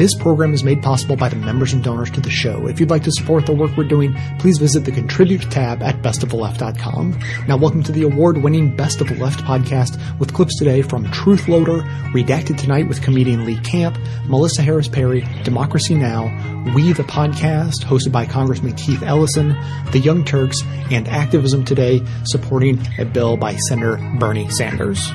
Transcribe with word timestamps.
This 0.00 0.14
program 0.14 0.54
is 0.54 0.64
made 0.64 0.82
possible 0.82 1.14
by 1.14 1.28
the 1.28 1.36
members 1.36 1.74
and 1.74 1.84
donors 1.84 2.10
to 2.12 2.22
the 2.22 2.30
show. 2.30 2.66
If 2.66 2.80
you'd 2.80 2.88
like 2.88 3.02
to 3.02 3.12
support 3.12 3.44
the 3.44 3.52
work 3.52 3.76
we're 3.76 3.84
doing, 3.84 4.14
please 4.38 4.56
visit 4.56 4.86
the 4.86 4.92
contribute 4.92 5.42
tab 5.50 5.82
at 5.82 6.00
bestoftheleft.com. 6.00 7.18
Now, 7.46 7.58
welcome 7.58 7.82
to 7.82 7.92
the 7.92 8.04
award-winning 8.04 8.74
Best 8.74 9.02
of 9.02 9.08
the 9.08 9.16
Left 9.16 9.40
podcast 9.40 10.00
with 10.18 10.32
clips 10.32 10.56
today 10.56 10.80
from 10.80 11.04
Truthloader, 11.08 11.82
Redacted 12.12 12.56
Tonight 12.56 12.88
with 12.88 13.02
comedian 13.02 13.44
Lee 13.44 13.58
Camp, 13.58 13.98
Melissa 14.24 14.62
Harris 14.62 14.88
Perry, 14.88 15.20
Democracy 15.44 15.94
Now!, 15.94 16.28
We 16.74 16.94
the 16.94 17.02
Podcast, 17.02 17.84
hosted 17.84 18.10
by 18.10 18.24
Congressman 18.24 18.76
Keith 18.76 19.02
Ellison, 19.02 19.50
The 19.92 19.98
Young 19.98 20.24
Turks, 20.24 20.62
and 20.90 21.08
Activism 21.08 21.66
Today, 21.66 22.00
supporting 22.24 22.80
a 22.98 23.04
bill 23.04 23.36
by 23.36 23.54
Senator 23.56 23.98
Bernie 24.18 24.48
Sanders. 24.48 25.12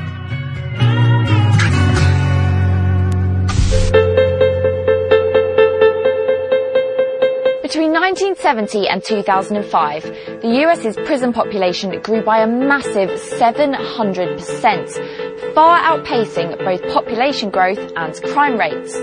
1970 8.15 8.87
and 8.87 9.03
2005, 9.03 10.03
the 10.41 10.61
US's 10.61 10.95
prison 11.05 11.33
population 11.33 12.01
grew 12.01 12.23
by 12.23 12.43
a 12.43 12.47
massive 12.47 13.09
700%, 13.09 15.53
far 15.53 15.77
outpacing 15.81 16.57
both 16.59 16.81
population 16.93 17.49
growth 17.49 17.91
and 17.97 18.15
crime 18.23 18.57
rates. 18.57 18.93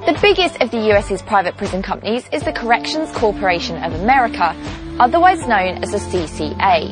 The 0.06 0.18
biggest 0.22 0.62
of 0.62 0.70
the 0.70 0.78
US's 0.92 1.20
private 1.20 1.58
prison 1.58 1.82
companies 1.82 2.26
is 2.32 2.42
the 2.42 2.54
Corrections 2.54 3.12
Corporation 3.12 3.76
of 3.84 3.92
America, 4.00 4.56
otherwise 4.98 5.46
known 5.46 5.84
as 5.84 5.92
the 5.92 5.98
CCA. 5.98 6.90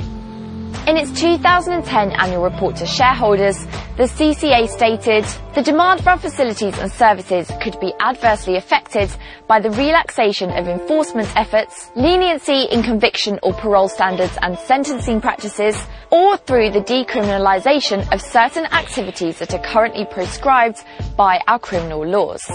In 0.86 0.96
its 0.98 1.19
2010 1.19 2.12
annual 2.12 2.42
report 2.42 2.76
to 2.76 2.86
shareholders, 2.86 3.64
the 3.96 4.04
CCA 4.04 4.69
stated, 4.69 5.24
the 5.54 5.62
demand 5.62 6.02
for 6.04 6.10
our 6.10 6.19
facilities 6.19 6.78
and 6.78 6.92
services 6.92 7.50
could 7.62 7.80
be 7.80 7.94
adversely 7.98 8.56
affected 8.56 9.10
by 9.46 9.58
the 9.58 9.70
relaxation 9.70 10.50
of 10.50 10.69
enforcement 10.69 11.34
efforts, 11.34 11.90
leniency 11.96 12.64
in 12.70 12.82
conviction 12.82 13.40
or 13.42 13.54
parole 13.54 13.88
standards 13.88 14.36
and 14.42 14.58
sentencing 14.58 15.22
practices, 15.22 15.82
or 16.10 16.36
through 16.36 16.70
the 16.70 16.82
decriminalization 16.82 18.06
of 18.12 18.20
certain 18.20 18.66
activities 18.66 19.38
that 19.38 19.54
are 19.54 19.62
currently 19.62 20.04
proscribed 20.04 20.84
by 21.16 21.40
our 21.48 21.58
criminal 21.58 22.06
laws. 22.06 22.46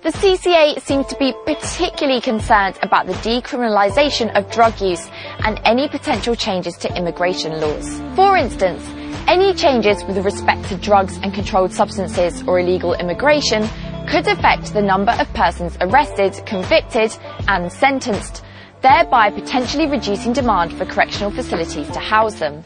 The 0.00 0.10
CCA 0.10 0.80
seems 0.80 1.06
to 1.06 1.16
be 1.16 1.34
particularly 1.44 2.20
concerned 2.20 2.78
about 2.82 3.08
the 3.08 3.14
decriminalisation 3.14 4.32
of 4.38 4.48
drug 4.48 4.80
use 4.80 5.10
and 5.40 5.60
any 5.64 5.88
potential 5.88 6.36
changes 6.36 6.76
to 6.78 6.96
immigration 6.96 7.60
laws. 7.60 8.00
For 8.14 8.36
instance, 8.36 8.80
any 9.26 9.52
changes 9.54 10.04
with 10.04 10.24
respect 10.24 10.68
to 10.68 10.76
drugs 10.76 11.18
and 11.24 11.34
controlled 11.34 11.72
substances 11.72 12.44
or 12.46 12.60
illegal 12.60 12.94
immigration 12.94 13.68
could 14.08 14.28
affect 14.28 14.72
the 14.72 14.82
number 14.82 15.12
of 15.18 15.26
persons 15.34 15.76
arrested, 15.80 16.46
convicted 16.46 17.10
and 17.48 17.70
sentenced, 17.70 18.44
thereby 18.82 19.30
potentially 19.30 19.88
reducing 19.88 20.32
demand 20.32 20.72
for 20.74 20.84
correctional 20.84 21.32
facilities 21.32 21.90
to 21.90 21.98
house 21.98 22.36
them. 22.36 22.62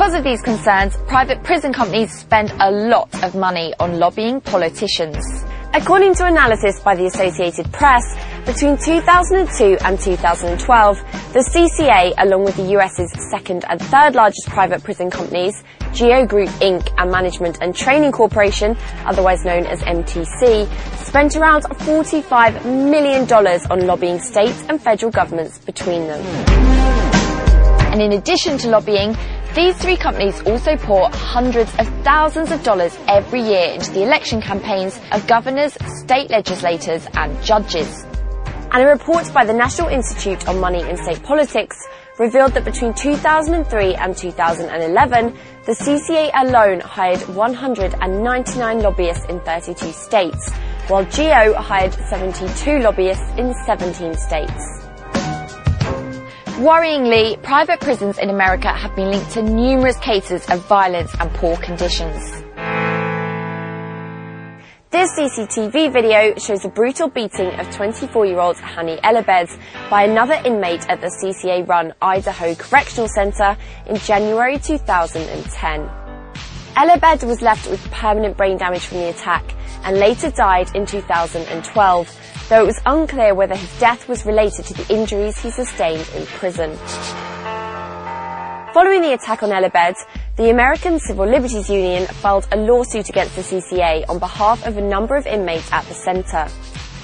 Because 0.00 0.14
of 0.14 0.24
these 0.24 0.40
concerns, 0.40 0.96
private 1.08 1.42
prison 1.44 1.74
companies 1.74 2.10
spend 2.10 2.54
a 2.58 2.70
lot 2.70 3.22
of 3.22 3.34
money 3.34 3.74
on 3.78 3.98
lobbying 3.98 4.40
politicians. 4.40 5.22
According 5.74 6.14
to 6.14 6.24
analysis 6.24 6.80
by 6.80 6.96
the 6.96 7.04
Associated 7.04 7.70
Press, 7.70 8.02
between 8.46 8.78
2002 8.78 9.76
and 9.84 10.00
2012, 10.00 10.96
the 11.34 11.40
CCA, 11.40 12.14
along 12.16 12.44
with 12.44 12.56
the 12.56 12.62
US's 12.78 13.12
second 13.30 13.66
and 13.68 13.78
third 13.78 14.14
largest 14.14 14.46
private 14.48 14.82
prison 14.82 15.10
companies, 15.10 15.62
Geo 15.92 16.24
Group 16.24 16.48
Inc. 16.62 16.90
and 16.96 17.10
Management 17.12 17.58
and 17.60 17.76
Training 17.76 18.12
Corporation, 18.12 18.78
otherwise 19.04 19.44
known 19.44 19.66
as 19.66 19.82
MTC, 19.82 20.66
spent 20.96 21.36
around 21.36 21.64
$45 21.64 22.64
million 22.64 23.30
on 23.30 23.86
lobbying 23.86 24.18
state 24.18 24.56
and 24.70 24.80
federal 24.80 25.12
governments 25.12 25.58
between 25.58 26.06
them. 26.06 26.24
And 27.92 28.00
in 28.00 28.12
addition 28.12 28.56
to 28.58 28.68
lobbying, 28.68 29.14
these 29.54 29.76
three 29.76 29.96
companies 29.96 30.40
also 30.42 30.76
pour 30.76 31.10
hundreds 31.10 31.74
of 31.80 31.88
thousands 32.04 32.52
of 32.52 32.62
dollars 32.62 32.96
every 33.08 33.40
year 33.40 33.72
into 33.74 33.90
the 33.90 34.04
election 34.04 34.40
campaigns 34.40 35.00
of 35.10 35.26
governors, 35.26 35.76
state 36.04 36.30
legislators 36.30 37.06
and 37.14 37.42
judges. 37.42 38.06
And 38.72 38.84
a 38.84 38.86
report 38.86 39.32
by 39.34 39.44
the 39.44 39.52
National 39.52 39.88
Institute 39.88 40.46
on 40.46 40.60
Money 40.60 40.88
in 40.88 40.96
State 40.96 41.24
Politics 41.24 41.76
revealed 42.20 42.52
that 42.52 42.64
between 42.64 42.94
2003 42.94 43.94
and 43.96 44.16
2011, 44.16 45.36
the 45.66 45.72
CCA 45.72 46.30
alone 46.42 46.78
hired 46.78 47.20
199 47.34 48.82
lobbyists 48.82 49.24
in 49.24 49.40
32 49.40 49.90
states, 49.90 50.52
while 50.86 51.04
GEO 51.06 51.54
hired 51.54 51.92
72 51.94 52.78
lobbyists 52.78 53.28
in 53.36 53.52
17 53.66 54.14
states. 54.14 54.79
Worryingly, 56.60 57.42
private 57.42 57.80
prisons 57.80 58.18
in 58.18 58.28
America 58.28 58.68
have 58.68 58.94
been 58.94 59.10
linked 59.10 59.30
to 59.30 59.42
numerous 59.42 59.96
cases 60.00 60.46
of 60.50 60.60
violence 60.66 61.10
and 61.18 61.32
poor 61.32 61.56
conditions. 61.56 62.22
This 64.90 65.10
CCTV 65.18 65.90
video 65.90 66.34
shows 66.34 66.62
a 66.66 66.68
brutal 66.68 67.08
beating 67.08 67.46
of 67.58 67.66
24-year-old 67.68 68.56
Hani 68.56 69.00
Elabed 69.02 69.58
by 69.88 70.02
another 70.02 70.34
inmate 70.44 70.86
at 70.90 71.00
the 71.00 71.06
CCA-run 71.06 71.94
Idaho 72.02 72.54
Correctional 72.54 73.08
Center 73.08 73.56
in 73.86 73.96
January 73.96 74.58
2010. 74.58 75.90
Elabed 76.76 77.26
was 77.26 77.40
left 77.40 77.70
with 77.70 77.90
permanent 77.90 78.36
brain 78.36 78.58
damage 78.58 78.84
from 78.84 78.98
the 78.98 79.08
attack 79.08 79.54
and 79.84 79.98
later 79.98 80.30
died 80.30 80.76
in 80.76 80.84
2012 80.84 82.39
though 82.50 82.62
it 82.62 82.66
was 82.66 82.80
unclear 82.84 83.32
whether 83.32 83.54
his 83.54 83.78
death 83.78 84.08
was 84.08 84.26
related 84.26 84.64
to 84.66 84.74
the 84.74 84.92
injuries 84.92 85.38
he 85.38 85.52
sustained 85.52 86.06
in 86.16 86.26
prison. 86.26 86.76
Following 88.74 89.02
the 89.02 89.14
attack 89.14 89.44
on 89.44 89.50
Elabed, 89.50 89.94
the 90.36 90.50
American 90.50 90.98
Civil 90.98 91.26
Liberties 91.26 91.70
Union 91.70 92.06
filed 92.06 92.48
a 92.50 92.56
lawsuit 92.56 93.08
against 93.08 93.36
the 93.36 93.42
CCA 93.42 94.04
on 94.08 94.18
behalf 94.18 94.66
of 94.66 94.76
a 94.76 94.80
number 94.80 95.14
of 95.14 95.28
inmates 95.28 95.72
at 95.72 95.84
the 95.86 95.94
centre. 95.94 96.48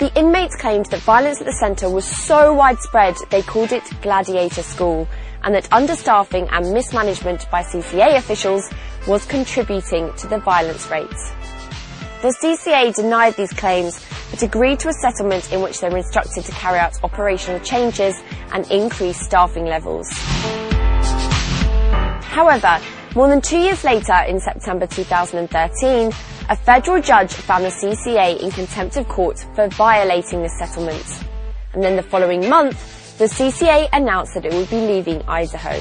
The 0.01 0.13
inmates 0.19 0.57
claimed 0.57 0.87
that 0.87 1.01
violence 1.01 1.41
at 1.41 1.47
the 1.47 1.53
centre 1.53 1.89
was 1.89 2.05
so 2.05 2.53
widespread 2.53 3.17
they 3.31 3.43
called 3.43 3.71
it 3.71 3.85
Gladiator 4.03 4.63
School, 4.63 5.09
and 5.45 5.55
that 5.55 5.71
understaffing 5.71 6.49
and 6.51 6.73
mismanagement 6.73 7.49
by 7.53 7.63
CCA 7.63 8.17
officials 8.17 8.69
was 9.07 9.25
contributing 9.27 10.13
to 10.15 10.27
the 10.27 10.39
violence 10.39 10.91
rates. 10.91 11.33
The 12.23 12.35
CCA 12.43 12.95
denied 12.95 13.35
these 13.37 13.53
claims 13.53 14.05
but 14.31 14.43
agreed 14.43 14.81
to 14.81 14.89
a 14.89 14.93
settlement 14.95 15.53
in 15.53 15.61
which 15.61 15.81
they 15.81 15.89
were 15.91 15.99
instructed 15.99 16.45
to 16.45 16.53
carry 16.53 16.79
out 16.79 16.93
operational 17.05 17.61
changes 17.61 18.15
and 18.53 18.69
increase 18.71 19.21
staffing 19.21 19.67
levels. 19.67 20.09
However, 22.23 22.81
more 23.15 23.29
than 23.29 23.41
two 23.43 23.59
years 23.59 23.85
later, 23.85 24.15
in 24.27 24.41
September 24.41 24.87
2013, 24.87 26.13
a 26.49 26.57
federal 26.57 27.03
judge 27.03 27.33
found 27.33 27.65
the 27.65 27.69
CCA 27.69 28.41
in 28.41 28.51
contempt 28.51 28.97
of 28.97 29.07
court 29.09 29.39
for 29.55 29.69
violating 29.69 30.43
the 30.43 30.49
settlement. 30.59 31.05
And 31.75 31.83
then 31.83 31.97
the 31.97 32.03
following 32.03 32.49
month, 32.49 33.19
the 33.19 33.25
CCA 33.25 33.89
announced 33.93 34.35
that 34.35 34.45
it 34.47 34.55
would 34.55 34.71
be 34.71 34.81
leaving 34.81 35.23
Idaho. 35.29 35.81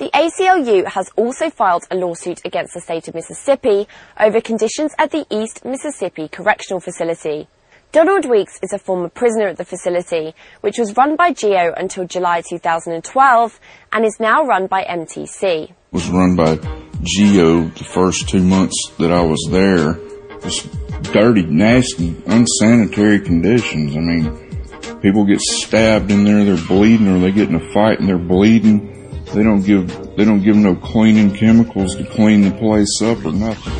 The 0.00 0.08
ACLU 0.14 0.86
has 0.86 1.10
also 1.14 1.50
filed 1.50 1.84
a 1.90 1.94
lawsuit 1.94 2.40
against 2.46 2.72
the 2.72 2.80
state 2.80 3.06
of 3.06 3.14
Mississippi 3.14 3.86
over 4.18 4.40
conditions 4.40 4.94
at 4.98 5.10
the 5.10 5.26
East 5.28 5.62
Mississippi 5.62 6.26
Correctional 6.26 6.80
Facility. 6.80 7.48
Donald 7.92 8.24
Weeks 8.24 8.58
is 8.62 8.72
a 8.72 8.78
former 8.78 9.10
prisoner 9.10 9.48
at 9.48 9.58
the 9.58 9.64
facility, 9.66 10.34
which 10.62 10.78
was 10.78 10.96
run 10.96 11.16
by 11.16 11.34
GEO 11.34 11.74
until 11.76 12.06
July 12.06 12.40
2012 12.48 13.60
and 13.92 14.06
is 14.06 14.18
now 14.18 14.42
run 14.42 14.68
by 14.68 14.84
MTC. 14.84 15.64
It 15.64 15.74
was 15.92 16.08
run 16.08 16.34
by 16.34 16.56
GEO 17.02 17.64
the 17.64 17.84
first 17.84 18.26
two 18.26 18.42
months 18.42 18.92
that 18.98 19.12
I 19.12 19.20
was 19.20 19.48
there. 19.50 19.98
Just 20.40 20.66
dirty, 21.12 21.42
nasty, 21.42 22.16
unsanitary 22.24 23.20
conditions. 23.20 23.94
I 23.94 24.00
mean, 24.00 25.00
people 25.02 25.26
get 25.26 25.42
stabbed 25.42 26.10
in 26.10 26.24
there, 26.24 26.42
they're 26.46 26.66
bleeding, 26.66 27.06
or 27.06 27.18
they 27.18 27.32
get 27.32 27.50
in 27.50 27.56
a 27.56 27.72
fight 27.74 28.00
and 28.00 28.08
they're 28.08 28.16
bleeding 28.16 28.96
they 29.34 29.42
don't 29.42 29.62
give 29.62 29.86
they 30.16 30.24
don't 30.24 30.42
give 30.42 30.56
no 30.56 30.74
cleaning 30.74 31.34
chemicals 31.34 31.94
to 31.96 32.04
clean 32.04 32.42
the 32.42 32.50
place 32.52 33.00
up 33.02 33.24
or 33.24 33.32
nothing. 33.32 33.72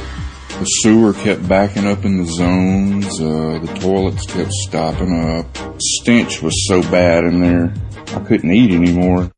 The 0.61 0.67
sewer 0.67 1.12
kept 1.14 1.49
backing 1.49 1.87
up 1.87 2.05
in 2.05 2.19
the 2.19 2.26
zones. 2.26 3.06
Uh, 3.20 3.58
the 3.58 3.79
toilets 3.81 4.26
kept 4.26 4.52
stopping 4.52 5.38
up. 5.38 5.47
Stench 5.81 6.43
was 6.43 6.69
so 6.69 6.82
bad 6.82 7.25
in 7.25 7.41
there, 7.41 7.73
I 8.08 8.20
couldn't 8.20 8.50
eat 8.52 8.70
anymore. 8.70 9.32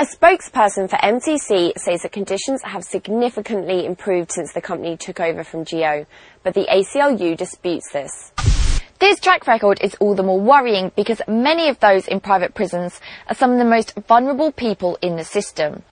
A 0.00 0.06
spokesperson 0.06 0.88
for 0.88 0.96
MTC 0.96 1.78
says 1.78 2.02
that 2.02 2.12
conditions 2.12 2.62
have 2.64 2.82
significantly 2.82 3.84
improved 3.84 4.32
since 4.32 4.52
the 4.54 4.62
company 4.62 4.96
took 4.96 5.20
over 5.20 5.44
from 5.44 5.66
GEO, 5.66 6.06
but 6.42 6.54
the 6.54 6.66
ACLU 6.70 7.36
disputes 7.36 7.92
this. 7.92 8.69
This 9.00 9.18
track 9.18 9.46
record 9.46 9.80
is 9.80 9.94
all 9.94 10.14
the 10.14 10.22
more 10.22 10.38
worrying 10.38 10.92
because 10.94 11.22
many 11.26 11.70
of 11.70 11.80
those 11.80 12.06
in 12.06 12.20
private 12.20 12.52
prisons 12.52 13.00
are 13.28 13.34
some 13.34 13.50
of 13.50 13.58
the 13.58 13.64
most 13.64 13.94
vulnerable 14.06 14.52
people 14.52 14.98
in 15.00 15.16
the 15.16 15.24
system. 15.24 15.82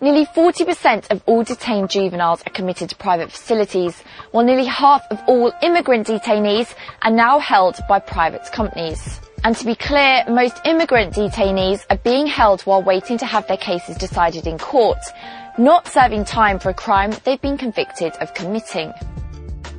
Nearly 0.00 0.24
40% 0.24 1.10
of 1.10 1.22
all 1.26 1.44
detained 1.44 1.90
juveniles 1.90 2.42
are 2.46 2.52
committed 2.54 2.88
to 2.88 2.96
private 2.96 3.30
facilities, 3.30 4.02
while 4.30 4.42
nearly 4.42 4.64
half 4.64 5.02
of 5.10 5.20
all 5.26 5.52
immigrant 5.60 6.06
detainees 6.06 6.74
are 7.02 7.10
now 7.10 7.38
held 7.38 7.78
by 7.90 7.98
private 7.98 8.50
companies. 8.52 9.20
And 9.44 9.54
to 9.56 9.66
be 9.66 9.74
clear, 9.74 10.24
most 10.28 10.62
immigrant 10.64 11.12
detainees 11.12 11.84
are 11.90 11.98
being 11.98 12.26
held 12.26 12.62
while 12.62 12.82
waiting 12.82 13.18
to 13.18 13.26
have 13.26 13.46
their 13.48 13.58
cases 13.58 13.98
decided 13.98 14.46
in 14.46 14.56
court, 14.56 15.04
not 15.58 15.88
serving 15.88 16.24
time 16.24 16.58
for 16.58 16.70
a 16.70 16.74
crime 16.74 17.12
they've 17.24 17.40
been 17.42 17.58
convicted 17.58 18.14
of 18.22 18.32
committing. 18.32 18.94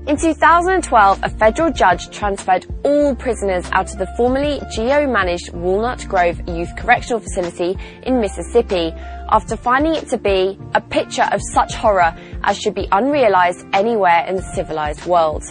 In 0.07 0.15
2012, 0.15 1.19
a 1.21 1.29
federal 1.29 1.69
judge 1.69 2.09
transferred 2.11 2.65
all 2.85 3.13
prisoners 3.13 3.67
out 3.73 3.91
of 3.91 3.99
the 3.99 4.07
formerly 4.15 4.61
GEO-managed 4.73 5.51
Walnut 5.51 6.07
Grove 6.07 6.39
Youth 6.47 6.73
Correctional 6.77 7.19
Facility 7.19 7.77
in 8.03 8.21
Mississippi 8.21 8.93
after 9.27 9.57
finding 9.57 9.95
it 9.95 10.07
to 10.07 10.17
be 10.17 10.57
a 10.75 10.79
picture 10.79 11.27
of 11.33 11.41
such 11.51 11.75
horror 11.75 12.15
as 12.43 12.57
should 12.57 12.73
be 12.73 12.87
unrealized 12.93 13.65
anywhere 13.73 14.25
in 14.29 14.37
the 14.37 14.49
civilized 14.55 15.05
world. 15.05 15.43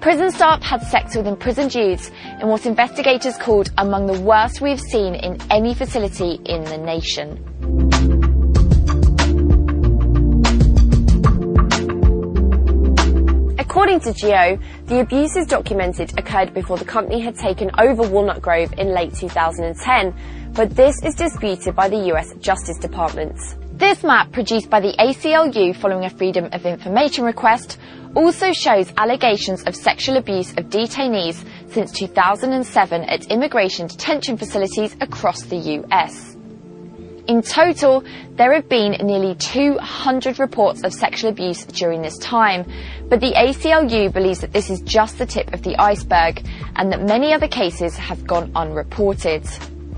Prison 0.00 0.30
staff 0.30 0.62
had 0.62 0.82
sex 0.82 1.16
with 1.16 1.26
imprisoned 1.26 1.74
youths 1.74 2.12
in 2.40 2.46
what 2.46 2.66
investigators 2.66 3.36
called 3.36 3.72
among 3.78 4.06
the 4.06 4.20
worst 4.20 4.60
we've 4.60 4.80
seen 4.80 5.16
in 5.16 5.38
any 5.50 5.74
facility 5.74 6.38
in 6.44 6.62
the 6.62 6.78
nation. 6.78 7.83
According 13.74 13.98
to 14.02 14.12
GEO, 14.12 14.56
the 14.86 15.00
abuses 15.00 15.48
documented 15.48 16.16
occurred 16.16 16.54
before 16.54 16.76
the 16.76 16.84
company 16.84 17.18
had 17.20 17.34
taken 17.34 17.72
over 17.76 18.08
Walnut 18.08 18.40
Grove 18.40 18.72
in 18.78 18.94
late 18.94 19.12
2010, 19.16 20.52
but 20.52 20.70
this 20.76 21.02
is 21.02 21.16
disputed 21.16 21.74
by 21.74 21.88
the 21.88 22.12
US 22.12 22.32
Justice 22.34 22.78
Department. 22.78 23.36
This 23.76 24.04
map, 24.04 24.30
produced 24.30 24.70
by 24.70 24.78
the 24.78 24.94
ACLU 25.00 25.74
following 25.74 26.04
a 26.04 26.10
Freedom 26.10 26.48
of 26.52 26.64
Information 26.64 27.24
request, 27.24 27.80
also 28.14 28.52
shows 28.52 28.92
allegations 28.96 29.64
of 29.64 29.74
sexual 29.74 30.18
abuse 30.18 30.50
of 30.52 30.66
detainees 30.66 31.44
since 31.72 31.90
2007 31.90 33.02
at 33.02 33.26
immigration 33.26 33.88
detention 33.88 34.36
facilities 34.36 34.94
across 35.00 35.42
the 35.42 35.56
US. 35.82 36.33
In 37.26 37.40
total, 37.40 38.04
there 38.32 38.52
have 38.52 38.68
been 38.68 38.92
nearly 39.02 39.34
200 39.36 40.38
reports 40.38 40.82
of 40.84 40.92
sexual 40.92 41.30
abuse 41.30 41.64
during 41.64 42.02
this 42.02 42.18
time, 42.18 42.70
but 43.08 43.20
the 43.20 43.32
ACLU 43.32 44.12
believes 44.12 44.40
that 44.40 44.52
this 44.52 44.68
is 44.68 44.82
just 44.82 45.16
the 45.16 45.24
tip 45.24 45.54
of 45.54 45.62
the 45.62 45.74
iceberg 45.76 46.46
and 46.76 46.92
that 46.92 47.02
many 47.02 47.32
other 47.32 47.48
cases 47.48 47.96
have 47.96 48.26
gone 48.26 48.52
unreported. 48.54 49.42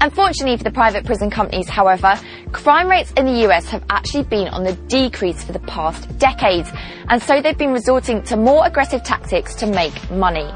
Unfortunately 0.00 0.56
for 0.56 0.62
the 0.62 0.70
private 0.70 1.05
prison 1.05 1.28
companies, 1.28 1.69
however, 1.69 2.14
crime 2.52 2.88
rates 2.88 3.11
in 3.17 3.26
the 3.26 3.44
US 3.49 3.67
have 3.70 3.82
actually 3.90 4.22
been 4.22 4.46
on 4.46 4.62
the 4.62 4.75
decrease 4.87 5.43
for 5.43 5.50
the 5.50 5.58
past 5.61 6.17
decades, 6.19 6.70
and 7.08 7.20
so 7.20 7.43
they've 7.43 7.58
been 7.58 7.72
resorting 7.72 8.22
to 8.22 8.37
more 8.37 8.64
aggressive 8.64 9.02
tactics 9.02 9.56
to 9.56 9.67
make 9.67 10.11
money. 10.12 10.49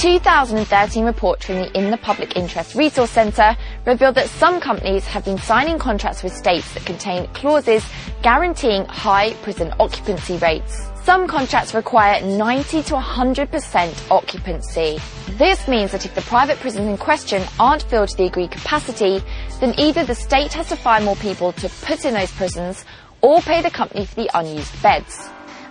A 0.00 0.02
2013 0.02 1.04
report 1.04 1.44
from 1.44 1.56
the 1.56 1.78
In 1.78 1.90
the 1.90 1.98
Public 1.98 2.34
Interest 2.34 2.74
Resource 2.74 3.10
Centre 3.10 3.54
revealed 3.84 4.14
that 4.14 4.30
some 4.30 4.58
companies 4.58 5.04
have 5.04 5.26
been 5.26 5.36
signing 5.36 5.78
contracts 5.78 6.22
with 6.22 6.32
states 6.32 6.72
that 6.72 6.86
contain 6.86 7.26
clauses 7.34 7.84
guaranteeing 8.22 8.86
high 8.86 9.34
prison 9.42 9.74
occupancy 9.78 10.38
rates. 10.38 10.88
Some 11.04 11.28
contracts 11.28 11.74
require 11.74 12.22
90 12.22 12.82
to 12.84 12.94
100% 12.94 14.10
occupancy. 14.10 14.98
This 15.32 15.68
means 15.68 15.92
that 15.92 16.06
if 16.06 16.14
the 16.14 16.22
private 16.22 16.56
prisons 16.60 16.88
in 16.88 16.96
question 16.96 17.42
aren't 17.58 17.82
filled 17.82 18.08
to 18.08 18.16
the 18.16 18.24
agreed 18.24 18.52
capacity, 18.52 19.22
then 19.60 19.78
either 19.78 20.02
the 20.06 20.14
state 20.14 20.54
has 20.54 20.70
to 20.70 20.76
find 20.76 21.04
more 21.04 21.16
people 21.16 21.52
to 21.52 21.68
put 21.82 22.06
in 22.06 22.14
those 22.14 22.32
prisons 22.32 22.86
or 23.20 23.42
pay 23.42 23.60
the 23.60 23.70
company 23.70 24.06
for 24.06 24.14
the 24.14 24.30
unused 24.32 24.82
beds 24.82 25.28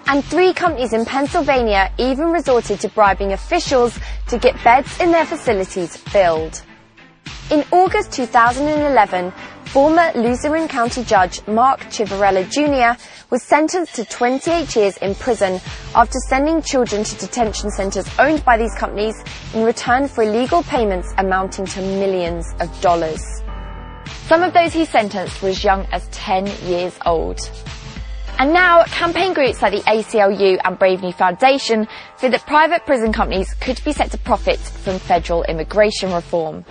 and 0.09 0.25
three 0.25 0.53
companies 0.53 0.91
in 0.91 1.05
Pennsylvania 1.05 1.91
even 1.99 2.31
resorted 2.31 2.79
to 2.79 2.89
bribing 2.89 3.31
officials 3.33 3.99
to 4.27 4.39
get 4.39 4.61
beds 4.63 4.99
in 4.99 5.11
their 5.11 5.25
facilities 5.25 5.95
filled. 5.95 6.63
In 7.51 7.63
August 7.71 8.11
2011, 8.13 9.31
former 9.65 10.11
Luzerne 10.15 10.67
County 10.67 11.03
Judge 11.03 11.45
Mark 11.47 11.81
Ciavarella 11.91 12.49
Jr. 12.49 12.99
was 13.29 13.43
sentenced 13.43 13.93
to 13.95 14.05
28 14.05 14.75
years 14.75 14.97
in 14.97 15.13
prison 15.13 15.61
after 15.93 16.17
sending 16.27 16.63
children 16.63 17.03
to 17.03 17.15
detention 17.17 17.69
centres 17.69 18.09
owned 18.17 18.43
by 18.43 18.57
these 18.57 18.73
companies 18.73 19.15
in 19.53 19.63
return 19.63 20.07
for 20.07 20.23
illegal 20.23 20.63
payments 20.63 21.13
amounting 21.19 21.67
to 21.67 21.81
millions 21.81 22.47
of 22.59 22.81
dollars. 22.81 23.23
Some 24.25 24.41
of 24.41 24.53
those 24.53 24.73
he 24.73 24.85
sentenced 24.85 25.39
were 25.43 25.49
as 25.49 25.63
young 25.63 25.85
as 25.91 26.07
10 26.07 26.47
years 26.65 26.97
old. 27.05 27.39
And 28.39 28.53
now, 28.53 28.85
campaign 28.85 29.33
groups 29.33 29.61
like 29.61 29.73
the 29.73 29.81
ACLU 29.81 30.61
and 30.63 30.79
Brave 30.79 31.03
New 31.03 31.11
Foundation 31.11 31.89
say 32.15 32.29
that 32.29 32.45
private 32.45 32.85
prison 32.85 33.11
companies 33.11 33.53
could 33.55 33.83
be 33.83 33.91
set 33.91 34.11
to 34.11 34.17
profit 34.17 34.57
from 34.59 34.97
federal 34.97 35.43
immigration 35.43 36.13
reform. 36.13 36.63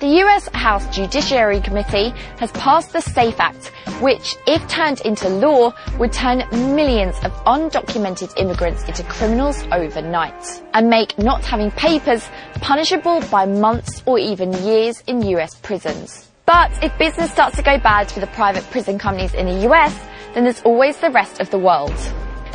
The 0.00 0.22
US 0.24 0.48
House 0.54 0.86
Judiciary 0.96 1.60
Committee 1.60 2.08
has 2.38 2.50
passed 2.52 2.94
the 2.94 3.02
SAFE 3.02 3.38
Act, 3.38 3.66
which, 4.00 4.36
if 4.46 4.66
turned 4.66 5.02
into 5.02 5.28
law, 5.28 5.74
would 5.98 6.12
turn 6.14 6.44
millions 6.52 7.16
of 7.22 7.32
undocumented 7.44 8.32
immigrants 8.38 8.82
into 8.84 9.02
criminals 9.04 9.62
overnight 9.72 10.62
and 10.72 10.88
make 10.88 11.18
not 11.18 11.44
having 11.44 11.70
papers 11.70 12.26
punishable 12.62 13.20
by 13.30 13.44
months 13.44 14.02
or 14.06 14.18
even 14.18 14.54
years 14.64 15.02
in 15.06 15.20
US 15.20 15.54
prisons. 15.56 16.30
But 16.46 16.70
if 16.84 16.96
business 16.98 17.30
starts 17.30 17.56
to 17.56 17.62
go 17.62 17.78
bad 17.78 18.10
for 18.10 18.20
the 18.20 18.26
private 18.26 18.64
prison 18.70 18.98
companies 18.98 19.32
in 19.32 19.46
the 19.46 19.70
US, 19.70 19.98
then 20.34 20.44
there's 20.44 20.60
always 20.62 20.98
the 20.98 21.10
rest 21.10 21.40
of 21.40 21.50
the 21.50 21.58
world. 21.58 21.94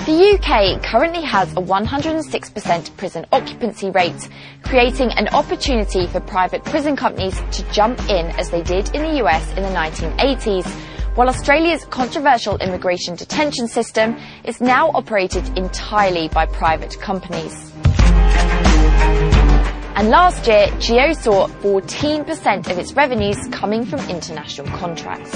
The 0.06 0.38
UK 0.38 0.84
currently 0.84 1.24
has 1.24 1.52
a 1.54 1.62
106% 1.62 2.98
prison 2.98 3.26
occupancy 3.32 3.90
rate, 3.90 4.30
creating 4.64 5.12
an 5.14 5.28
opportunity 5.30 6.06
for 6.06 6.20
private 6.20 6.64
prison 6.64 6.96
companies 6.96 7.42
to 7.52 7.72
jump 7.72 8.00
in 8.10 8.28
as 8.38 8.52
they 8.52 8.62
did 8.62 8.94
in 8.94 9.02
the 9.02 9.26
US 9.26 9.50
in 9.58 9.64
the 9.64 9.70
1980s, 9.70 10.68
while 11.16 11.28
Australia's 11.28 11.84
controversial 11.86 12.58
immigration 12.58 13.16
detention 13.16 13.68
system 13.68 14.16
is 14.44 14.62
now 14.62 14.92
operated 14.94 15.58
entirely 15.58 16.28
by 16.28 16.46
private 16.46 17.00
companies. 17.02 17.74
And 20.00 20.12
last 20.12 20.48
year, 20.48 20.68
GEO 20.80 21.12
saw 21.12 21.48
14% 21.62 22.72
of 22.72 22.80
its 22.80 22.94
revenues 22.94 23.38
coming 23.52 23.86
from 23.86 24.00
international 24.10 24.66
contracts. 24.78 25.36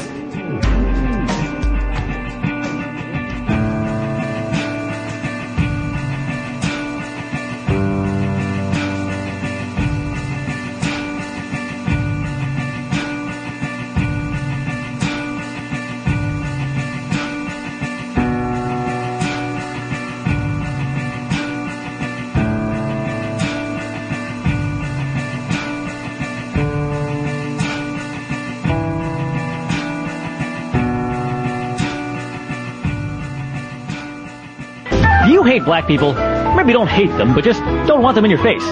Hate 35.63 35.65
black 35.65 35.87
people, 35.87 36.13
maybe 36.55 36.73
don't 36.73 36.87
hate 36.87 37.11
them, 37.17 37.33
but 37.33 37.43
just 37.43 37.61
don't 37.87 38.01
want 38.01 38.15
them 38.15 38.25
in 38.25 38.31
your 38.31 38.41
face, 38.41 38.63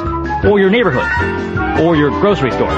or 0.46 0.60
your 0.60 0.70
neighborhood, 0.70 1.80
or 1.80 1.96
your 1.96 2.10
grocery 2.10 2.52
store. 2.52 2.70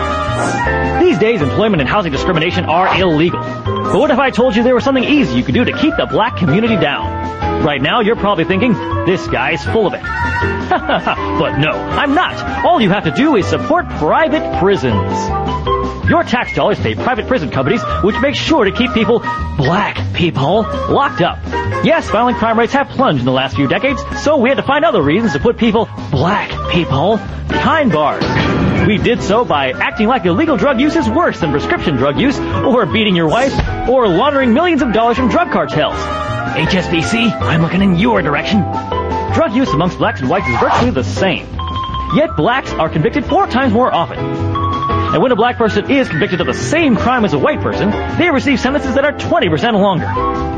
These 1.00 1.17
days, 1.20 1.41
employment 1.41 1.82
and 1.82 1.89
housing 1.89 2.12
discrimination 2.12 2.65
are 2.65 3.00
illegal. 3.00 3.41
But 3.41 4.00
what 4.00 4.12
if 4.12 4.20
I 4.20 4.29
told 4.29 4.55
you 4.55 4.63
there 4.63 4.75
was 4.75 4.84
something 4.84 5.03
easy 5.03 5.36
you 5.36 5.43
could 5.43 5.55
do 5.55 5.65
to 5.65 5.74
keep 5.74 5.96
the 5.98 6.05
black 6.05 6.38
community 6.38 6.75
down? 6.75 7.63
Right 7.63 7.82
now, 7.82 8.01
you're 8.01 8.15
probably 8.15 8.46
thinking, 8.46 8.74
this 9.05 9.25
guy's 9.27 9.63
full 9.63 9.88
of 9.88 9.93
it. 9.93 10.01
but 10.70 11.58
no, 11.58 11.72
I'm 11.72 12.13
not. 12.13 12.65
All 12.65 12.82
you 12.82 12.89
have 12.89 13.05
to 13.05 13.12
do 13.12 13.36
is 13.36 13.48
support 13.48 13.88
private 13.89 14.60
prisons. 14.60 15.73
Your 16.07 16.24
tax 16.24 16.53
dollars 16.53 16.79
pay 16.79 16.95
private 16.95 17.27
prison 17.27 17.50
companies, 17.50 17.81
which 18.03 18.19
make 18.19 18.36
sure 18.36 18.65
to 18.65 18.72
keep 18.72 18.93
people, 18.93 19.19
black 19.57 20.13
people, 20.13 20.63
locked 20.63 21.22
up. 21.22 21.39
Yes, 21.86 22.10
violent 22.10 22.38
crime 22.38 22.60
rates 22.60 22.74
have 22.74 22.89
plunged 22.89 23.19
in 23.19 23.25
the 23.25 23.31
last 23.31 23.55
few 23.55 23.67
decades, 23.67 24.01
so 24.22 24.38
we 24.38 24.50
had 24.50 24.55
to 24.55 24.63
find 24.63 24.83
other 24.83 25.01
reasons 25.01 25.33
to 25.33 25.39
put 25.39 25.57
people, 25.57 25.89
black 26.12 26.50
people, 26.72 27.17
behind 27.48 27.91
bars. 27.91 28.24
We 28.88 28.98
did 28.98 29.22
so 29.22 29.45
by 29.45 29.72
acting 29.72 30.07
like 30.07 30.25
illegal 30.25 30.57
drug 30.57 30.81
use 30.81 30.95
is 30.95 31.10
worse 31.10 31.39
than 31.39 31.51
prescription 31.51 31.95
drug 31.95 32.19
use, 32.19 32.38
or 32.38 32.86
beating 32.86 33.15
your 33.15 33.29
wife, 33.29 33.53
or 33.88 34.07
laundering 34.07 34.53
millions 34.53 34.81
of 34.81 34.91
dollars 34.91 35.15
from 35.15 35.29
drug 35.29 35.51
cartels. 35.51 35.95
HSBC, 35.95 37.31
I'm 37.31 37.62
looking 37.62 37.81
in 37.81 37.95
your 37.95 38.22
direction. 38.22 38.62
Drug 39.33 39.53
use 39.53 39.69
amongst 39.69 39.98
blacks 39.98 40.19
and 40.19 40.29
whites 40.29 40.48
is 40.48 40.60
virtually 40.60 40.91
the 40.91 41.03
same. 41.03 41.48
Yet 42.13 42.36
blacks 42.36 42.72
are 42.74 42.89
convicted 42.89 43.25
four 43.25 43.48
times 43.48 43.74
more 43.74 43.91
often. 43.91 44.62
And 45.13 45.22
when 45.22 45.32
a 45.32 45.36
black 45.36 45.58
person 45.58 45.91
is 45.91 46.10
convicted 46.10 46.41
of 46.41 46.48
the 46.48 46.55
same 46.55 46.96
crime 46.96 47.24
as 47.24 47.34
a 47.34 47.38
white 47.38 47.62
person, 47.62 47.91
they 48.17 48.32
receive 48.32 48.60
sentences 48.60 48.96
that 48.96 49.05
are 49.05 49.13
20% 49.13 49.74
longer. 49.74 50.08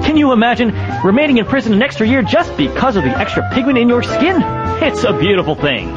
Can 0.06 0.16
you 0.16 0.32
imagine 0.32 0.74
remaining 1.04 1.40
in 1.40 1.46
prison 1.46 1.74
an 1.74 1.82
extra 1.82 2.08
year 2.08 2.22
just 2.22 2.56
because 2.56 2.96
of 2.96 3.04
the 3.04 3.10
extra 3.10 3.50
pigment 3.54 3.78
in 3.78 3.90
your 3.90 4.02
skin? 4.02 4.42
It's 4.82 5.04
a 5.04 5.12
beautiful 5.12 5.56
thing. 5.56 5.94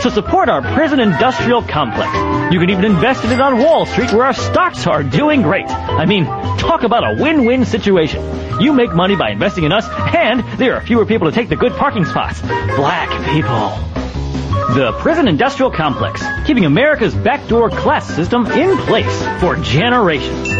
So 0.00 0.10
support 0.10 0.48
our 0.48 0.60
prison 0.74 0.98
industrial 0.98 1.62
complex. 1.62 2.12
You 2.52 2.58
can 2.58 2.70
even 2.70 2.84
invest 2.84 3.22
in 3.24 3.30
it 3.30 3.40
on 3.40 3.58
Wall 3.58 3.86
Street 3.86 4.12
where 4.12 4.24
our 4.24 4.32
stocks 4.32 4.88
are 4.88 5.04
doing 5.04 5.42
great. 5.42 5.68
I 5.68 6.04
mean, 6.06 6.24
talk 6.24 6.82
about 6.82 7.04
a 7.04 7.22
win-win 7.22 7.64
situation. 7.64 8.60
You 8.60 8.72
make 8.72 8.92
money 8.92 9.14
by 9.14 9.30
investing 9.30 9.64
in 9.64 9.72
us, 9.72 9.86
and 9.88 10.40
there 10.58 10.74
are 10.74 10.80
fewer 10.80 11.06
people 11.06 11.30
to 11.30 11.34
take 11.34 11.48
the 11.48 11.56
good 11.56 11.74
parking 11.74 12.06
spots. 12.06 12.40
Black 12.40 13.08
people. 13.30 13.99
The 14.74 14.92
prison 15.00 15.26
industrial 15.26 15.72
complex, 15.72 16.22
keeping 16.46 16.64
America's 16.64 17.12
backdoor 17.12 17.70
class 17.70 18.06
system 18.06 18.46
in 18.46 18.76
place 18.78 19.40
for 19.40 19.56
generations. 19.56 20.59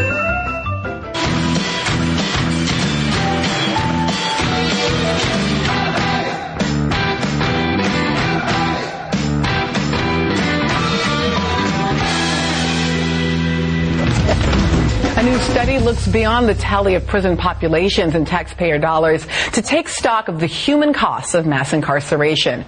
Study 15.51 15.79
looks 15.81 16.07
beyond 16.07 16.49
the 16.49 16.55
tally 16.55 16.95
of 16.95 17.05
prison 17.09 17.37
populations 17.37 18.15
and 18.15 18.25
taxpayer 18.25 18.79
dollars 18.79 19.27
to 19.53 19.61
take 19.61 19.89
stock 19.89 20.29
of 20.29 20.39
the 20.39 20.47
human 20.47 20.93
costs 20.93 21.35
of 21.35 21.45
mass 21.45 21.73
incarceration. 21.73 22.65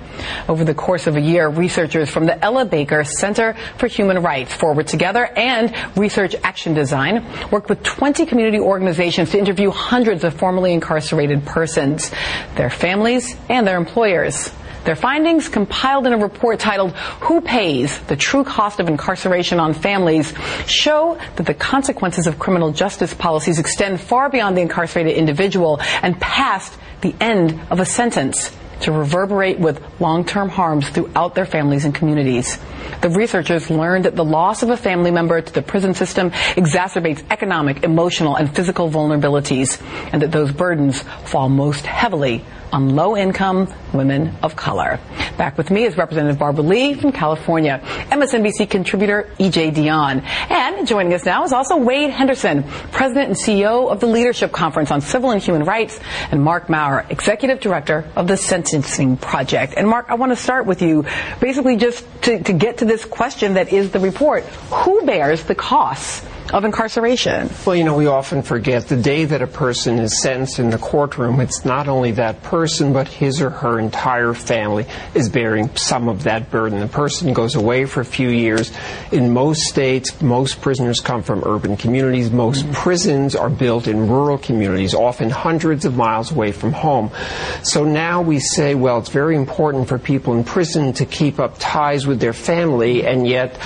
Over 0.49 0.65
the 0.65 0.75
course 0.75 1.07
of 1.07 1.15
a 1.15 1.21
year, 1.21 1.49
researchers 1.49 2.11
from 2.11 2.27
the 2.27 2.45
Ella 2.45 2.65
Baker 2.65 3.05
Center 3.05 3.55
for 3.79 3.87
Human 3.87 4.21
Rights, 4.21 4.53
Forward 4.53 4.89
Together, 4.89 5.25
and 5.25 5.73
Research 5.97 6.35
Action 6.43 6.75
Design 6.75 7.25
worked 7.53 7.69
with 7.69 7.85
20 7.85 8.27
community 8.27 8.59
organizations 8.59 9.31
to 9.31 9.39
interview 9.39 9.71
hundreds 9.71 10.25
of 10.25 10.35
formerly 10.35 10.73
incarcerated 10.73 11.47
persons, 11.47 12.11
their 12.57 12.69
families, 12.69 13.37
and 13.49 13.65
their 13.65 13.77
employers. 13.77 14.53
Their 14.85 14.97
findings, 14.97 15.49
compiled 15.49 16.07
in 16.07 16.13
a 16.13 16.19
report 16.19 16.59
titled 16.59 16.93
Who 17.23 17.41
Pays? 17.41 18.01
The 18.01 18.17
True 18.17 18.43
Cost 18.43 18.81
of 18.81 18.89
Incarceration 18.89 19.61
on 19.61 19.75
Families, 19.75 20.35
show 20.67 21.19
that 21.37 21.47
the 21.47 21.55
consequences 21.55 22.27
of 22.27 22.39
criminal 22.39 22.73
justice 22.73 23.15
policies 23.15 23.59
extend 23.59 24.01
far 24.01 24.29
beyond 24.29 24.57
the 24.57 24.61
incarcerated 24.61 25.17
individual 25.17 25.81
and 26.03 26.21
past 26.21 26.77
the 27.01 27.15
end 27.21 27.61
of 27.71 27.79
a 27.79 27.85
sentence 27.85 28.51
to 28.81 28.91
reverberate 28.91 29.61
with 29.61 29.81
long-term 30.01 30.49
harms 30.49 30.89
throughout 30.89 31.37
their 31.37 31.47
families 31.47 31.85
and 31.85 31.95
communities. 31.95 32.59
The 33.01 33.11
researchers 33.11 33.71
learned 33.71 34.05
that 34.07 34.17
the 34.17 34.25
loss 34.25 34.65
of 34.65 34.71
a 34.71 34.77
family 34.77 35.13
member 35.13 35.41
to 35.41 35.53
the 35.53 35.63
prison 35.63 35.95
system 35.95 36.31
exacerbates 36.31 37.23
economic, 37.31 37.85
emotional, 37.85 38.35
and 38.35 38.53
physical 38.55 38.91
vulnerabilities, 38.91 39.81
and 40.13 40.23
that 40.23 40.33
those 40.33 40.51
burdens 40.51 41.03
fall 41.25 41.49
most 41.49 41.87
heavily 41.87 42.45
on 42.73 42.97
low 42.97 43.17
income 43.17 43.73
women 43.93 44.35
of 44.43 44.57
color. 44.57 44.99
Back 45.37 45.59
with 45.59 45.71
me 45.71 45.85
is 45.85 45.97
Representative 45.97 46.39
Barbara 46.39 46.65
Lee 46.65 46.95
from 46.95 47.13
California, 47.13 47.81
MSNBC 48.11 48.69
contributor 48.71 49.29
EJ 49.39 49.75
Dionne. 49.75 50.23
And 50.51 50.87
joining 50.87 51.13
us 51.13 51.25
now 51.25 51.45
is 51.45 51.53
also 51.53 51.77
Wade 51.77 52.11
Henderson, 52.11 52.65
President 52.93 53.29
and 53.29 53.37
CEO 53.37 53.91
of 53.91 54.01
the 54.01 54.07
Leadership 54.07 54.53
Conference 54.53 54.91
on 54.91 55.01
Civil 55.01 55.31
and 55.31 55.43
Human 55.43 55.65
Rights, 55.65 56.01
and 56.31 56.43
Marc 56.43 56.69
Mauer, 56.69 57.09
Executive 57.11 57.61
Director 57.61 58.05
of 58.17 58.27
the 58.27 58.37
Sentencing 58.37 59.19
Project. 59.19 59.75
And 59.77 59.89
Marc, 59.89 60.11
I 60.11 60.15
want 60.15 60.33
to 60.33 60.37
start 60.37 60.67
with 60.67 60.81
you, 60.81 61.05
basically 61.41 61.77
just 61.77 62.07
to, 62.23 62.43
to 62.43 62.53
get 62.53 62.79
to 62.79 62.85
this 62.85 63.05
question 63.05 63.55
that 63.55 63.73
is 63.73 63.91
the 63.91 64.01
report. 64.01 64.45
Who 64.45 65.05
bears 65.05 65.45
the 65.45 65.55
costs 65.55 66.25
of 66.53 66.65
incarceration? 66.65 67.49
Well, 67.67 67.77
you 67.77 67.85
know, 67.85 67.97
we 67.97 68.07
often 68.07 68.43
forget 68.43 68.89
the 68.89 68.97
day 68.97 69.25
that 69.25 69.43
a 69.43 69.47
person 69.47 69.99
is 69.99 70.21
sentenced 70.21 70.59
in 70.59 70.71
the 70.71 70.79
courtroom, 70.79 71.41
it's 71.41 71.65
not 71.65 71.89
only 71.89 72.13
that 72.13 72.43
person, 72.43 72.93
but 72.93 73.09
his 73.09 73.41
or 73.41 73.51
her 73.51 73.79
entire 73.79 74.35
family 74.35 74.87
is 75.15 75.29
bearing 75.29 75.75
some 75.77 76.09
of 76.09 76.25
that 76.25 76.51
burden. 76.51 76.81
The 76.81 76.89
person 76.89 77.33
goes 77.33 77.55
away 77.55 77.87
for 77.87 78.01
a 78.01 78.05
few 78.05 78.29
years. 78.29 78.73
In 79.13 79.33
most 79.33 79.63
states, 79.63 80.21
most 80.21 80.61
prisoners 80.61 81.01
come 81.01 81.23
from 81.23 81.43
urban 81.45 81.77
communities. 81.77 82.31
Most 82.31 82.65
mm-hmm. 82.65 82.73
prisons 82.73 83.35
are 83.35 83.51
built 83.51 83.87
in 83.87 84.09
rural 84.09 84.39
communities, 84.39 84.95
often 84.95 85.31
hundreds 85.31 85.85
of 85.85 85.97
miles 85.97 86.33
away 86.33 86.53
from 86.53 86.73
home. 86.73 87.11
So 87.63 87.85
now 87.85 88.23
we 88.23 88.41
say, 88.41 88.75
well, 88.75 88.99
it's 88.99 89.09
very 89.09 89.37
important 89.37 89.89
for 89.89 89.99
people 89.99 90.35
in 90.35 90.45
prison 90.45 90.93
to 90.95 91.07
keep 91.07 91.39
up 91.39 91.57
ties 91.59 92.07
with 92.07 92.21
their 92.21 92.33
family, 92.33 93.07
and 93.07 93.27
yet 93.27 93.59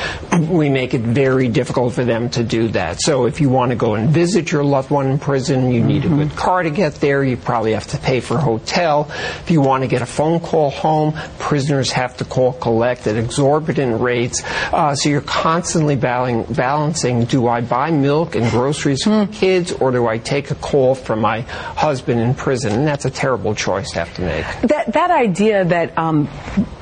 we 0.48 0.68
make 0.68 0.94
it 0.94 1.00
very 1.00 1.48
difficult 1.48 1.94
for 1.94 2.04
them 2.04 2.30
to 2.30 2.44
do 2.44 2.65
that. 2.68 3.00
So 3.00 3.26
if 3.26 3.40
you 3.40 3.48
want 3.48 3.70
to 3.70 3.76
go 3.76 3.94
and 3.94 4.08
visit 4.10 4.52
your 4.52 4.64
loved 4.64 4.90
one 4.90 5.06
in 5.06 5.18
prison, 5.18 5.72
you 5.72 5.82
need 5.82 6.02
mm-hmm. 6.02 6.20
a 6.20 6.24
good 6.26 6.36
car 6.36 6.62
to 6.62 6.70
get 6.70 6.96
there. 6.96 7.24
You 7.24 7.36
probably 7.36 7.72
have 7.72 7.86
to 7.88 7.98
pay 7.98 8.20
for 8.20 8.34
a 8.34 8.40
hotel. 8.40 9.06
If 9.10 9.50
you 9.50 9.60
want 9.60 9.82
to 9.82 9.88
get 9.88 10.02
a 10.02 10.06
phone 10.06 10.40
call 10.40 10.70
home, 10.70 11.14
prisoners 11.38 11.92
have 11.92 12.16
to 12.18 12.24
call 12.24 12.52
collect 12.52 13.06
at 13.06 13.16
exorbitant 13.16 14.00
rates. 14.00 14.42
Uh, 14.72 14.94
so 14.94 15.08
you're 15.08 15.20
constantly 15.20 15.96
balancing, 15.96 17.24
do 17.24 17.48
I 17.48 17.60
buy 17.60 17.90
milk 17.90 18.34
and 18.34 18.50
groceries 18.50 19.02
for 19.02 19.10
mm. 19.10 19.32
kids 19.32 19.72
or 19.72 19.90
do 19.90 20.06
I 20.06 20.18
take 20.18 20.50
a 20.50 20.54
call 20.54 20.94
from 20.94 21.20
my 21.20 21.40
husband 21.40 22.20
in 22.20 22.34
prison? 22.34 22.72
And 22.72 22.86
that's 22.86 23.04
a 23.04 23.10
terrible 23.10 23.54
choice 23.54 23.90
to 23.92 23.98
have 23.98 24.14
to 24.14 24.22
make. 24.22 24.44
That, 24.62 24.92
that 24.92 25.10
idea 25.10 25.64
that, 25.64 25.96
um, 25.98 26.28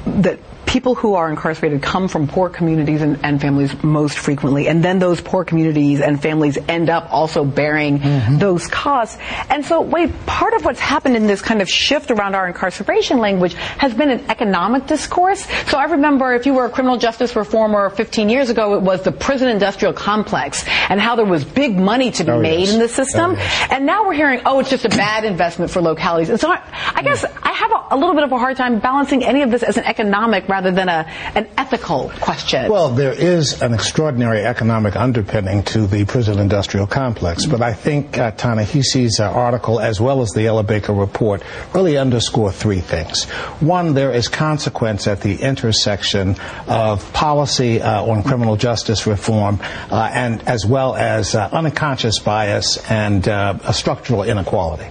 that 0.06 0.38
people 0.74 0.96
who 0.96 1.14
are 1.14 1.30
incarcerated 1.30 1.80
come 1.80 2.08
from 2.08 2.26
poor 2.26 2.50
communities 2.50 3.00
and, 3.00 3.16
and, 3.24 3.40
families 3.40 3.80
most 3.84 4.18
frequently, 4.18 4.66
and 4.66 4.82
then 4.82 4.98
those 4.98 5.20
poor 5.20 5.44
communities 5.44 6.00
and 6.00 6.20
families 6.20 6.58
end 6.66 6.90
up 6.90 7.06
also 7.12 7.44
bearing 7.44 8.00
mm-hmm. 8.00 8.38
those 8.38 8.66
costs. 8.66 9.16
And 9.50 9.64
so, 9.64 9.82
Wade, 9.82 10.12
part 10.26 10.52
of 10.52 10.64
what's 10.64 10.80
happened 10.80 11.14
in 11.14 11.28
this 11.28 11.40
kind 11.40 11.62
of 11.62 11.68
shift 11.70 12.10
around 12.10 12.34
our 12.34 12.48
incarceration 12.48 13.18
language 13.18 13.54
has 13.54 13.94
been 13.94 14.10
an 14.10 14.24
economic 14.28 14.88
discourse. 14.88 15.46
So 15.70 15.78
I 15.78 15.84
remember 15.84 16.34
if 16.34 16.44
you 16.44 16.54
were 16.54 16.64
a 16.64 16.70
criminal 16.70 16.96
justice 16.96 17.36
reformer 17.36 17.88
15 17.90 18.28
years 18.28 18.50
ago, 18.50 18.74
it 18.74 18.82
was 18.82 19.02
the 19.02 19.12
prison 19.12 19.48
industrial 19.48 19.92
complex 19.92 20.64
and 20.88 21.00
how 21.00 21.14
there 21.14 21.24
was 21.24 21.44
big 21.44 21.78
money 21.78 22.10
to 22.10 22.24
be 22.24 22.32
oh, 22.32 22.40
made 22.40 22.66
yes. 22.66 22.72
in 22.72 22.80
the 22.80 22.88
system. 22.88 23.30
Oh, 23.30 23.34
yes. 23.34 23.68
And 23.70 23.86
now 23.86 24.04
we're 24.06 24.14
hearing, 24.14 24.40
oh, 24.44 24.58
it's 24.58 24.70
just 24.70 24.84
a 24.84 24.88
bad 24.88 25.24
investment 25.24 25.70
for 25.70 25.80
localities. 25.80 26.30
And 26.30 26.40
so 26.40 26.50
I, 26.50 26.60
I 26.96 27.02
guess 27.02 27.24
I 27.24 27.52
have 27.52 27.70
a, 27.70 27.94
a, 27.94 27.96
little 27.96 28.16
bit 28.16 28.24
of 28.24 28.32
a 28.32 28.38
hard 28.38 28.56
time 28.56 28.80
balancing 28.80 29.22
any 29.22 29.42
of 29.42 29.52
this 29.52 29.62
as 29.62 29.76
an 29.76 29.84
economic 29.84 30.48
rather 30.48 30.63
than 30.70 30.88
a, 30.88 31.06
an 31.34 31.48
ethical 31.56 32.10
question. 32.20 32.70
Well, 32.70 32.90
there 32.90 33.12
is 33.12 33.60
an 33.62 33.74
extraordinary 33.74 34.44
economic 34.44 34.96
underpinning 34.96 35.62
to 35.64 35.86
the 35.86 36.04
prison 36.04 36.38
industrial 36.38 36.86
complex, 36.86 37.46
but 37.46 37.62
I 37.62 37.72
think 37.72 38.18
uh, 38.18 38.30
Ta-Nehisi's 38.32 39.20
uh, 39.20 39.30
article, 39.30 39.80
as 39.80 40.00
well 40.00 40.22
as 40.22 40.30
the 40.30 40.46
Ella 40.46 40.62
Baker 40.62 40.92
report, 40.92 41.42
really 41.74 41.96
underscore 41.96 42.52
three 42.52 42.80
things. 42.80 43.24
One, 43.60 43.94
there 43.94 44.12
is 44.12 44.28
consequence 44.28 45.06
at 45.06 45.20
the 45.20 45.36
intersection 45.36 46.36
of 46.66 47.12
policy 47.12 47.80
uh, 47.80 48.02
on 48.02 48.22
criminal 48.22 48.56
justice 48.56 49.06
reform 49.06 49.58
uh, 49.90 50.10
and 50.12 50.42
as 50.48 50.66
well 50.66 50.94
as 50.94 51.34
uh, 51.34 51.48
unconscious 51.52 52.18
bias 52.18 52.78
and 52.90 53.28
uh, 53.28 53.72
structural 53.72 54.22
inequality. 54.22 54.88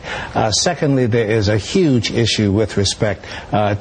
secondly, 0.52 1.06
there 1.06 1.30
is 1.30 1.50
a 1.50 1.58
huge 1.58 2.12
issue 2.12 2.52
with 2.52 2.78
respect 2.78 3.26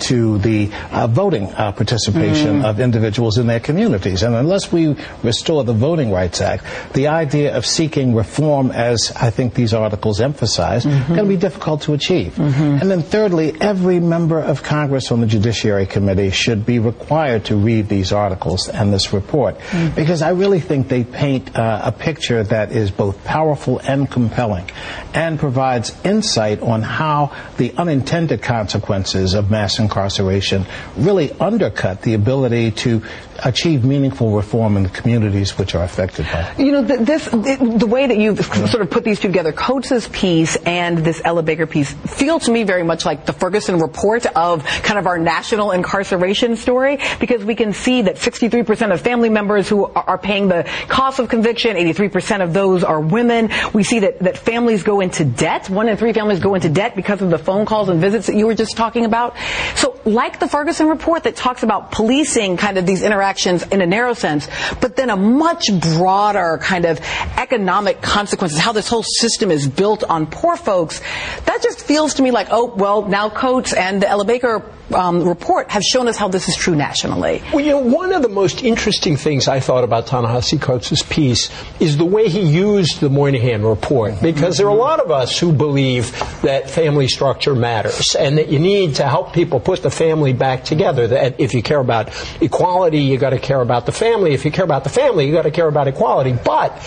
to 0.01 0.39
the 0.39 0.71
voting 1.11 1.53
participation 1.83 2.61
mm. 2.61 2.65
of 2.65 2.79
individuals 2.79 3.39
in 3.39 3.49
their 3.49 3.59
communities. 3.59 4.23
And 4.23 4.37
unless 4.37 4.71
we 4.71 4.95
restore 5.25 5.65
the 5.65 5.73
Voting 5.73 6.13
Rights 6.13 6.41
Act, 6.41 6.65
the 6.95 7.09
idea 7.09 7.57
of 7.57 7.67
seeking 7.67 8.15
reform, 8.15 8.71
as 8.71 9.13
I 9.17 9.31
think 9.31 9.55
these 9.55 9.75
articles 9.75 10.21
emphasize, 10.21 10.85
mm-hmm. 10.85 11.15
going 11.15 11.29
to 11.29 11.35
be 11.35 11.37
difficult 11.37 11.83
to 11.83 11.95
achieve. 11.95 12.35
Mm-hmm. 12.35 12.79
And 12.81 12.91
then 12.91 13.03
thirdly, 13.03 13.55
every 13.61 13.99
member 13.99 14.39
of 14.39 14.63
Congress 14.63 15.11
on 15.11 15.21
the 15.21 15.27
Judiciary 15.27 15.87
Committee 15.87 16.31
should 16.31 16.65
be 16.65 16.79
required 16.79 17.47
to 17.47 17.57
read 17.57 17.89
these 17.89 18.13
articles 18.13 18.69
and 18.69 18.93
this 18.93 19.13
report 19.13 19.59
mm-hmm. 19.59 19.95
because 19.97 20.23
I 20.23 20.31
really 20.31 20.61
think 20.61 20.89
they 20.89 21.03
paint 21.03 21.57
uh, 21.57 21.83
a 21.85 21.91
picture 21.91 22.45
that 22.45 22.71
is 22.71 22.93
both 22.93 23.25
powerful 23.25 23.81
and 23.81 24.09
compelling 24.09 24.71
and 25.15 25.39
provides 25.39 25.93
insight 26.05 26.63
on 26.63 26.83
how 26.83 27.35
the 27.57 27.73
unintended 27.77 28.41
consequences 28.43 29.35
of 29.35 29.51
mass 29.51 29.79
incarceration 29.79 30.65
really 30.97 31.33
undercut 31.73 32.03
the 32.03 32.15
ability 32.15 32.71
to 32.71 33.03
achieve 33.45 33.85
meaningful 33.85 34.31
reform 34.31 34.77
in 34.77 34.85
the 34.85 34.89
communities 34.89 35.59
which 35.59 35.75
are 35.75 35.83
affected 35.83 36.27
by 36.27 36.43
it. 36.43 36.59
You 36.59 36.73
know, 36.73 36.83
this, 36.83 37.25
the 37.27 37.87
way 37.89 38.07
that 38.07 38.19
you've 38.19 38.45
sort 38.45 38.83
of 38.83 38.91
put 38.91 39.05
these 39.05 39.19
two 39.19 39.29
together, 39.29 39.53
Coates's 39.53 40.09
piece 40.09 40.57
and 40.57 40.99
this 40.99 41.21
Ella 41.25 41.43
Baker 41.43 41.67
piece, 41.67 41.93
feel 41.93 42.39
to 42.41 42.51
me 42.51 42.65
very 42.65 42.83
much 42.83 43.05
like 43.05 43.25
the 43.25 43.33
Ferguson 43.33 43.81
report 43.81 44.27
of 44.27 44.65
kind 44.65 44.99
of 44.99 45.07
our 45.07 45.19
national 45.19 45.73
incarceration 45.73 46.57
story, 46.57 46.99
because 47.19 47.45
we 47.45 47.55
can 47.55 47.73
see 47.73 48.03
that 48.03 48.17
63% 48.17 48.93
of 48.93 49.01
family 49.01 49.31
members 49.31 49.69
who 49.69 49.87
are 49.87 50.19
paying 50.19 50.49
the 50.49 50.69
cost 50.89 51.19
of 51.19 51.29
conviction, 51.29 51.77
83% 51.77 52.43
of 52.43 52.53
those 52.53 52.85
are 52.85 53.01
women. 53.01 53.51
We 53.73 53.83
see 53.83 54.01
that, 54.01 54.19
that 54.21 54.37
families 54.37 54.83
go 54.83 55.01
into 55.01 55.25
debt. 55.25 55.71
One 55.71 55.89
in 55.89 55.97
three 55.97 56.13
families 56.13 56.41
go 56.41 56.55
into 56.55 56.69
debt 56.69 56.95
because 56.95 57.23
of 57.23 57.31
the 57.31 57.39
phone 57.39 57.65
calls 57.65 57.89
and 57.89 58.01
visits 58.01 58.27
that 58.27 58.37
you 58.37 58.47
were 58.47 58.55
just 58.55 58.77
talking 58.77 59.05
about. 59.05 59.35
So 59.77 59.99
like 60.05 60.39
the 60.39 60.49
Ferguson 60.49 60.89
report 60.89 61.25
that 61.25 61.37
talks 61.37 61.63
about 61.63 61.91
policing 61.91 62.59
kind 62.59 62.77
of 62.77 62.87
these 62.87 63.03
interactions 63.03 63.32
in 63.47 63.81
a 63.81 63.87
narrow 63.87 64.15
sense, 64.15 64.49
but 64.81 64.97
then 64.97 65.11
a 65.11 65.17
much 65.17 65.71
broader 65.81 66.59
kind 66.63 66.85
of 66.85 67.01
economic 67.37 68.01
consequences, 68.03 68.59
how 68.59 68.73
this 68.73 68.89
whole 68.89 69.03
system 69.03 69.51
is 69.51 69.67
built 69.67 70.05
on 70.05 70.27
poor 70.27 70.57
folks, 70.57 71.01
that 71.47 71.61
just 71.63 71.85
feels 71.85 72.15
to 72.15 72.23
me 72.23 72.31
like, 72.31 72.49
oh, 72.51 72.67
well, 72.75 73.09
now 73.09 73.29
Coates 73.29 73.73
and 73.73 74.03
the 74.03 74.09
Ella 74.09 74.25
Baker 74.25 74.63
um, 74.95 75.27
report 75.27 75.71
have 75.71 75.83
shown 75.83 76.09
us 76.09 76.17
how 76.17 76.29
this 76.29 76.49
is 76.49 76.57
true 76.57 76.75
nationally. 76.75 77.43
Well, 77.53 77.65
you 77.65 77.71
know, 77.71 77.79
one 77.79 78.13
of 78.13 78.23
the 78.23 78.29
most 78.29 78.63
interesting 78.63 79.17
things 79.17 79.49
I 79.49 79.61
thought 79.61 79.85
about 79.85 80.07
Ta-Nehisi 80.07 80.61
Coates' 80.61 81.03
piece 81.03 81.51
is 81.81 81.97
the 81.97 82.05
way 82.05 82.29
he 82.29 82.41
used 82.41 83.01
the 83.01 83.09
Moynihan 83.09 83.63
report, 83.63 84.21
because 84.21 84.59
there 84.59 84.67
are 84.67 84.71
a 84.71 84.75
lot 84.75 85.01
of 85.01 85.11
us 85.11 85.39
who 85.39 85.53
believe 85.53 86.11
that 86.43 86.69
family 86.69 87.09
structure 87.09 87.55
matters 87.55 88.15
and 88.15 88.39
that 88.39 88.49
you 88.49 88.59
need 88.59 88.97
to 88.97 89.09
help 89.09 89.33
people 89.33 89.61
put 89.61 89.83
the 89.83 89.91
family 89.91 90.33
back 90.33 90.65
together. 90.65 91.09
That 91.09 91.41
if 91.41 91.55
you 91.55 91.63
care 91.63 91.81
about 91.81 92.11
equality, 92.43 93.01
you 93.01 93.19
got 93.19 93.31
to 93.31 93.39
care 93.39 93.61
about 93.61 93.87
the 93.87 93.93
family. 93.93 94.35
If 94.35 94.45
you 94.45 94.51
care 94.51 94.65
about 94.65 94.85
the 94.85 94.91
family, 94.91 95.27
you 95.27 95.33
got 95.33 95.43
to 95.43 95.51
care 95.51 95.69
about 95.69 95.89
equality. 95.89 96.37
But 96.45 96.79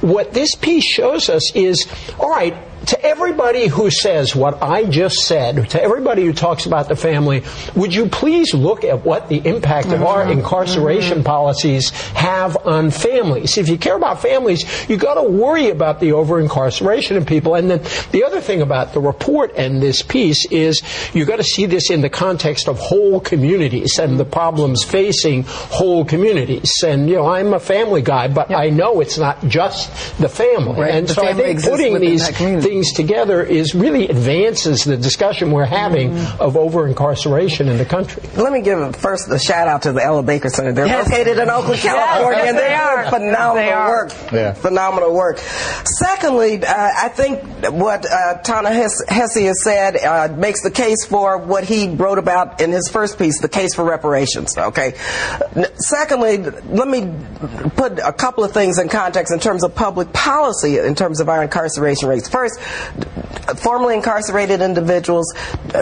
what 0.00 0.32
this 0.32 0.54
piece 0.54 0.84
shows 0.84 1.28
us 1.28 1.54
is, 1.54 1.86
all 2.18 2.30
right, 2.30 2.54
to 2.88 3.04
everybody 3.04 3.66
who 3.66 3.90
says 3.90 4.34
what 4.34 4.62
I 4.62 4.84
just 4.84 5.16
said, 5.26 5.68
to 5.70 5.82
everybody 5.82 6.24
who 6.24 6.32
talks 6.32 6.64
about 6.64 6.88
the 6.88 6.96
family, 6.96 7.42
would 7.76 7.94
you 7.94 8.08
please 8.08 8.54
look 8.54 8.82
at 8.82 9.04
what 9.04 9.28
the 9.28 9.46
impact 9.46 9.88
of 9.88 10.02
our 10.02 10.22
mm-hmm. 10.22 10.38
incarceration 10.38 11.18
mm-hmm. 11.18 11.26
policies 11.26 11.90
have 12.12 12.56
on 12.66 12.90
families? 12.90 13.58
If 13.58 13.68
you 13.68 13.76
care 13.76 13.94
about 13.96 14.22
families, 14.22 14.88
you've 14.88 15.00
got 15.00 15.14
to 15.14 15.22
worry 15.22 15.68
about 15.68 16.00
the 16.00 16.12
over 16.12 16.40
incarceration 16.40 17.18
of 17.18 17.26
people. 17.26 17.56
And 17.56 17.70
then 17.70 17.82
the 18.10 18.24
other 18.24 18.40
thing 18.40 18.62
about 18.62 18.94
the 18.94 19.00
report 19.00 19.52
and 19.54 19.82
this 19.82 20.00
piece 20.00 20.50
is 20.50 20.82
you've 21.12 21.28
got 21.28 21.36
to 21.36 21.44
see 21.44 21.66
this 21.66 21.90
in 21.90 22.00
the 22.00 22.08
context 22.08 22.68
of 22.68 22.78
whole 22.78 23.20
communities 23.20 23.98
and 23.98 24.18
the 24.18 24.24
problems 24.24 24.82
facing 24.82 25.44
whole 25.46 26.06
communities. 26.06 26.72
And, 26.82 27.06
you 27.10 27.16
know, 27.16 27.28
I'm 27.28 27.52
a 27.52 27.60
family 27.60 28.00
guy, 28.00 28.28
but 28.28 28.48
yep. 28.48 28.58
I 28.58 28.70
know 28.70 29.02
it's 29.02 29.18
not 29.18 29.46
just 29.46 29.90
the 30.18 30.28
family. 30.30 30.80
Right. 30.80 30.94
And 30.94 31.06
the 31.06 31.12
so 31.12 31.22
family 31.22 31.44
I 31.44 31.46
think 31.48 31.64
putting 31.64 32.00
these 32.00 32.28
things 32.30 32.77
things 32.78 32.92
together 32.92 33.42
is 33.42 33.74
really 33.74 34.08
advances 34.08 34.84
the 34.84 34.96
discussion 34.96 35.50
we're 35.50 35.64
having 35.64 36.10
mm-hmm. 36.10 36.40
of 36.40 36.56
over 36.56 36.86
incarceration 36.86 37.68
in 37.68 37.78
the 37.78 37.84
country. 37.84 38.22
Let 38.36 38.52
me 38.52 38.60
give 38.60 38.94
first 38.96 39.30
a 39.30 39.38
shout 39.38 39.68
out 39.68 39.82
to 39.82 39.92
the 39.92 40.02
Ella 40.02 40.22
Baker 40.22 40.48
Center. 40.48 40.72
They're 40.72 40.86
yes. 40.86 41.08
located 41.08 41.38
in 41.38 41.50
Oakland, 41.50 41.80
California, 41.80 42.38
yes, 42.38 42.48
and 42.48 42.58
they're 42.58 42.96
they 42.96 43.10
doing 43.10 43.32
phenomenal 43.32 43.54
they 43.54 43.70
work. 43.70 44.32
Yeah. 44.32 44.52
Phenomenal 44.54 45.14
work. 45.14 45.38
Secondly, 45.38 46.64
uh, 46.64 46.72
I 46.74 47.08
think 47.08 47.42
what 47.72 48.06
uh, 48.06 48.38
Ta-Nehisi 48.42 49.46
has 49.46 49.64
said 49.64 49.96
uh, 49.96 50.34
makes 50.36 50.62
the 50.62 50.70
case 50.70 51.04
for 51.04 51.38
what 51.38 51.64
he 51.64 51.88
wrote 51.88 52.18
about 52.18 52.60
in 52.60 52.70
his 52.70 52.88
first 52.88 53.18
piece, 53.18 53.40
the 53.40 53.48
case 53.48 53.74
for 53.74 53.84
reparations. 53.84 54.56
Okay. 54.56 54.94
Secondly, 55.74 56.38
let 56.38 56.88
me 56.88 57.12
put 57.76 57.98
a 57.98 58.12
couple 58.12 58.44
of 58.44 58.52
things 58.52 58.78
in 58.78 58.88
context 58.88 59.32
in 59.32 59.40
terms 59.40 59.64
of 59.64 59.74
public 59.74 60.12
policy 60.12 60.78
in 60.78 60.94
terms 60.94 61.20
of 61.20 61.28
our 61.28 61.42
incarceration 61.42 62.08
rates. 62.08 62.28
First, 62.28 62.60
formerly 63.56 63.94
incarcerated 63.94 64.60
individuals 64.60 65.32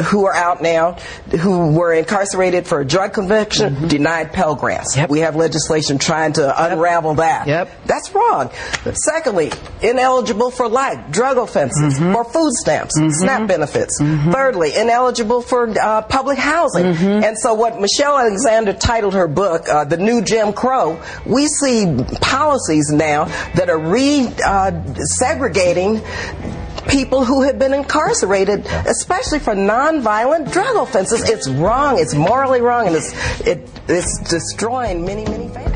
who 0.04 0.24
are 0.24 0.34
out 0.34 0.62
now, 0.62 0.92
who 1.40 1.72
were 1.72 1.92
incarcerated 1.92 2.66
for 2.66 2.80
a 2.80 2.84
drug 2.84 3.12
conviction, 3.12 3.74
mm-hmm. 3.74 3.88
denied 3.88 4.32
Pell 4.32 4.54
Grants. 4.54 4.96
Yep. 4.96 5.10
We 5.10 5.20
have 5.20 5.36
legislation 5.36 5.98
trying 5.98 6.32
to 6.34 6.42
yep. 6.42 6.72
unravel 6.72 7.14
that. 7.14 7.46
Yep. 7.46 7.86
That's 7.86 8.14
wrong. 8.14 8.50
Secondly, 8.92 9.52
ineligible 9.82 10.50
for 10.50 10.68
life, 10.68 11.10
drug 11.10 11.38
offenses, 11.38 11.98
mm-hmm. 11.98 12.12
for 12.12 12.24
food 12.24 12.52
stamps, 12.52 12.98
mm-hmm. 12.98 13.10
SNAP 13.10 13.48
benefits. 13.48 14.00
Mm-hmm. 14.00 14.30
Thirdly, 14.30 14.74
ineligible 14.76 15.42
for 15.42 15.68
uh, 15.78 16.02
public 16.02 16.38
housing. 16.38 16.86
Mm-hmm. 16.86 17.24
And 17.24 17.36
so 17.38 17.54
what 17.54 17.80
Michelle 17.80 18.18
Alexander 18.18 18.72
titled 18.72 19.14
her 19.14 19.28
book, 19.28 19.68
uh, 19.68 19.84
The 19.84 19.96
New 19.96 20.22
Jim 20.22 20.52
Crow, 20.52 21.00
we 21.24 21.48
see 21.48 21.86
policies 22.20 22.90
now 22.92 23.24
that 23.54 23.68
are 23.68 23.78
re-segregating 23.78 25.98
uh, 25.98 26.62
people 26.88 27.24
who 27.24 27.42
have 27.42 27.58
been 27.58 27.74
incarcerated, 27.74 28.66
especially 28.86 29.38
for 29.38 29.54
nonviolent 29.54 30.52
drug 30.52 30.76
offenses. 30.76 31.28
It's 31.28 31.48
wrong. 31.48 31.98
It's 31.98 32.14
morally 32.14 32.60
wrong, 32.60 32.86
and 32.86 32.96
it's 32.96 33.40
it, 33.40 33.68
it's 33.88 34.18
destroying 34.30 35.04
many 35.04 35.24
many 35.24 35.48
families. 35.48 35.75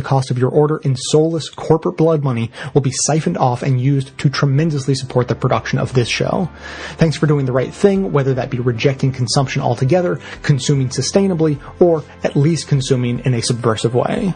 cost 0.01 0.31
of 0.31 0.37
your 0.37 0.49
order 0.49 0.77
in 0.77 0.95
soulless 0.95 1.49
corporate 1.49 1.97
blood 1.97 2.23
money 2.23 2.51
will 2.73 2.81
be 2.81 2.91
siphoned 2.91 3.37
off 3.37 3.63
and 3.63 3.81
used 3.81 4.17
to 4.19 4.29
tremendously 4.29 4.95
support 4.95 5.27
the 5.27 5.35
production 5.35 5.79
of 5.79 5.93
this 5.93 6.07
show. 6.07 6.49
Thanks 6.93 7.17
for 7.17 7.27
doing 7.27 7.45
the 7.45 7.51
right 7.51 7.73
thing, 7.73 8.11
whether 8.11 8.33
that 8.33 8.49
be 8.49 8.59
rejecting 8.59 9.11
consumption 9.11 9.61
altogether, 9.61 10.19
consuming 10.43 10.89
sustainably, 10.89 11.59
or 11.81 12.03
at 12.23 12.35
least 12.35 12.67
consuming 12.67 13.19
in 13.19 13.33
a 13.33 13.41
subversive 13.41 13.95
way. 13.95 14.33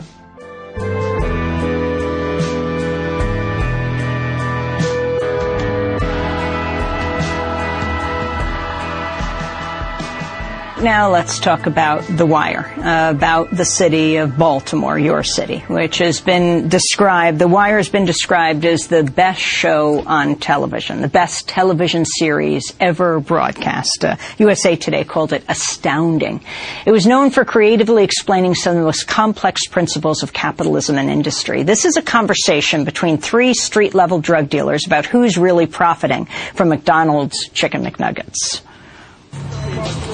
Now 10.81 11.09
let's 11.09 11.39
talk 11.39 11.67
about 11.67 12.03
The 12.03 12.25
Wire, 12.25 12.65
uh, 12.77 13.09
about 13.09 13.49
the 13.49 13.63
city 13.63 14.17
of 14.17 14.37
Baltimore, 14.37 14.99
your 14.99 15.23
city, 15.23 15.59
which 15.69 15.99
has 15.99 16.19
been 16.19 16.67
described, 16.67 17.39
The 17.39 17.47
Wire 17.47 17.77
has 17.77 17.87
been 17.87 18.03
described 18.03 18.65
as 18.65 18.87
the 18.87 19.01
best 19.01 19.39
show 19.39 20.03
on 20.05 20.35
television, 20.35 20.99
the 20.99 21.07
best 21.07 21.47
television 21.47 22.03
series 22.03 22.73
ever 22.81 23.21
broadcast. 23.21 24.03
Uh, 24.03 24.17
USA 24.37 24.75
Today 24.75 25.05
called 25.05 25.31
it 25.31 25.45
astounding. 25.47 26.43
It 26.85 26.91
was 26.91 27.07
known 27.07 27.29
for 27.29 27.45
creatively 27.45 28.03
explaining 28.03 28.53
some 28.53 28.71
of 28.71 28.79
the 28.79 28.85
most 28.85 29.07
complex 29.07 29.67
principles 29.67 30.23
of 30.23 30.33
capitalism 30.33 30.97
and 30.97 31.09
industry. 31.09 31.63
This 31.63 31.85
is 31.85 31.95
a 31.95 32.01
conversation 32.01 32.83
between 32.83 33.17
three 33.17 33.53
street 33.53 33.93
level 33.93 34.19
drug 34.19 34.49
dealers 34.49 34.85
about 34.85 35.05
who's 35.05 35.37
really 35.37 35.67
profiting 35.67 36.25
from 36.53 36.67
McDonald's 36.67 37.47
chicken 37.53 37.85
McNuggets. 37.85 38.59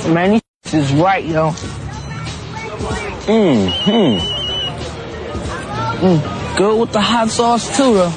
Many 0.07 0.41
is 0.73 0.91
right, 0.93 1.25
yo. 1.25 1.51
Mmm, 3.27 3.69
hmm. 3.85 4.17
Mm, 6.01 6.57
good 6.57 6.79
with 6.79 6.91
the 6.91 7.01
hot 7.01 7.29
sauce 7.29 7.77
too, 7.77 7.93
though. 7.93 8.09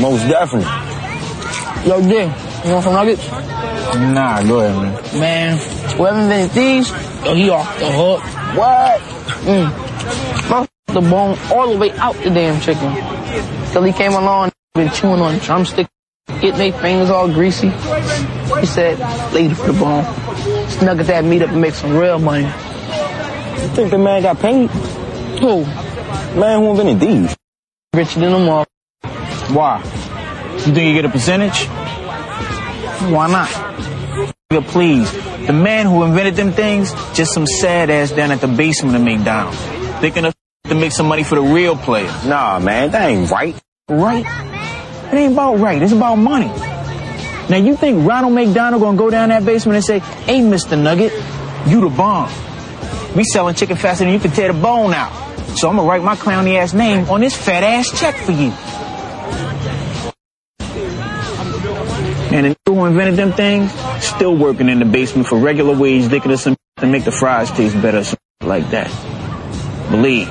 Most 0.00 0.28
definitely. 0.28 0.68
Yo, 1.88 2.00
Dick, 2.00 2.30
you 2.64 2.72
want 2.72 2.84
some 2.84 2.92
nuggets? 2.94 3.30
Nah, 3.30 4.42
go 4.42 4.60
ahead, 4.60 4.76
man. 4.82 5.20
Man, 5.20 5.58
whoever 5.96 6.20
invented 6.20 6.54
these, 6.54 6.90
yo, 7.24 7.34
he 7.34 7.50
off 7.50 7.78
the 7.78 7.90
hook. 7.90 8.20
What? 8.56 9.00
Mm. 9.46 9.88
The 10.86 11.00
bone 11.00 11.38
all 11.50 11.72
the 11.72 11.78
way 11.78 11.90
out 11.92 12.14
the 12.16 12.28
damn 12.28 12.60
chicken. 12.60 12.94
Till 13.72 13.82
he 13.82 13.92
came 13.92 14.12
along, 14.12 14.52
been 14.74 14.90
chewing 14.90 15.22
on 15.22 15.38
drumstick, 15.38 15.88
getting 16.40 16.58
their 16.58 16.72
fingers 16.72 17.08
all 17.08 17.28
greasy. 17.28 17.70
He 18.60 18.66
said, 18.66 18.98
later 19.32 19.54
for 19.54 19.72
the 19.72 19.78
bone. 19.78 20.04
Snugget 20.82 21.06
that 21.06 21.24
meat 21.24 21.42
up 21.42 21.50
and 21.50 21.60
make 21.60 21.74
some 21.74 21.96
real 21.96 22.18
money. 22.18 22.42
You 22.42 23.68
think 23.68 23.92
the 23.92 23.98
man 23.98 24.22
got 24.22 24.40
paid? 24.40 24.68
Who? 25.38 25.64
Man 26.34 26.58
who 26.58 26.70
invented 26.72 26.98
these. 26.98 27.36
Richer 27.94 28.18
than 28.18 28.32
them 28.32 28.48
all. 28.48 28.66
Why? 29.54 29.78
You 29.78 30.74
think 30.74 30.78
you 30.78 30.94
get 30.94 31.04
a 31.04 31.08
percentage? 31.08 31.66
Why 33.12 33.28
not? 33.30 33.48
Please. 34.72 35.08
The 35.46 35.52
man 35.52 35.86
who 35.86 36.02
invented 36.02 36.34
them 36.34 36.50
things, 36.50 36.92
just 37.14 37.32
some 37.32 37.46
sad 37.46 37.88
ass 37.88 38.10
down 38.10 38.32
at 38.32 38.40
the 38.40 38.48
basement 38.48 38.96
of 38.96 39.02
McDonald's. 39.02 39.60
Thinking 40.00 40.24
of 40.24 40.34
to 40.64 40.74
make 40.74 40.90
some 40.90 41.06
money 41.06 41.22
for 41.22 41.36
the 41.36 41.42
real 41.42 41.76
players. 41.76 42.26
Nah, 42.26 42.58
man, 42.58 42.90
that 42.90 43.08
ain't 43.08 43.30
right. 43.30 43.54
Right? 43.88 44.26
It 45.12 45.16
ain't 45.16 45.34
about 45.34 45.60
right. 45.60 45.80
It's 45.80 45.92
about 45.92 46.16
money. 46.16 46.50
Now 47.48 47.56
you 47.56 47.76
think 47.76 48.06
Ronald 48.08 48.32
McDonald 48.32 48.82
gonna 48.82 48.96
go 48.96 49.10
down 49.10 49.28
that 49.30 49.44
basement 49.44 49.76
and 49.76 49.84
say, 49.84 49.98
"Hey, 50.26 50.40
Mr. 50.40 50.78
Nugget, 50.78 51.12
you 51.66 51.80
the 51.80 51.88
bomb. 51.88 52.30
We 53.14 53.24
selling 53.24 53.54
chicken 53.54 53.76
faster 53.76 54.04
than 54.04 54.12
you 54.14 54.20
can 54.20 54.30
tear 54.30 54.48
the 54.48 54.58
bone 54.58 54.94
out. 54.94 55.12
So 55.56 55.68
I'm 55.68 55.76
gonna 55.76 55.88
write 55.88 56.02
my 56.02 56.16
clowny 56.16 56.56
ass 56.56 56.72
name 56.72 57.10
on 57.10 57.20
this 57.20 57.34
fat 57.36 57.62
ass 57.62 57.90
check 57.90 58.14
for 58.16 58.32
you." 58.32 58.52
And 62.32 62.46
the 62.46 62.56
who 62.66 62.86
invented 62.86 63.16
them 63.16 63.32
things 63.32 63.70
still 64.00 64.34
working 64.34 64.70
in 64.70 64.78
the 64.78 64.86
basement 64.86 65.26
for 65.28 65.36
regular 65.36 65.74
wage, 65.76 66.10
licking 66.10 66.32
us 66.32 66.42
some 66.42 66.56
to 66.78 66.86
make 66.86 67.04
the 67.04 67.12
fries 67.12 67.50
taste 67.50 67.80
better, 67.82 68.02
some 68.02 68.16
like 68.42 68.70
that. 68.70 68.90
Believe. 69.90 70.28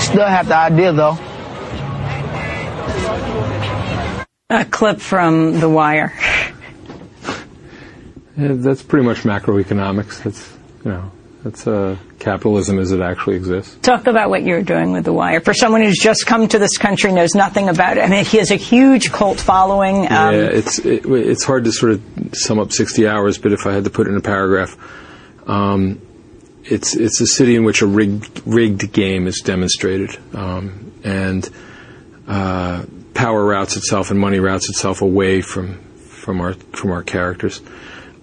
Still 0.00 0.26
have 0.26 0.46
the 0.48 0.56
idea 0.56 0.92
though. 0.92 1.18
A 4.50 4.64
clip 4.64 5.00
from 5.00 5.58
The 5.60 5.68
Wire. 5.68 6.12
That's 8.36 8.82
pretty 8.82 9.06
much 9.06 9.18
macroeconomics. 9.18 10.22
That's 10.22 10.56
you 10.84 10.90
know 10.90 11.10
that's 11.44 11.66
uh, 11.66 11.96
capitalism 12.18 12.78
as 12.78 12.90
it 12.90 13.00
actually 13.00 13.36
exists. 13.36 13.76
Talk 13.82 14.06
about 14.06 14.30
what 14.30 14.42
you're 14.42 14.62
doing 14.62 14.92
with 14.92 15.04
The 15.04 15.12
Wire. 15.12 15.40
For 15.40 15.52
someone 15.52 15.82
who's 15.82 15.98
just 15.98 16.26
come 16.26 16.48
to 16.48 16.58
this 16.58 16.78
country, 16.78 17.12
knows 17.12 17.34
nothing 17.34 17.68
about 17.68 17.98
it. 17.98 18.00
I 18.00 18.08
mean, 18.08 18.24
he 18.24 18.38
has 18.38 18.50
a 18.50 18.56
huge 18.56 19.12
cult 19.12 19.38
following. 19.38 20.06
Um, 20.10 20.34
yeah, 20.34 20.40
it's 20.40 20.78
it, 20.78 21.04
it's 21.06 21.44
hard 21.44 21.64
to 21.64 21.72
sort 21.72 21.92
of 21.92 22.02
sum 22.32 22.58
up 22.58 22.72
60 22.72 23.06
hours, 23.06 23.38
but 23.38 23.52
if 23.52 23.66
I 23.66 23.72
had 23.72 23.84
to 23.84 23.90
put 23.90 24.06
it 24.06 24.10
in 24.10 24.16
a 24.16 24.22
paragraph, 24.22 24.76
um, 25.46 26.00
it's 26.64 26.96
it's 26.96 27.20
a 27.20 27.26
city 27.26 27.56
in 27.56 27.64
which 27.64 27.82
a 27.82 27.86
rigged 27.86 28.42
rigged 28.46 28.90
game 28.92 29.26
is 29.26 29.42
demonstrated, 29.44 30.16
um, 30.34 30.92
and 31.04 31.48
uh, 32.26 32.84
power 33.14 33.44
routes 33.44 33.76
itself 33.76 34.10
and 34.10 34.18
money 34.18 34.38
routes 34.38 34.68
itself 34.68 35.02
away 35.02 35.40
from 35.40 35.78
from 35.96 36.40
our 36.40 36.54
from 36.72 36.90
our 36.90 37.02
characters. 37.02 37.60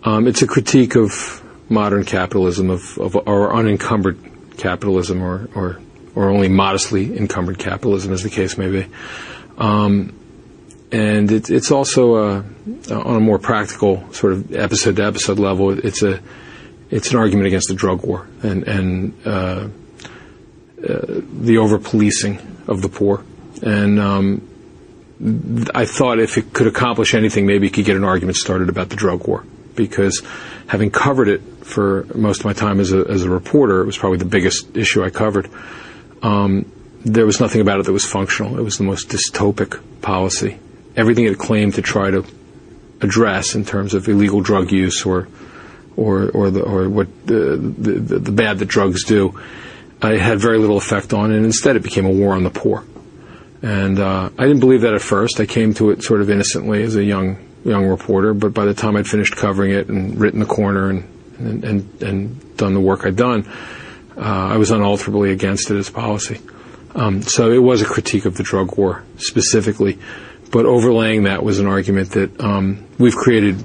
Um, 0.04 0.28
it's 0.28 0.42
a 0.42 0.48
critique 0.48 0.96
of 0.96 1.42
modern 1.70 2.04
capitalism, 2.04 2.70
of, 2.70 2.98
of 2.98 3.16
our 3.28 3.54
unencumbered 3.54 4.18
capitalism, 4.58 5.22
or, 5.22 5.50
or 5.56 5.80
or 6.16 6.30
only 6.30 6.50
modestly 6.50 7.18
encumbered 7.18 7.58
capitalism, 7.58 8.12
as 8.12 8.24
the 8.24 8.30
case 8.30 8.58
may 8.58 8.70
be. 8.70 8.86
Um, 9.58 10.14
and 10.92 11.32
it, 11.32 11.50
it's 11.50 11.72
also 11.72 12.16
a, 12.16 12.46
on 12.92 13.16
a 13.16 13.20
more 13.20 13.40
practical 13.40 14.12
sort 14.14 14.34
of 14.34 14.54
episode 14.54 14.98
to 14.98 15.06
episode 15.06 15.40
level. 15.40 15.72
It's 15.72 16.04
a 16.04 16.20
it's 16.90 17.12
an 17.12 17.18
argument 17.18 17.48
against 17.48 17.70
the 17.70 17.76
drug 17.76 18.06
war 18.06 18.28
and 18.44 18.64
and 18.64 19.14
uh, 19.26 19.30
uh, 19.30 19.70
the 20.84 21.58
over 21.58 21.78
policing 21.78 22.40
of 22.68 22.82
the 22.82 22.90
poor. 22.90 23.24
And 23.62 24.00
um, 24.00 25.70
I 25.74 25.86
thought 25.86 26.20
if 26.20 26.38
it 26.38 26.54
could 26.54 26.68
accomplish 26.68 27.14
anything, 27.14 27.46
maybe 27.46 27.68
it 27.68 27.74
could 27.74 27.86
get 27.86 27.96
an 27.96 28.04
argument 28.04 28.38
started 28.38 28.70
about 28.70 28.90
the 28.90 28.96
drug 28.96 29.28
war. 29.28 29.46
Because 29.76 30.22
having 30.68 30.92
covered 30.92 31.28
it 31.28 31.42
for 31.64 32.06
most 32.16 32.40
of 32.40 32.46
my 32.46 32.54
time 32.54 32.80
as 32.80 32.92
a, 32.92 33.06
as 33.08 33.24
a 33.24 33.30
reporter, 33.30 33.82
it 33.82 33.86
was 33.86 33.98
probably 33.98 34.18
the 34.18 34.26
biggest 34.26 34.76
issue 34.76 35.04
I 35.04 35.10
covered. 35.10 35.50
Um, 36.22 36.72
there 37.04 37.26
was 37.26 37.40
nothing 37.40 37.62
about 37.62 37.80
it 37.80 37.86
that 37.86 37.94
was 37.94 38.06
functional. 38.06 38.60
It 38.60 38.64
was 38.64 38.78
the 38.78 38.84
most 38.84 39.10
dystopic 39.10 39.82
policy. 40.02 40.60
Everything 40.96 41.26
it 41.26 41.38
claimed 41.38 41.76
to 41.76 41.82
try 41.82 42.12
to 42.12 42.26
address 43.02 43.56
in 43.56 43.66
terms 43.66 43.94
of 43.94 44.08
illegal 44.08 44.42
drug 44.42 44.72
use 44.72 45.06
or 45.06 45.28
or 45.96 46.30
or 46.30 46.52
the 46.52 46.62
or 46.62 46.90
what 46.90 47.08
the 47.26 47.58
the, 47.58 48.20
the 48.20 48.32
bad 48.32 48.60
that 48.60 48.68
drugs 48.68 49.04
do, 49.04 49.40
it 50.04 50.20
had 50.20 50.40
very 50.40 50.58
little 50.58 50.78
effect 50.78 51.14
on, 51.14 51.32
and 51.32 51.46
instead 51.46 51.76
it 51.76 51.84
became 51.84 52.06
a 52.06 52.12
war 52.12 52.34
on 52.34 52.44
the 52.44 52.50
poor. 52.50 52.84
And 53.62 54.00
uh, 54.00 54.30
I 54.38 54.44
didn't 54.44 54.60
believe 54.60 54.82
that 54.82 54.94
at 54.94 55.02
first. 55.02 55.40
I 55.40 55.46
came 55.46 55.74
to 55.76 55.92
it 55.92 56.04
sort 56.04 56.22
of 56.22 56.30
innocently 56.30 56.84
as 56.84 56.96
a 56.96 57.04
young 57.04 57.38
young 57.64 57.86
reporter, 57.86 58.34
but 58.34 58.54
by 58.54 58.66
the 58.66 58.74
time 58.74 58.96
I'd 58.96 59.08
finished 59.08 59.36
covering 59.36 59.72
it 59.72 59.88
and 59.88 60.20
written 60.20 60.40
the 60.40 60.48
corner 60.48 60.90
and 60.90 61.08
and 61.38 61.64
and, 61.64 62.04
and 62.04 62.58
done 62.58 62.74
the 62.74 62.80
work 62.80 63.06
I'd 63.06 63.16
done, 63.16 63.48
uh, 64.18 64.22
I 64.22 64.58
was 64.58 64.72
unalterably 64.72 65.32
against 65.32 65.70
it 65.70 65.78
as 65.78 65.90
policy. 65.90 66.40
Um, 66.96 67.22
so 67.22 67.52
it 67.52 67.60
was 67.60 67.82
a 67.82 67.86
critique 67.86 68.26
of 68.26 68.36
the 68.36 68.44
drug 68.44 68.78
war 68.78 69.04
specifically, 69.18 70.00
but 70.52 70.66
overlaying 70.66 71.24
that 71.24 71.44
was 71.44 71.60
an 71.60 71.68
argument 71.68 72.12
that 72.12 72.42
um, 72.42 72.86
we've 72.98 73.16
created 73.16 73.64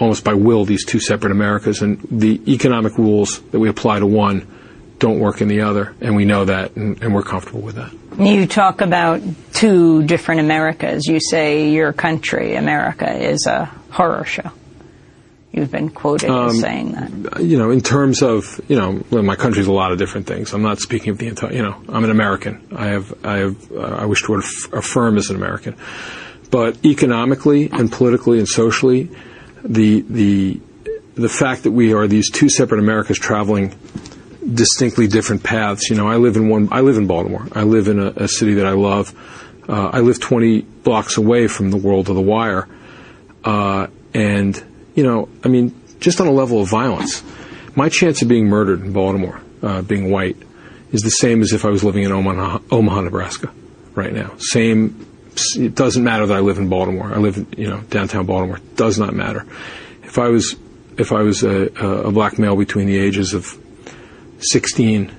almost 0.00 0.24
by 0.24 0.34
will 0.34 0.64
these 0.64 0.84
two 0.84 1.00
separate 1.00 1.32
Americas, 1.32 1.82
and 1.82 2.00
the 2.10 2.40
economic 2.52 2.96
rules 2.96 3.40
that 3.50 3.58
we 3.58 3.68
apply 3.68 3.98
to 3.98 4.06
one 4.06 4.46
don't 5.02 5.18
work 5.18 5.40
in 5.40 5.48
the 5.48 5.62
other, 5.62 5.96
and 6.00 6.14
we 6.14 6.24
know 6.24 6.44
that, 6.44 6.76
and, 6.76 7.02
and 7.02 7.12
we're 7.12 7.24
comfortable 7.24 7.60
with 7.60 7.74
that. 7.74 7.92
You 8.20 8.46
talk 8.46 8.80
about 8.80 9.20
two 9.52 10.04
different 10.04 10.42
Americas. 10.42 11.08
You 11.08 11.18
say 11.18 11.70
your 11.70 11.92
country, 11.92 12.54
America, 12.54 13.12
is 13.12 13.46
a 13.46 13.64
horror 13.90 14.24
show. 14.24 14.52
You've 15.50 15.72
been 15.72 15.88
quoted 15.88 16.30
um, 16.30 16.50
as 16.50 16.60
saying 16.60 16.92
that. 16.92 17.42
You 17.42 17.58
know, 17.58 17.72
in 17.72 17.80
terms 17.80 18.22
of 18.22 18.60
you 18.68 18.76
know, 18.76 19.02
well, 19.10 19.24
my 19.24 19.34
country's 19.34 19.66
a 19.66 19.72
lot 19.72 19.90
of 19.90 19.98
different 19.98 20.28
things. 20.28 20.54
I'm 20.54 20.62
not 20.62 20.78
speaking 20.78 21.10
of 21.10 21.18
the 21.18 21.26
entire. 21.26 21.52
You 21.52 21.62
know, 21.62 21.82
I'm 21.88 22.04
an 22.04 22.10
American. 22.10 22.64
I 22.74 22.86
have, 22.86 23.12
I 23.24 23.38
have, 23.38 23.72
uh, 23.72 23.80
I 23.80 24.06
wish 24.06 24.22
to 24.22 24.34
affirm 24.34 25.18
as 25.18 25.30
an 25.30 25.36
American. 25.36 25.74
But 26.52 26.84
economically 26.84 27.70
and 27.72 27.90
politically 27.90 28.38
and 28.38 28.46
socially, 28.46 29.10
the 29.64 30.02
the 30.02 30.60
the 31.16 31.28
fact 31.28 31.64
that 31.64 31.72
we 31.72 31.92
are 31.92 32.06
these 32.06 32.30
two 32.30 32.48
separate 32.48 32.78
Americas 32.78 33.18
traveling 33.18 33.74
distinctly 34.42 35.06
different 35.06 35.42
paths. 35.42 35.88
You 35.90 35.96
know, 35.96 36.08
I 36.08 36.16
live 36.16 36.36
in 36.36 36.48
one. 36.48 36.68
I 36.72 36.80
live 36.80 36.96
in 36.96 37.06
Baltimore. 37.06 37.46
I 37.52 37.62
live 37.62 37.88
in 37.88 37.98
a, 37.98 38.08
a 38.16 38.28
city 38.28 38.54
that 38.54 38.66
I 38.66 38.72
love. 38.72 39.14
Uh, 39.68 39.90
I 39.92 40.00
live 40.00 40.18
20 40.20 40.62
blocks 40.62 41.16
away 41.16 41.46
from 41.46 41.70
the 41.70 41.76
world 41.76 42.08
of 42.08 42.16
the 42.16 42.22
wire, 42.22 42.68
uh, 43.44 43.86
and 44.12 44.62
you 44.94 45.04
know, 45.04 45.28
I 45.44 45.48
mean, 45.48 45.80
just 46.00 46.20
on 46.20 46.26
a 46.26 46.32
level 46.32 46.60
of 46.60 46.68
violence, 46.68 47.22
my 47.76 47.88
chance 47.88 48.22
of 48.22 48.28
being 48.28 48.48
murdered 48.48 48.80
in 48.80 48.92
Baltimore, 48.92 49.40
uh, 49.62 49.82
being 49.82 50.10
white, 50.10 50.36
is 50.90 51.02
the 51.02 51.10
same 51.10 51.40
as 51.42 51.52
if 51.52 51.64
I 51.64 51.68
was 51.68 51.84
living 51.84 52.02
in 52.02 52.12
Omaha, 52.12 52.58
Omaha, 52.70 53.02
Nebraska, 53.02 53.52
right 53.94 54.12
now. 54.12 54.32
Same. 54.38 55.06
It 55.56 55.74
doesn't 55.74 56.04
matter 56.04 56.26
that 56.26 56.36
I 56.36 56.40
live 56.40 56.58
in 56.58 56.68
Baltimore. 56.68 57.10
I 57.12 57.18
live, 57.18 57.38
in, 57.38 57.46
you 57.56 57.68
know, 57.68 57.80
downtown 57.82 58.26
Baltimore. 58.26 58.58
It 58.58 58.76
does 58.76 58.98
not 58.98 59.14
matter. 59.14 59.46
If 60.02 60.18
I 60.18 60.28
was, 60.28 60.56
if 60.98 61.10
I 61.12 61.22
was 61.22 61.42
a, 61.42 61.66
a 61.82 62.12
black 62.12 62.38
male 62.38 62.56
between 62.56 62.86
the 62.86 62.98
ages 62.98 63.32
of 63.32 63.58
16 64.42 65.10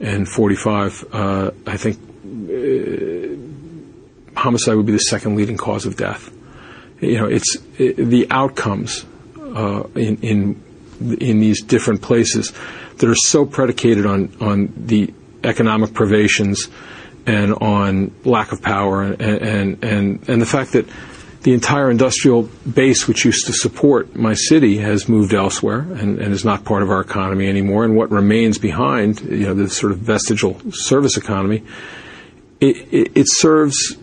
and 0.00 0.28
45, 0.28 1.04
uh, 1.12 1.50
I 1.66 1.76
think 1.76 1.96
uh, 1.96 4.38
homicide 4.38 4.76
would 4.76 4.86
be 4.86 4.92
the 4.92 4.98
second 4.98 5.36
leading 5.36 5.56
cause 5.56 5.86
of 5.86 5.96
death. 5.96 6.32
You 7.00 7.18
know, 7.18 7.26
it's 7.26 7.56
it, 7.78 7.96
the 7.96 8.26
outcomes 8.30 9.04
uh, 9.38 9.84
in, 9.94 10.16
in 10.18 10.62
in 11.20 11.40
these 11.40 11.62
different 11.62 12.00
places 12.00 12.52
that 12.96 13.08
are 13.08 13.14
so 13.14 13.44
predicated 13.44 14.06
on 14.06 14.34
on 14.40 14.72
the 14.76 15.12
economic 15.44 15.92
privations 15.92 16.68
and 17.26 17.52
on 17.54 18.12
lack 18.24 18.52
of 18.52 18.62
power 18.62 19.02
and 19.02 19.20
and 19.20 19.84
and, 19.84 20.28
and 20.28 20.42
the 20.42 20.46
fact 20.46 20.72
that 20.72 20.86
the 21.46 21.54
entire 21.54 21.92
industrial 21.92 22.42
base 22.74 23.06
which 23.06 23.24
used 23.24 23.46
to 23.46 23.52
support 23.52 24.16
my 24.16 24.34
city 24.34 24.78
has 24.78 25.08
moved 25.08 25.32
elsewhere 25.32 25.78
and, 25.78 26.18
and, 26.18 26.32
is 26.32 26.44
not 26.44 26.64
part 26.64 26.82
of 26.82 26.90
our 26.90 27.00
economy 27.00 27.46
anymore. 27.46 27.84
And 27.84 27.94
what 27.94 28.10
remains 28.10 28.58
behind, 28.58 29.20
you 29.20 29.46
know, 29.46 29.54
the 29.54 29.70
sort 29.70 29.92
of 29.92 29.98
vestigial 29.98 30.60
service 30.72 31.16
economy, 31.16 31.62
it, 32.60 32.92
it, 32.92 33.12
it 33.14 33.26
serves 33.28 33.96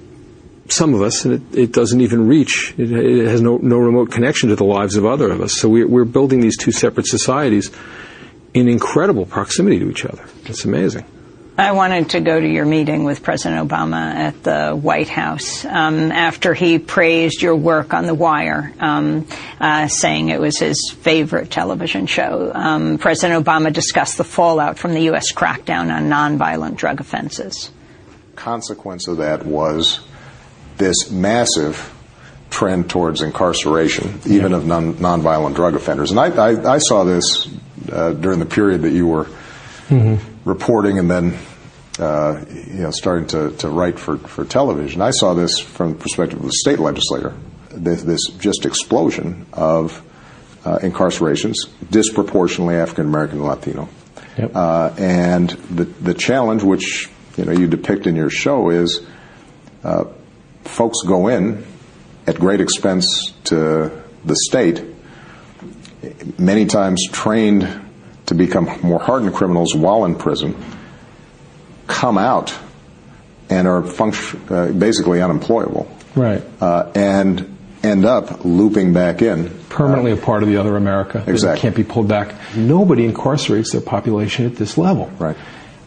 some 0.70 0.94
of 0.94 1.02
us, 1.02 1.26
and 1.26 1.34
it, 1.34 1.60
it 1.60 1.72
doesn't 1.74 2.00
even 2.00 2.30
reach. 2.30 2.74
It, 2.78 2.90
it, 2.94 3.28
has 3.28 3.42
no, 3.42 3.58
no 3.58 3.78
remote 3.78 4.10
connection 4.10 4.48
to 4.48 4.56
the 4.56 4.64
lives 4.64 4.96
of 4.96 5.06
other 5.06 5.30
of 5.30 5.42
us. 5.42 5.52
So 5.52 5.68
we, 5.68 5.84
we're 5.84 6.06
building 6.06 6.40
these 6.40 6.56
two 6.56 6.72
separate 6.72 7.08
societies 7.08 7.72
in 8.54 8.70
incredible 8.70 9.26
proximity 9.26 9.80
to 9.80 9.90
each 9.90 10.06
other. 10.06 10.24
It's 10.46 10.64
amazing. 10.64 11.04
I 11.56 11.74
wanted 11.74 12.10
to 12.12 12.20
go 12.20 12.40
to 12.40 12.48
your 12.48 12.66
meeting 12.66 13.04
with 13.04 13.22
President 13.22 13.70
Obama 13.70 14.12
at 14.16 14.42
the 14.42 14.72
White 14.72 15.08
House 15.08 15.64
um, 15.66 16.12
after 16.12 16.56
he 16.56 16.80
praised 16.80 17.44
your 17.44 17.56
work 17.56 17.94
on 17.94 18.08
The 18.08 18.16
Wire, 18.16 18.74
um, 18.80 19.28
uh, 19.60 19.88
saying 19.88 20.30
it 20.30 20.42
was 20.42 20.58
his 20.58 20.90
favorite 21.02 21.52
television 21.52 22.08
show. 22.08 22.52
Um, 22.56 22.98
President 22.98 23.46
Obama 23.46 23.72
discussed 23.72 24.18
the 24.18 24.24
fallout 24.24 24.80
from 24.80 24.96
the 24.96 25.02
U.S. 25.02 25.32
crackdown 25.32 25.96
on 25.96 26.10
nonviolent 26.10 26.76
drug 26.76 27.00
offenses. 27.00 27.70
Consequence 28.36 29.08
of 29.08 29.18
that 29.18 29.46
was 29.46 30.00
this 30.78 31.12
massive 31.12 31.94
trend 32.50 32.90
towards 32.90 33.22
incarceration, 33.22 34.22
even 34.26 34.52
yeah. 34.54 34.58
of 34.58 34.66
non, 34.66 34.96
nonviolent 34.96 35.54
drug 35.54 35.76
offenders. 35.76 36.10
And 36.10 36.20
I, 36.20 36.30
I, 36.30 36.74
I 36.74 36.78
saw 36.80 37.04
this 37.04 37.48
uh, 37.92 38.14
during 38.14 38.40
the 38.40 38.48
period 38.48 38.82
that 38.82 38.92
you 38.92 39.06
were 39.06 39.26
mm-hmm. 39.90 40.33
Reporting 40.46 41.00
and 41.00 41.10
then 41.10 41.38
uh, 42.00 42.44
you 42.50 42.82
know, 42.82 42.92
starting 42.92 43.28
to, 43.28 43.52
to 43.58 43.70
write 43.70 44.00
for, 44.00 44.18
for 44.18 44.46
television. 44.46 45.02
I 45.02 45.12
saw 45.12 45.34
this 45.34 45.60
from 45.60 45.94
the 45.94 46.00
perspective 46.00 46.40
of 46.40 46.46
the 46.46 46.54
state 46.54 46.80
legislator, 46.80 47.36
this, 47.70 48.02
this 48.02 48.22
just 48.40 48.66
explosion 48.66 49.46
of 49.54 50.02
uh, 50.66 50.80
incarcerations, 50.80 51.56
disproportionately 51.92 52.76
African 52.76 53.06
American 53.06 53.40
and 53.40 53.48
Latino. 53.48 53.90
Yep. 54.38 54.56
Uh, 54.56 54.94
and 54.98 55.50
the, 55.50 55.84
the 55.84 56.14
challenge, 56.16 56.64
which 56.64 57.10
you 57.38 57.46
know 57.46 57.52
you 57.52 57.68
depict 57.68 58.08
in 58.08 58.16
your 58.16 58.32
show, 58.32 58.72
is 58.72 59.06
uh, 59.84 60.06
folks 60.64 60.98
go 61.06 61.28
in 61.28 61.64
at 62.26 62.40
great 62.40 62.62
expense 62.62 63.34
to 63.44 63.92
the 64.26 64.36
state, 64.36 64.84
many 66.40 66.66
times 66.66 67.06
trained 67.12 67.83
to 68.34 68.46
become 68.46 68.66
more 68.82 69.00
hardened 69.00 69.34
criminals 69.34 69.76
while 69.76 70.06
in 70.06 70.16
prison, 70.16 70.56
come 71.88 72.18
out 72.18 72.54
and 73.50 73.68
are 73.68 73.84
function, 73.84 74.42
uh, 74.50 74.68
basically 74.68 75.22
unemployable. 75.22 75.90
Right. 76.16 76.44
Uh, 76.60 76.92
and 76.96 77.58
end 77.84 78.06
up 78.06 78.46
looping 78.46 78.94
back 78.94 79.22
in. 79.22 79.50
Permanently 79.70 80.12
uh, 80.12 80.16
a 80.16 80.18
part 80.18 80.44
of 80.44 80.50
the 80.50 80.58
other 80.58 80.76
America. 80.78 81.24
Exactly. 81.28 81.62
Can't 81.62 81.76
be 81.76 81.84
pulled 81.84 82.08
back. 82.08 82.36
Nobody 82.56 83.10
incarcerates 83.10 83.72
their 83.72 83.82
population 83.82 84.46
at 84.46 84.56
this 84.56 84.78
level. 84.78 85.08
Right. 85.20 85.38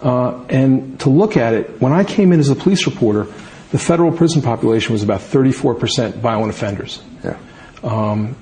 Uh, 0.00 0.44
and 0.48 1.00
to 1.00 1.10
look 1.10 1.36
at 1.36 1.54
it, 1.54 1.80
when 1.80 1.92
I 1.92 2.04
came 2.04 2.32
in 2.32 2.40
as 2.40 2.50
a 2.50 2.54
police 2.54 2.86
reporter, 2.86 3.24
the 3.70 3.78
federal 3.78 4.12
prison 4.12 4.42
population 4.42 4.92
was 4.92 5.02
about 5.02 5.20
34% 5.20 6.16
violent 6.18 6.50
offenders. 6.50 7.02
Yeah. 7.24 7.38
Um, 7.82 8.36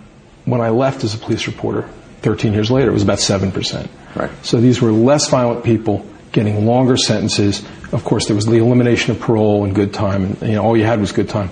when 0.44 0.60
I 0.60 0.70
left 0.70 1.04
as 1.04 1.14
a 1.14 1.18
police 1.18 1.46
reporter, 1.46 1.88
13 2.24 2.54
years 2.54 2.70
later, 2.70 2.90
it 2.90 2.94
was 2.94 3.02
about 3.02 3.18
7%. 3.18 3.88
Right. 4.16 4.30
So 4.42 4.60
these 4.60 4.80
were 4.80 4.90
less 4.90 5.28
violent 5.28 5.62
people 5.62 6.04
getting 6.32 6.66
longer 6.66 6.96
sentences. 6.96 7.64
Of 7.92 8.02
course, 8.02 8.26
there 8.26 8.34
was 8.34 8.46
the 8.46 8.56
elimination 8.56 9.12
of 9.12 9.20
parole 9.20 9.64
and 9.64 9.74
good 9.74 9.94
time, 9.94 10.24
and 10.24 10.42
you 10.42 10.52
know, 10.54 10.64
all 10.64 10.76
you 10.76 10.84
had 10.84 11.00
was 11.00 11.12
good 11.12 11.28
time. 11.28 11.50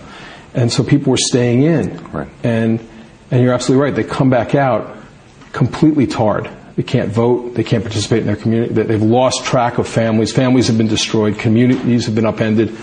And 0.55 0.73
so 0.73 0.83
people 0.83 1.11
were 1.11 1.19
staying 1.19 1.63
in. 1.63 2.03
Right. 2.11 2.29
And, 2.43 2.81
and 3.31 3.43
you're 3.43 3.55
absolutely 3.55 3.85
right. 3.85 3.95
They 3.95 4.05
come 4.05 4.31
back 4.31 4.55
out 4.55 4.97
completely 5.53 6.07
tarred. 6.07 6.51
They 6.77 6.83
can't 6.83 7.13
vote. 7.13 7.55
They 7.55 7.65
can't 7.65 7.85
participate 7.85 8.21
in 8.21 8.27
their 8.27 8.37
community. 8.37 8.73
They've 8.73 9.03
lost 9.03 9.45
track 9.45 9.79
of 9.79 9.87
families. 9.87 10.33
Families 10.33 10.69
have 10.69 10.79
been 10.79 10.89
destroyed. 10.89 11.39
Communities 11.39 12.07
have 12.07 12.15
been 12.15 12.27
upended. 12.27 12.75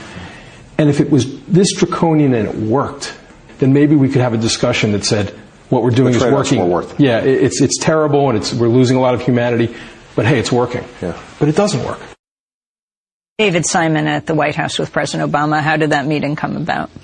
And 0.77 0.89
if 0.89 0.99
it 0.99 1.09
was 1.09 1.41
this 1.45 1.73
draconian 1.73 2.33
and 2.33 2.47
it 2.47 2.55
worked, 2.55 3.15
then 3.57 3.73
maybe 3.73 3.95
we 3.95 4.09
could 4.09 4.21
have 4.21 4.33
a 4.33 4.37
discussion 4.37 4.91
that 4.93 5.03
said 5.03 5.33
what 5.69 5.83
we're 5.83 5.91
doing 5.91 6.13
is 6.13 6.23
working. 6.23 6.59
Yeah, 6.97 7.19
it's 7.19 7.61
it's 7.61 7.77
terrible 7.77 8.29
and 8.29 8.37
it's 8.37 8.53
we're 8.53 8.67
losing 8.67 8.97
a 8.97 9.01
lot 9.01 9.13
of 9.13 9.21
humanity, 9.21 9.75
but 10.15 10.25
hey, 10.25 10.39
it's 10.39 10.51
working. 10.51 10.83
Yeah. 11.01 11.19
But 11.39 11.49
it 11.49 11.55
doesn't 11.55 11.83
work. 11.83 11.99
David 13.37 13.65
Simon 13.65 14.07
at 14.07 14.25
the 14.25 14.33
White 14.33 14.55
House 14.55 14.77
with 14.77 14.91
President 14.91 15.31
Obama. 15.31 15.61
How 15.61 15.77
did 15.77 15.91
that 15.91 16.05
meeting 16.05 16.35
come 16.35 16.57
about? 16.57 16.89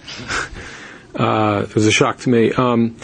Uh, 1.15 1.65
it 1.69 1.73
was 1.73 1.87
a 1.87 1.93
shock 1.93 2.17
to 2.17 2.29
me. 2.29 2.51
Um, 2.51 2.97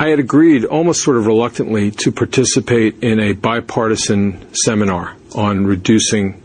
I 0.00 0.08
had 0.08 0.18
agreed, 0.18 0.64
almost 0.64 1.04
sort 1.04 1.16
of 1.18 1.26
reluctantly, 1.26 1.92
to 1.92 2.10
participate 2.10 3.04
in 3.04 3.20
a 3.20 3.32
bipartisan 3.32 4.52
seminar 4.52 5.14
on 5.36 5.64
reducing 5.64 6.42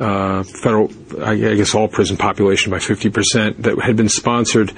uh, 0.00 0.42
federal, 0.42 0.90
I 1.22 1.36
guess 1.36 1.76
all 1.76 1.86
prison 1.86 2.16
population 2.16 2.72
by 2.72 2.78
50% 2.78 3.62
that 3.62 3.80
had 3.80 3.96
been 3.96 4.08
sponsored 4.08 4.72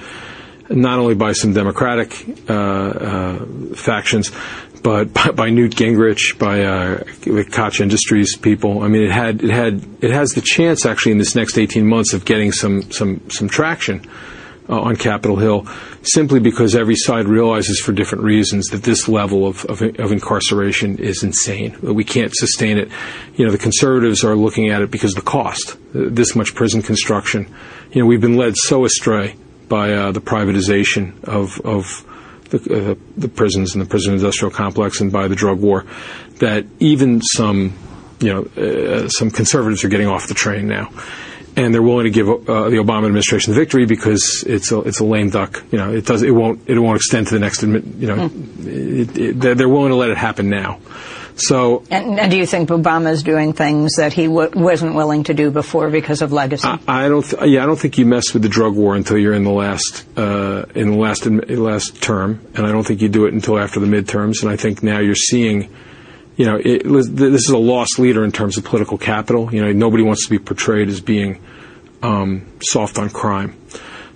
not 0.71 0.99
only 0.99 1.15
by 1.15 1.33
some 1.33 1.53
Democratic 1.53 2.25
uh, 2.49 2.55
uh, 2.55 3.45
factions, 3.75 4.31
but 4.83 5.13
by, 5.13 5.31
by, 5.33 5.51
Newt 5.51 5.73
Gingrich, 5.73 6.39
by 6.39 6.63
uh, 6.63 7.03
the 7.23 7.45
Koch 7.51 7.81
Industries 7.81 8.37
people. 8.37 8.83
I 8.83 8.89
mean, 8.89 9.03
it 9.03 9.11
had 9.11 9.43
it 9.43 9.51
had 9.51 9.85
it 10.01 10.11
has 10.11 10.31
the 10.31 10.41
chance 10.41 10.87
actually 10.87 11.13
in 11.13 11.19
this 11.19 11.35
next 11.35 11.59
18 11.59 11.87
months 11.87 12.13
of 12.13 12.25
getting 12.25 12.53
some 12.53 12.91
some 12.91 13.29
some 13.31 13.49
traction 13.49 14.09
uh, 14.69 14.81
on 14.81 14.97
Capitol 14.97 15.37
Hill, 15.37 15.67
simply 16.03 16.39
because 16.39 16.77
every 16.77 16.95
side 16.97 17.27
realizes 17.27 17.81
for 17.81 17.93
different 17.93 18.25
reasons 18.25 18.69
that 18.69 18.85
this 18.85 19.09
level 19.09 19.47
of, 19.47 19.65
of, 19.65 19.83
of, 19.83 20.13
incarceration 20.13 20.99
is 20.99 21.25
insane. 21.25 21.77
We 21.83 22.05
can't 22.05 22.33
sustain 22.33 22.79
it. 22.79 22.89
You 23.35 23.47
know, 23.47 23.51
the 23.51 23.59
conservatives 23.59 24.23
are 24.23 24.37
looking 24.37 24.71
at 24.71 24.81
it 24.81 24.91
because 24.91 25.17
of 25.17 25.25
the 25.25 25.31
cost. 25.31 25.77
This 25.93 26.37
much 26.37 26.55
prison 26.55 26.83
construction. 26.83 27.53
You 27.91 28.03
know, 28.03 28.07
we've 28.07 28.21
been 28.21 28.37
led 28.37 28.57
so 28.57 28.85
astray 28.85 29.35
by 29.71 29.93
uh, 29.93 30.13
the 30.13 30.21
privatization 30.21 31.25
of, 31.25 31.59
of 31.65 32.05
the, 32.51 32.91
uh, 32.91 32.95
the 33.17 33.29
prisons 33.29 33.75
and 33.75 33.83
the 33.83 33.89
prison 33.89 34.13
industrial 34.13 34.51
complex 34.51 35.01
and 35.01 35.11
by 35.11 35.29
the 35.29 35.37
drug 35.37 35.61
war 35.61 35.87
that 36.41 36.67
even 36.81 37.23
some, 37.23 37.73
you 38.19 38.35
know, 38.35 38.43
uh, 38.63 39.09
some 39.09 39.31
conservatives 39.31 39.85
are 39.85 39.89
getting 39.89 40.09
off 40.09 40.29
the 40.29 40.35
train 40.35 40.67
now 40.67 40.91
and 41.57 41.75
they're 41.75 41.83
willing 41.83 42.05
to 42.05 42.11
give 42.11 42.29
uh, 42.29 42.69
the 42.71 42.77
Obama 42.77 43.07
administration 43.07 43.53
the 43.53 43.59
victory 43.59 43.87
because 43.87 44.45
it's 44.47 44.73
a 44.73 44.81
it's 44.81 45.01
a 45.01 45.05
lame 45.05 45.31
duck. 45.31 45.63
You 45.73 45.79
know, 45.79 45.93
it 45.93 46.07
does 46.07 46.23
it 46.23 46.31
won't 46.31 46.69
it 46.69 46.79
won't 46.79 46.97
extend 46.97 47.27
to 47.29 47.35
the 47.35 47.41
next. 47.41 47.63
You 47.63 47.69
know, 47.69 48.29
mm. 48.29 48.67
it, 48.67 49.19
it, 49.19 49.57
they're 49.57 49.69
willing 49.69 49.91
to 49.91 49.97
let 49.97 50.11
it 50.11 50.17
happen 50.17 50.49
now. 50.49 50.81
So, 51.41 51.85
and, 51.91 52.21
and, 52.21 52.31
do 52.31 52.37
you 52.37 52.45
think 52.45 52.69
Obama 52.69 53.11
is 53.11 53.23
doing 53.23 53.55
things 53.55 53.97
that 53.97 54.13
he 54.13 54.27
w- 54.27 54.51
wasn't 54.55 54.95
willing 54.95 55.25
to 55.25 55.35
do 55.35 55.51
before 55.51 55.89
because 55.89 56.21
of 56.21 56.33
legacy? 56.33 56.69
I, 56.69 56.79
I 56.87 57.09
don't. 57.09 57.23
Th- 57.23 57.51
yeah, 57.51 57.63
I 57.63 57.67
don't 57.67 57.79
think 57.79 57.97
you 57.97 58.05
mess 58.05 58.35
with 58.35 58.43
the 58.43 58.49
drug 58.49 58.75
war 58.75 58.95
until 58.95 59.17
you're 59.17 59.33
in 59.33 59.45
the 59.45 59.51
last 59.51 60.07
uh, 60.19 60.67
in 60.75 60.91
the 60.91 60.99
last 60.99 61.27
in, 61.27 61.39
last 61.63 62.03
term, 62.03 62.47
and 62.55 62.67
I 62.67 62.73
don't 62.73 62.87
think 62.87 63.01
you 63.01 63.09
do 63.09 63.25
it 63.25 63.33
until 63.33 63.59
after 63.59 63.81
the 63.81 63.87
midterms. 63.87 64.43
And 64.43 64.51
I 64.51 64.57
think 64.57 64.83
now 64.83 64.99
you're 64.99 65.15
seeing, 65.15 65.75
you 66.37 66.45
know, 66.45 66.61
it, 66.63 66.83
this 66.85 67.45
is 67.45 67.51
a 67.51 67.59
loss 67.59 67.99
leader 67.99 68.23
in 68.23 68.33
terms 68.33 68.59
of 68.59 68.65
political 68.65 68.99
capital. 68.99 69.53
You 69.55 69.65
know, 69.65 69.73
nobody 69.73 70.03
wants 70.03 70.25
to 70.27 70.31
be 70.31 70.39
portrayed 70.39 70.89
as 70.89 71.01
being 71.01 71.43
um, 72.03 72.47
soft 72.61 72.99
on 72.99 73.09
crime. 73.09 73.57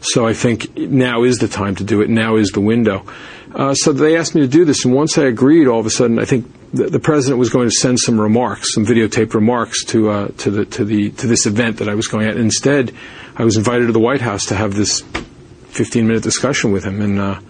So 0.01 0.27
I 0.27 0.35
think 0.35 0.77
now 0.77 1.23
is 1.23 1.39
the 1.39 1.49
time 1.49 1.77
to 1.77 1.85
do 1.85 2.03
it. 2.03 2.11
Now 2.11 2.37
is 2.37 2.51
the 2.51 2.61
window. 2.61 3.07
Uh, 3.55 3.73
so 3.73 3.93
they 3.93 4.19
asked 4.19 4.35
me 4.35 4.43
to 4.43 4.49
do 4.49 4.67
this, 4.67 4.85
and 4.85 4.93
once 4.93 5.17
I 5.17 5.25
agreed, 5.25 5.69
all 5.69 5.81
of 5.81 5.87
a 5.87 5.91
sudden, 5.91 6.19
I 6.19 6.25
think 6.25 6.51
the, 6.75 6.91
the 6.91 6.99
president 6.99 7.39
was 7.39 7.51
going 7.51 7.69
to 7.69 7.75
send 7.75 7.99
some 8.01 8.21
remarks, 8.21 8.75
some 8.75 8.85
videotaped 8.85 9.35
remarks 9.35 9.85
to 9.87 10.11
uh, 10.11 10.29
to 10.39 10.51
the 10.51 10.65
to 10.67 10.85
the 10.85 11.11
to 11.11 11.27
this 11.27 11.47
event 11.47 11.79
that 11.79 11.89
I 11.89 11.95
was 11.95 12.09
going 12.09 12.27
at. 12.27 12.37
Instead, 12.37 12.93
I 13.37 13.45
was 13.45 13.57
invited 13.57 13.87
to 13.87 13.93
the 13.93 14.01
White 14.01 14.21
House 14.21 14.47
to 14.47 14.57
have 14.57 14.75
this 14.75 15.01
15 15.01 16.07
minute 16.07 16.23
discussion 16.23 16.73
with 16.73 16.85
him, 16.85 17.01
and 17.01 17.19
uh, 17.21 17.41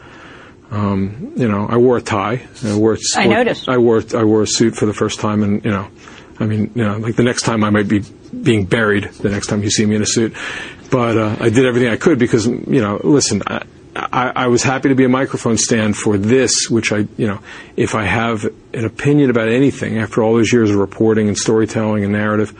um, 0.70 1.32
you 1.36 1.48
know, 1.48 1.66
I 1.66 1.76
wore 1.78 1.96
a 1.96 2.02
tie. 2.02 2.42
I 2.64 2.76
wore. 2.76 2.98
I 3.16 3.26
noticed. 3.26 3.68
I 3.68 3.78
wore 3.78 4.02
I 4.14 4.24
wore 4.24 4.42
a 4.42 4.46
suit 4.46 4.76
for 4.76 4.86
the 4.86 4.94
first 4.94 5.20
time, 5.20 5.42
and 5.42 5.64
you 5.64 5.70
know, 5.70 5.88
I 6.38 6.44
mean, 6.44 6.72
you 6.74 6.84
know, 6.84 6.98
like 6.98 7.16
the 7.16 7.22
next 7.22 7.42
time 7.42 7.64
I 7.64 7.70
might 7.70 7.88
be 7.88 8.00
being 8.00 8.66
buried. 8.66 9.04
The 9.04 9.30
next 9.30 9.46
time 9.46 9.62
you 9.62 9.70
see 9.70 9.86
me 9.86 9.96
in 9.96 10.02
a 10.02 10.06
suit, 10.06 10.34
but 10.90 11.16
uh, 11.16 11.36
I 11.40 11.48
did 11.48 11.64
everything 11.64 11.88
I 11.88 11.96
could 11.96 12.18
because 12.18 12.46
you 12.46 12.82
know, 12.82 13.00
listen. 13.02 13.42
I, 13.46 13.62
I, 13.96 14.32
I, 14.34 14.46
was 14.48 14.62
happy 14.62 14.88
to 14.88 14.94
be 14.94 15.04
a 15.04 15.08
microphone 15.08 15.56
stand 15.56 15.96
for 15.96 16.18
this, 16.18 16.68
which 16.68 16.92
I, 16.92 17.06
you 17.16 17.26
know, 17.26 17.40
if 17.76 17.94
I 17.94 18.04
have 18.04 18.44
an 18.72 18.84
opinion 18.84 19.30
about 19.30 19.48
anything 19.48 19.98
after 19.98 20.22
all 20.22 20.34
those 20.34 20.52
years 20.52 20.70
of 20.70 20.76
reporting 20.76 21.28
and 21.28 21.38
storytelling 21.38 22.02
and 22.02 22.12
narrative, 22.12 22.58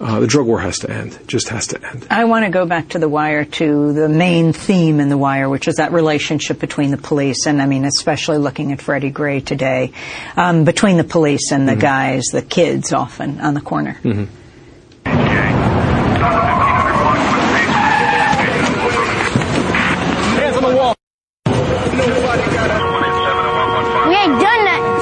uh, 0.00 0.20
the 0.20 0.26
drug 0.26 0.46
war 0.46 0.60
has 0.60 0.78
to 0.78 0.90
end. 0.90 1.12
It 1.12 1.26
just 1.26 1.50
has 1.50 1.66
to 1.68 1.86
end. 1.86 2.06
I 2.08 2.24
want 2.24 2.46
to 2.46 2.50
go 2.50 2.64
back 2.64 2.90
to 2.90 2.98
The 2.98 3.08
Wire 3.08 3.44
to 3.44 3.92
the 3.92 4.08
main 4.08 4.52
theme 4.52 4.98
in 4.98 5.10
The 5.10 5.18
Wire, 5.18 5.48
which 5.48 5.68
is 5.68 5.76
that 5.76 5.92
relationship 5.92 6.58
between 6.58 6.90
the 6.90 6.96
police, 6.96 7.46
and 7.46 7.60
I 7.60 7.66
mean, 7.66 7.84
especially 7.84 8.38
looking 8.38 8.72
at 8.72 8.80
Freddie 8.80 9.10
Gray 9.10 9.40
today, 9.40 9.92
um, 10.36 10.64
between 10.64 10.96
the 10.96 11.04
police 11.04 11.52
and 11.52 11.68
the 11.68 11.72
mm-hmm. 11.72 11.80
guys, 11.80 12.24
the 12.32 12.42
kids 12.42 12.92
often 12.92 13.40
on 13.40 13.54
the 13.54 13.60
corner. 13.60 13.98
Mm-hmm. 14.02 14.39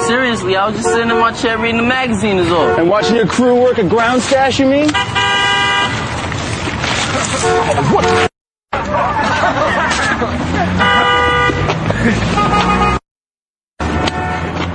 Seriously, 0.07 0.55
I 0.55 0.67
was 0.67 0.75
just 0.75 0.89
sitting 0.89 1.09
in 1.09 1.19
my 1.19 1.31
chair 1.33 1.57
reading 1.59 1.77
the 1.77 1.83
magazine 1.83 2.37
is 2.37 2.51
all. 2.51 2.79
And 2.79 2.89
watching 2.89 3.15
your 3.15 3.27
crew 3.27 3.61
work 3.61 3.77
a 3.77 3.83
ground 3.83 4.21
stash, 4.23 4.59
you 4.59 4.65
mean? 4.65 4.89
what? 7.93 8.29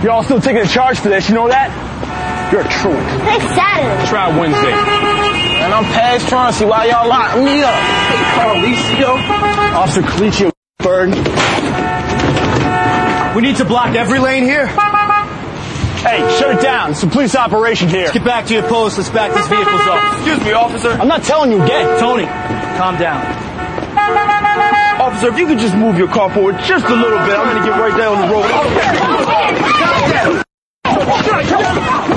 You're 0.05 0.13
all 0.13 0.23
still 0.23 0.41
taking 0.41 0.63
a 0.63 0.67
charge 0.67 0.99
for 1.01 1.09
this, 1.09 1.29
you 1.29 1.35
know 1.35 1.49
that? 1.49 2.51
You're 2.53 2.61
a 2.61 2.69
truant. 2.69 3.09
It's 3.25 3.55
Saturday. 3.57 4.07
Try 4.07 4.39
Wednesday. 4.39 4.73
And 5.65 5.73
I'm 5.73 5.85
past 5.85 6.29
trying 6.29 6.53
to 6.53 6.59
see 6.59 6.65
why 6.67 6.85
y'all 6.85 7.09
locked 7.09 7.39
me 7.39 7.63
up. 7.63 7.75
Hey, 7.75 8.23
Carlicio. 8.37 9.17
Officer 9.75 10.03
Colicchio, 10.03 10.53
Bird. 10.85 11.09
We 13.35 13.41
need 13.43 13.57
to 13.57 13.65
block 13.65 13.97
every 13.97 14.19
lane 14.19 14.45
here. 14.45 14.67
Hey, 14.67 16.21
shut 16.39 16.59
it 16.59 16.61
down. 16.61 16.91
It's 16.91 17.03
a 17.03 17.07
police 17.07 17.35
operation 17.35 17.89
here. 17.89 18.03
Let's 18.03 18.13
get 18.13 18.25
back 18.25 18.45
to 18.47 18.55
your 18.55 18.65
post. 18.65 18.99
Let's 18.99 19.09
back 19.09 19.35
these 19.35 19.47
vehicles 19.49 19.81
up. 19.81 20.15
Excuse 20.19 20.45
me, 20.45 20.53
officer. 20.53 20.91
I'm 20.91 21.09
not 21.09 21.23
telling 21.23 21.51
you 21.51 21.63
again. 21.63 21.99
Tony, 21.99 22.27
calm 22.27 22.99
down. 22.99 23.25
Officer, 25.01 25.29
if 25.29 25.39
you 25.39 25.47
could 25.47 25.59
just 25.59 25.75
move 25.75 25.97
your 25.97 26.09
car 26.09 26.31
forward 26.33 26.59
just 26.67 26.85
a 26.85 26.95
little 26.95 27.19
bit, 27.19 27.35
I'm 27.35 27.49
going 27.49 27.63
to 27.63 27.71
get 27.71 27.81
right 27.81 27.97
down 27.97 28.29
the 28.29 28.35
road. 32.05 32.14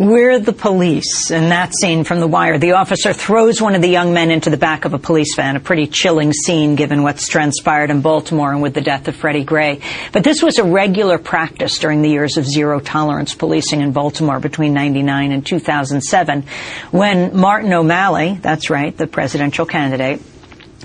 We're 0.00 0.38
the 0.38 0.54
police. 0.54 1.30
In 1.30 1.50
that 1.50 1.74
scene 1.74 2.04
from 2.04 2.20
The 2.20 2.26
Wire, 2.26 2.56
the 2.56 2.72
officer 2.72 3.12
throws 3.12 3.60
one 3.60 3.74
of 3.74 3.82
the 3.82 3.88
young 3.88 4.14
men 4.14 4.30
into 4.30 4.48
the 4.48 4.56
back 4.56 4.86
of 4.86 4.94
a 4.94 4.98
police 4.98 5.34
van. 5.36 5.56
A 5.56 5.60
pretty 5.60 5.86
chilling 5.86 6.32
scene 6.32 6.74
given 6.74 7.02
what's 7.02 7.28
transpired 7.28 7.90
in 7.90 8.00
Baltimore 8.00 8.50
and 8.50 8.62
with 8.62 8.72
the 8.72 8.80
death 8.80 9.08
of 9.08 9.16
Freddie 9.16 9.44
Gray. 9.44 9.82
But 10.12 10.24
this 10.24 10.42
was 10.42 10.56
a 10.56 10.64
regular 10.64 11.18
practice 11.18 11.78
during 11.78 12.00
the 12.00 12.08
years 12.08 12.38
of 12.38 12.46
zero 12.46 12.80
tolerance 12.80 13.34
policing 13.34 13.82
in 13.82 13.92
Baltimore 13.92 14.40
between 14.40 14.72
99 14.72 15.32
and 15.32 15.44
2007 15.44 16.44
when 16.92 17.36
Martin 17.36 17.70
O'Malley, 17.70 18.38
that's 18.40 18.70
right, 18.70 18.96
the 18.96 19.06
presidential 19.06 19.66
candidate, 19.66 20.22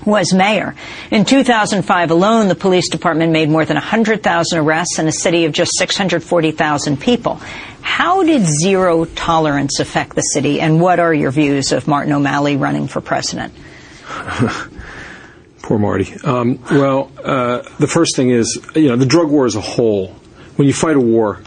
was 0.04 0.34
mayor. 0.34 0.74
In 1.10 1.24
2005 1.24 2.10
alone, 2.10 2.48
the 2.48 2.54
police 2.54 2.88
department 2.88 3.32
made 3.32 3.48
more 3.48 3.64
than 3.64 3.76
100,000 3.76 4.58
arrests 4.58 4.98
in 4.98 5.06
a 5.06 5.12
city 5.12 5.44
of 5.44 5.52
just 5.52 5.72
640,000 5.78 7.00
people. 7.00 7.40
How 7.80 8.24
did 8.24 8.42
zero 8.42 9.04
tolerance 9.04 9.80
affect 9.80 10.16
the 10.16 10.22
city, 10.22 10.60
and 10.60 10.80
what 10.80 11.00
are 11.00 11.14
your 11.14 11.30
views 11.30 11.72
of 11.72 11.86
Martin 11.86 12.12
O'Malley 12.12 12.56
running 12.56 12.88
for 12.88 13.00
president? 13.00 13.54
Poor 15.62 15.78
Marty. 15.78 16.12
Um, 16.22 16.62
well, 16.70 17.10
uh, 17.24 17.62
the 17.78 17.86
first 17.86 18.14
thing 18.14 18.30
is, 18.30 18.60
you 18.74 18.88
know, 18.88 18.96
the 18.96 19.06
drug 19.06 19.30
war 19.30 19.46
as 19.46 19.56
a 19.56 19.60
whole. 19.60 20.08
When 20.56 20.68
you 20.68 20.74
fight 20.74 20.96
a 20.96 21.00
war, 21.00 21.40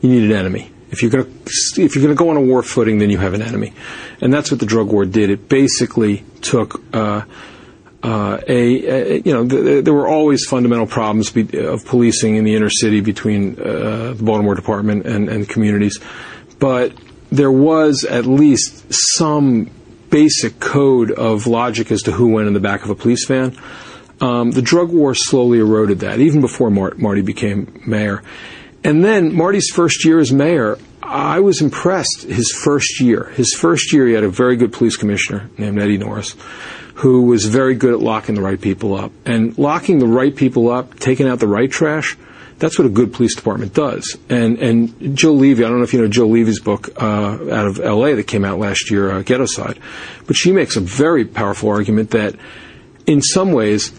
you 0.00 0.10
need 0.10 0.30
an 0.30 0.36
enemy. 0.36 0.72
If 0.90 1.02
you're 1.02 1.10
going 1.10 1.24
to 1.24 1.82
if 1.82 1.94
you're 1.94 2.02
going 2.02 2.16
to 2.16 2.18
go 2.18 2.30
on 2.30 2.36
a 2.36 2.40
war 2.40 2.62
footing, 2.62 2.98
then 2.98 3.10
you 3.10 3.18
have 3.18 3.32
an 3.34 3.42
enemy, 3.42 3.72
and 4.20 4.32
that's 4.32 4.50
what 4.50 4.58
the 4.58 4.66
drug 4.66 4.88
war 4.88 5.04
did. 5.04 5.30
It 5.30 5.48
basically 5.48 6.24
took. 6.40 6.82
Uh, 6.92 7.22
uh, 8.02 8.38
a, 8.48 8.86
a, 8.86 9.20
you 9.20 9.32
know, 9.32 9.46
th- 9.46 9.84
there 9.84 9.92
were 9.92 10.08
always 10.08 10.46
fundamental 10.46 10.86
problems 10.86 11.30
be- 11.30 11.58
of 11.58 11.84
policing 11.84 12.36
in 12.36 12.44
the 12.44 12.54
inner 12.54 12.70
city 12.70 13.00
between 13.00 13.60
uh, 13.60 14.14
the 14.14 14.22
Baltimore 14.22 14.54
Department 14.54 15.06
and, 15.06 15.28
and 15.28 15.48
communities, 15.48 15.98
but 16.58 16.94
there 17.30 17.52
was 17.52 18.04
at 18.04 18.26
least 18.26 18.84
some 18.90 19.70
basic 20.08 20.58
code 20.60 21.10
of 21.10 21.46
logic 21.46 21.92
as 21.92 22.02
to 22.02 22.12
who 22.12 22.28
went 22.28 22.48
in 22.48 22.54
the 22.54 22.60
back 22.60 22.84
of 22.84 22.90
a 22.90 22.94
police 22.94 23.26
van. 23.26 23.56
Um, 24.20 24.50
the 24.50 24.62
drug 24.62 24.90
war 24.90 25.14
slowly 25.14 25.58
eroded 25.58 26.00
that, 26.00 26.20
even 26.20 26.40
before 26.40 26.70
Mar- 26.70 26.94
Marty 26.96 27.22
became 27.22 27.82
mayor. 27.86 28.22
And 28.82 29.04
then 29.04 29.34
Marty's 29.34 29.70
first 29.70 30.04
year 30.04 30.18
as 30.18 30.32
mayor, 30.32 30.78
I 31.02 31.40
was 31.40 31.60
impressed. 31.60 32.22
His 32.22 32.50
first 32.52 33.00
year, 33.00 33.24
his 33.34 33.54
first 33.54 33.92
year, 33.92 34.06
he 34.06 34.14
had 34.14 34.24
a 34.24 34.30
very 34.30 34.56
good 34.56 34.72
police 34.72 34.96
commissioner 34.96 35.50
named 35.58 35.80
Eddie 35.80 35.98
Norris 35.98 36.34
who 37.00 37.22
was 37.22 37.46
very 37.46 37.74
good 37.74 37.94
at 37.94 38.00
locking 38.00 38.34
the 38.34 38.42
right 38.42 38.60
people 38.60 38.94
up. 38.94 39.10
And 39.24 39.56
locking 39.56 40.00
the 40.00 40.06
right 40.06 40.36
people 40.36 40.70
up, 40.70 40.98
taking 40.98 41.26
out 41.26 41.38
the 41.38 41.46
right 41.46 41.70
trash, 41.70 42.14
that's 42.58 42.78
what 42.78 42.84
a 42.84 42.90
good 42.90 43.14
police 43.14 43.34
department 43.34 43.72
does. 43.72 44.18
And 44.28 44.58
and 44.58 45.16
Jill 45.16 45.34
Leovy, 45.34 45.64
I 45.64 45.68
don't 45.68 45.78
know 45.78 45.84
if 45.84 45.94
you 45.94 46.02
know 46.02 46.08
Jill 46.08 46.28
Leovy's 46.28 46.60
book 46.60 46.90
uh, 47.02 47.50
out 47.50 47.66
of 47.66 47.80
L.A. 47.80 48.14
that 48.16 48.24
came 48.24 48.44
out 48.44 48.58
last 48.58 48.90
year, 48.90 49.10
uh, 49.10 49.22
Ghettoside, 49.22 49.78
but 50.26 50.36
she 50.36 50.52
makes 50.52 50.76
a 50.76 50.80
very 50.80 51.24
powerful 51.24 51.70
argument 51.70 52.10
that, 52.10 52.34
in 53.06 53.22
some 53.22 53.52
ways, 53.52 53.98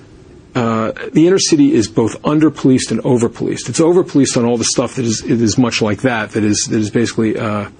uh, 0.53 0.91
the 1.11 1.25
inner 1.25 1.39
city 1.39 1.73
is 1.73 1.87
both 1.87 2.23
under 2.23 2.51
policed 2.51 2.91
and 2.91 3.01
over 3.01 3.29
policed. 3.29 3.67
It's 3.67 3.79
over 3.79 4.03
policed 4.03 4.37
on 4.37 4.45
all 4.45 4.57
the 4.57 4.65
stuff 4.65 4.95
that 4.97 5.05
is 5.05 5.23
is 5.23 5.57
much 5.57 5.81
like 5.81 6.03
that. 6.03 6.31
That 6.31 6.43
is 6.43 6.67
that 6.69 6.77
is 6.77 6.91
basically 6.91 7.35
uh, 7.35 7.71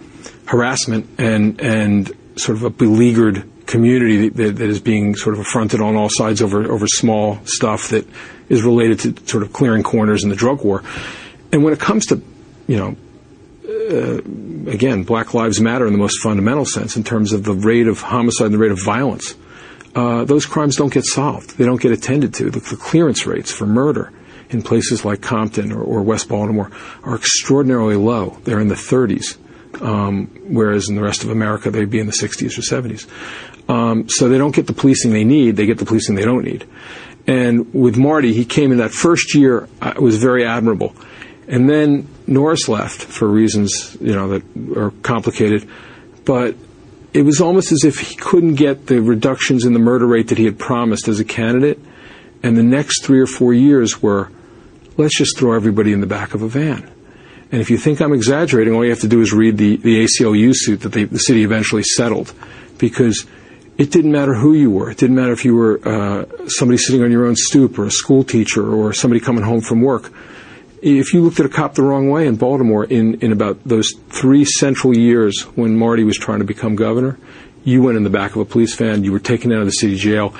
harassment 0.47 1.07
and 1.19 1.61
and 1.61 2.11
sort 2.37 2.57
of 2.57 2.63
a 2.63 2.71
beleaguered 2.71 3.50
community 3.65 4.29
that, 4.29 4.57
that 4.57 4.69
is 4.69 4.79
being 4.79 5.15
sort 5.15 5.35
of 5.35 5.41
affronted 5.41 5.81
on 5.81 5.95
all 5.95 6.09
sides 6.09 6.41
over 6.41 6.71
over 6.71 6.87
small 6.87 7.39
stuff 7.45 7.89
that 7.89 8.07
is 8.49 8.63
related 8.63 8.99
to 8.99 9.27
sort 9.27 9.43
of 9.43 9.53
clearing 9.53 9.83
corners 9.83 10.23
in 10.23 10.29
the 10.29 10.35
drug 10.35 10.63
war. 10.63 10.83
And 11.51 11.63
when 11.63 11.73
it 11.73 11.79
comes 11.79 12.05
to, 12.07 12.21
you 12.67 12.77
know, 12.77 12.95
uh, 13.67 14.17
again, 14.69 15.03
Black 15.03 15.33
Lives 15.33 15.61
Matter 15.61 15.87
in 15.87 15.93
the 15.93 15.99
most 15.99 16.21
fundamental 16.21 16.65
sense 16.65 16.97
in 16.97 17.03
terms 17.03 17.33
of 17.33 17.43
the 17.43 17.53
rate 17.53 17.87
of 17.87 18.01
homicide 18.01 18.47
and 18.47 18.53
the 18.53 18.59
rate 18.59 18.71
of 18.71 18.83
violence, 18.83 19.35
uh, 19.95 20.23
those 20.25 20.45
crimes 20.45 20.75
don't 20.75 20.93
get 20.93 21.05
solved. 21.05 21.57
They 21.57 21.65
don't 21.65 21.81
get 21.81 21.91
attended 21.91 22.33
to. 22.35 22.49
The, 22.49 22.59
the 22.59 22.77
clearance 22.77 23.25
rates 23.25 23.51
for 23.51 23.65
murder 23.65 24.11
in 24.49 24.61
places 24.61 25.05
like 25.05 25.21
Compton 25.21 25.71
or, 25.71 25.81
or 25.81 26.01
West 26.01 26.29
Baltimore 26.29 26.71
are 27.03 27.15
extraordinarily 27.15 27.95
low. 27.95 28.37
They're 28.43 28.59
in 28.59 28.67
the 28.67 28.75
30s. 28.75 29.37
Um, 29.81 30.27
whereas 30.49 30.89
in 30.89 30.95
the 30.95 31.01
rest 31.01 31.23
of 31.23 31.29
America 31.29 31.71
they'd 31.71 31.89
be 31.89 31.99
in 31.99 32.05
the 32.05 32.11
60s 32.11 32.57
or 32.57 32.61
70s. 32.61 33.07
Um, 33.71 34.09
so 34.09 34.27
they 34.27 34.37
don't 34.37 34.53
get 34.53 34.67
the 34.67 34.73
policing 34.73 35.11
they 35.11 35.23
need; 35.23 35.55
they 35.55 35.65
get 35.65 35.77
the 35.77 35.85
policing 35.85 36.15
they 36.15 36.25
don't 36.25 36.43
need. 36.43 36.67
And 37.25 37.73
with 37.73 37.97
Marty, 37.97 38.33
he 38.33 38.43
came 38.43 38.71
in 38.71 38.79
that 38.79 38.91
first 38.91 39.33
year 39.33 39.69
uh, 39.81 39.93
was 39.97 40.17
very 40.17 40.45
admirable, 40.45 40.93
and 41.47 41.69
then 41.69 42.07
Norris 42.27 42.67
left 42.67 43.01
for 43.01 43.27
reasons 43.27 43.95
you 44.01 44.13
know 44.13 44.27
that 44.27 44.77
are 44.77 44.91
complicated, 45.03 45.69
but 46.25 46.55
it 47.13 47.23
was 47.23 47.39
almost 47.39 47.71
as 47.71 47.83
if 47.83 47.99
he 47.99 48.15
couldn't 48.15 48.55
get 48.55 48.87
the 48.87 49.01
reductions 49.01 49.65
in 49.65 49.73
the 49.73 49.79
murder 49.79 50.05
rate 50.05 50.29
that 50.29 50.37
he 50.37 50.45
had 50.45 50.57
promised 50.57 51.07
as 51.07 51.19
a 51.19 51.25
candidate. 51.25 51.79
And 52.43 52.57
the 52.57 52.63
next 52.63 53.03
three 53.03 53.19
or 53.19 53.27
four 53.27 53.53
years 53.53 54.01
were, 54.01 54.31
let's 54.97 55.17
just 55.17 55.37
throw 55.37 55.53
everybody 55.53 55.93
in 55.93 55.99
the 55.99 56.07
back 56.07 56.33
of 56.33 56.41
a 56.41 56.47
van. 56.47 56.89
And 57.51 57.59
if 57.59 57.69
you 57.69 57.77
think 57.77 58.01
I'm 58.01 58.13
exaggerating, 58.13 58.73
all 58.73 58.83
you 58.83 58.91
have 58.91 59.01
to 59.01 59.09
do 59.09 59.21
is 59.21 59.33
read 59.33 59.57
the, 59.57 59.75
the 59.75 60.05
ACLU 60.05 60.53
suit 60.55 60.81
that 60.81 60.93
the 60.93 61.17
city 61.19 61.43
eventually 61.43 61.83
settled. 61.83 62.33
Because 62.77 63.27
it 63.77 63.91
didn't 63.91 64.11
matter 64.11 64.33
who 64.33 64.53
you 64.53 64.69
were. 64.69 64.91
It 64.91 64.97
didn't 64.97 65.15
matter 65.15 65.31
if 65.31 65.45
you 65.45 65.55
were 65.55 65.79
uh, 65.87 66.47
somebody 66.47 66.77
sitting 66.77 67.03
on 67.03 67.11
your 67.11 67.25
own 67.25 67.35
stoop 67.35 67.79
or 67.79 67.85
a 67.85 67.91
school 67.91 68.23
teacher 68.23 68.73
or 68.73 68.93
somebody 68.93 69.19
coming 69.19 69.43
home 69.43 69.61
from 69.61 69.81
work. 69.81 70.11
If 70.81 71.13
you 71.13 71.21
looked 71.21 71.39
at 71.39 71.45
a 71.45 71.49
cop 71.49 71.75
the 71.75 71.83
wrong 71.83 72.09
way 72.09 72.25
in 72.27 72.35
Baltimore 72.35 72.85
in, 72.85 73.21
in 73.21 73.31
about 73.31 73.63
those 73.63 73.93
three 74.09 74.45
central 74.45 74.97
years 74.97 75.43
when 75.55 75.77
Marty 75.77 76.03
was 76.03 76.17
trying 76.17 76.39
to 76.39 76.45
become 76.45 76.75
governor, 76.75 77.17
you 77.63 77.83
went 77.83 77.97
in 77.97 78.03
the 78.03 78.09
back 78.09 78.31
of 78.31 78.37
a 78.37 78.45
police 78.45 78.75
van, 78.75 79.03
you 79.03 79.11
were 79.11 79.19
taken 79.19 79.51
out 79.51 79.59
of 79.59 79.65
the 79.65 79.71
city 79.71 79.95
jail, 79.95 80.33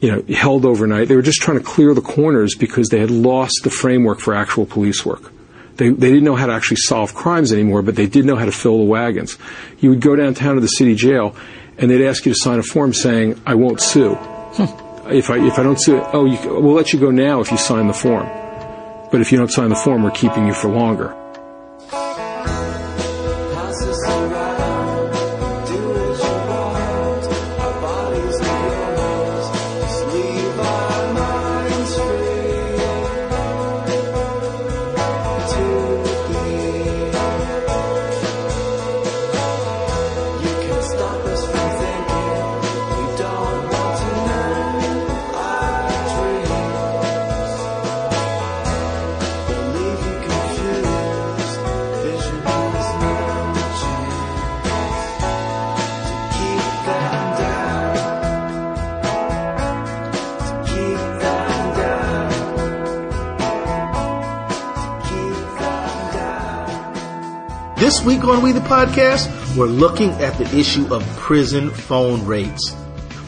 you 0.00 0.10
know, 0.12 0.22
held 0.34 0.64
overnight. 0.64 1.08
They 1.08 1.16
were 1.16 1.22
just 1.22 1.42
trying 1.42 1.58
to 1.58 1.64
clear 1.64 1.92
the 1.94 2.00
corners 2.00 2.54
because 2.54 2.88
they 2.88 3.00
had 3.00 3.10
lost 3.10 3.60
the 3.64 3.70
framework 3.70 4.20
for 4.20 4.34
actual 4.34 4.64
police 4.64 5.04
work. 5.04 5.32
They, 5.76 5.88
they 5.88 6.08
didn't 6.08 6.24
know 6.24 6.36
how 6.36 6.46
to 6.46 6.52
actually 6.52 6.76
solve 6.76 7.14
crimes 7.14 7.52
anymore, 7.52 7.82
but 7.82 7.96
they 7.96 8.06
did 8.06 8.24
know 8.24 8.36
how 8.36 8.44
to 8.44 8.52
fill 8.52 8.78
the 8.78 8.84
wagons. 8.84 9.36
You 9.80 9.90
would 9.90 10.00
go 10.00 10.14
downtown 10.14 10.54
to 10.54 10.60
the 10.60 10.68
city 10.68 10.94
jail, 10.94 11.34
and 11.78 11.90
they'd 11.90 12.06
ask 12.06 12.24
you 12.26 12.32
to 12.32 12.38
sign 12.38 12.58
a 12.58 12.62
form 12.62 12.92
saying, 12.92 13.40
I 13.46 13.54
won't 13.54 13.80
sue. 13.80 14.14
Hmm. 14.14 15.10
If 15.10 15.28
I, 15.30 15.46
if 15.46 15.58
I 15.58 15.62
don't 15.62 15.80
sue, 15.80 16.00
oh, 16.12 16.24
you, 16.24 16.38
we'll 16.48 16.74
let 16.74 16.92
you 16.92 16.98
go 16.98 17.10
now 17.10 17.40
if 17.40 17.50
you 17.50 17.58
sign 17.58 17.88
the 17.88 17.94
form. 17.94 18.26
But 19.10 19.20
if 19.20 19.32
you 19.32 19.38
don't 19.38 19.50
sign 19.50 19.68
the 19.68 19.76
form, 19.76 20.02
we're 20.02 20.10
keeping 20.10 20.46
you 20.46 20.54
for 20.54 20.68
longer. 20.68 21.14
Week 68.04 68.24
on 68.24 68.42
We 68.42 68.52
the 68.52 68.60
Podcast, 68.60 69.56
we're 69.56 69.64
looking 69.64 70.10
at 70.10 70.36
the 70.36 70.44
issue 70.54 70.92
of 70.92 71.02
prison 71.16 71.70
phone 71.70 72.26
rates. 72.26 72.76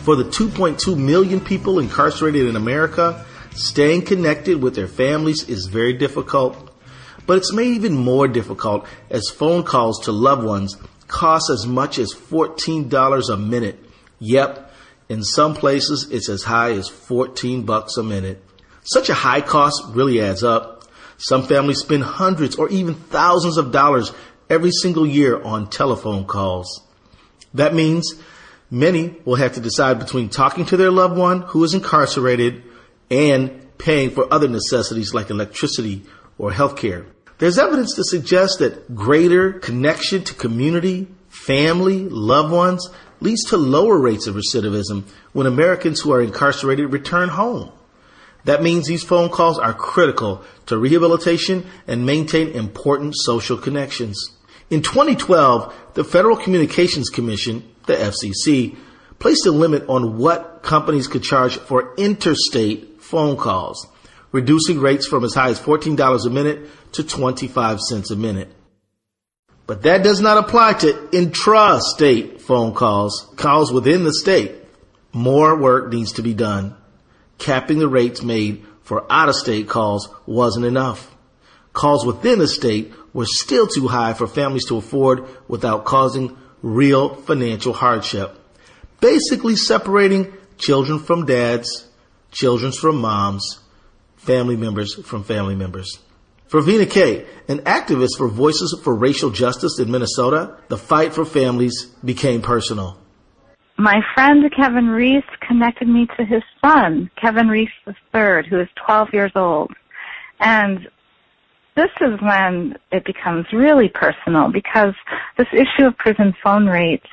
For 0.03 0.17
the 0.17 0.25
2.2 0.25 0.99
million 0.99 1.41
people 1.41 1.79
incarcerated 1.79 2.47
in 2.47 2.57
America, 2.57 3.25
staying 3.53 4.03
connected 4.03 4.63
with 4.63 4.75
their 4.75 4.87
families 4.87 5.49
is 5.49 5.67
very 5.67 5.95
difficult. 5.95 6.75
But 7.27 7.39
it's 7.39 7.55
made 7.55 7.69
even 7.69 7.97
more 7.97 8.29
difficult 8.29 8.87
as 9.09 9.31
phone 9.31 9.63
calls 9.63 10.05
to 10.05 10.13
loved 10.13 10.45
ones 10.45 10.77
cost 11.09 11.49
as 11.49 11.67
much 11.67 11.99
as 11.99 12.13
$14 12.13 13.33
a 13.33 13.37
minute. 13.39 13.83
Yep, 14.19 14.75
in 15.09 15.23
some 15.25 15.55
places 15.55 16.09
it's 16.11 16.29
as 16.29 16.43
high 16.43 16.73
as 16.73 16.87
14 16.87 17.63
bucks 17.65 17.97
a 17.97 18.03
minute. 18.03 18.45
Such 18.83 19.09
a 19.09 19.15
high 19.15 19.41
cost 19.41 19.83
really 19.95 20.21
adds 20.21 20.45
up. 20.45 20.85
Some 21.17 21.47
families 21.47 21.79
spend 21.79 22.03
hundreds 22.03 22.57
or 22.57 22.69
even 22.69 22.95
thousands 22.95 23.57
of 23.57 23.73
dollars 23.73 24.13
every 24.49 24.71
single 24.71 25.07
year 25.07 25.43
on 25.43 25.69
telephone 25.69 26.25
calls. 26.25 26.83
That 27.55 27.75
means 27.75 28.15
many 28.71 29.17
will 29.25 29.37
have 29.37 29.55
to 29.55 29.61
decide 29.61 29.99
between 29.99 30.29
talking 30.29 30.67
to 30.67 30.77
their 30.77 30.91
loved 30.91 31.17
one 31.17 31.43
who 31.43 31.65
is 31.65 31.75
incarcerated 31.75 32.63
and 33.11 33.67
paying 33.79 34.11
for 34.11 34.33
other 34.33 34.49
necessities 34.49 35.15
like 35.15 35.31
electricity 35.31 36.05
or 36.39 36.53
healthcare. 36.53 37.07
There's 37.39 37.59
evidence 37.59 37.95
to 37.97 38.05
suggest 38.05 38.59
that 38.61 38.95
greater 38.95 39.53
connection 39.53 40.25
to 40.25 40.35
community, 40.35 41.09
family, 41.29 42.09
loved 42.09 42.51
ones 42.51 42.89
leads 43.21 43.45
to 43.45 43.57
lower 43.57 43.99
rates 43.99 44.27
of 44.27 44.35
recidivism 44.37 45.05
when 45.33 45.47
Americans 45.47 46.01
who 46.01 46.13
are 46.13 46.23
incarcerated 46.23 46.93
return 46.93 47.29
home. 47.29 47.73
That 48.45 48.63
means 48.63 48.87
these 48.87 49.03
phone 49.03 49.29
calls 49.29 49.59
are 49.59 49.75
critical 49.75 50.45
to 50.67 50.79
rehabilitation 50.79 51.67
and 51.87 52.07
maintain 52.07 52.49
important 52.51 53.15
social 53.17 53.57
connections. 53.57 54.36
In 54.69 54.83
2012, 54.83 55.75
the 55.95 56.05
Federal 56.05 56.37
Communications 56.37 57.09
Commission, 57.09 57.69
the 57.87 57.95
FCC, 57.95 58.77
placed 59.19 59.47
a 59.47 59.53
limit 59.53 59.89
on 59.89 60.19
what 60.19 60.63
companies 60.63 61.07
could 61.07 61.23
charge 61.23 61.57
for 61.57 61.95
interstate 61.97 63.01
phone 63.01 63.37
calls, 63.37 63.87
reducing 64.33 64.81
rates 64.81 65.07
from 65.07 65.25
as 65.25 65.35
high 65.35 65.51
as 65.51 65.61
$14 65.61 66.27
a 66.27 66.31
minute 66.31 66.69
to 66.93 67.05
25 67.05 67.81
cents 67.81 68.11
a 68.11 68.17
minute. 68.17 68.53
But 69.67 69.83
that 69.83 70.03
does 70.03 70.21
not 70.21 70.39
apply 70.39 70.75
to 70.75 70.93
intrastate 71.13 72.41
phone 72.41 72.75
calls, 72.75 73.33
calls 73.37 73.73
within 73.73 74.05
the 74.05 74.13
state. 74.13 74.55
More 75.13 75.57
work 75.57 75.93
needs 75.93 76.13
to 76.13 76.23
be 76.23 76.35
done. 76.35 76.77
Capping 77.39 77.79
the 77.79 77.89
rates 77.89 78.23
made 78.23 78.65
for 78.83 79.11
out 79.11 79.29
of 79.29 79.35
state 79.35 79.69
calls 79.69 80.09
wasn't 80.27 80.67
enough. 80.67 81.15
Calls 81.73 82.07
within 82.07 82.39
the 82.39 82.49
state 82.49 82.93
were 83.17 83.25
still 83.25 83.67
too 83.67 83.89
high 83.89 84.13
for 84.13 84.27
families 84.27 84.67
to 84.67 84.77
afford 84.77 85.27
without 85.49 85.87
causing 85.87 86.37
real 86.61 87.15
financial 87.15 87.73
hardship. 87.73 88.39
Basically 89.01 89.57
separating 89.57 90.35
children 90.59 90.99
from 90.99 91.25
dads, 91.25 91.89
children 92.31 92.73
from 92.73 93.01
moms, 93.01 93.61
family 94.17 94.55
members 94.55 94.95
from 95.03 95.25
family 95.25 95.55
members. 95.55 95.99
For 96.49 96.61
Vina 96.61 96.85
Kay, 96.85 97.25
an 97.49 97.61
activist 97.61 98.19
for 98.19 98.29
Voices 98.29 98.79
for 98.85 98.95
Racial 98.95 99.31
Justice 99.31 99.79
in 99.81 99.91
Minnesota, 99.91 100.59
the 100.69 100.77
fight 100.77 101.15
for 101.15 101.25
families 101.25 101.87
became 102.05 102.43
personal. 102.43 102.99
My 103.79 104.03
friend 104.15 104.45
Kevin 104.55 104.89
Reese 104.89 105.25
connected 105.41 105.89
me 105.89 106.07
to 106.19 106.25
his 106.27 106.43
son, 106.63 107.11
Kevin 107.19 107.49
Reese 107.49 107.71
III, 107.87 108.47
who 108.51 108.61
is 108.61 108.69
12 108.87 109.09
years 109.15 109.33
old. 109.35 109.73
And 110.39 110.91
this 111.77 111.91
is 112.01 112.19
when 112.21 112.75
it 112.91 113.05
becomes 113.05 113.47
really 113.53 113.89
personal 113.89 114.51
because 114.51 114.95
this 115.37 115.47
issue 115.53 115.87
of 115.87 115.97
prison 115.99 116.35
phone 116.43 116.67
rates 116.67 117.07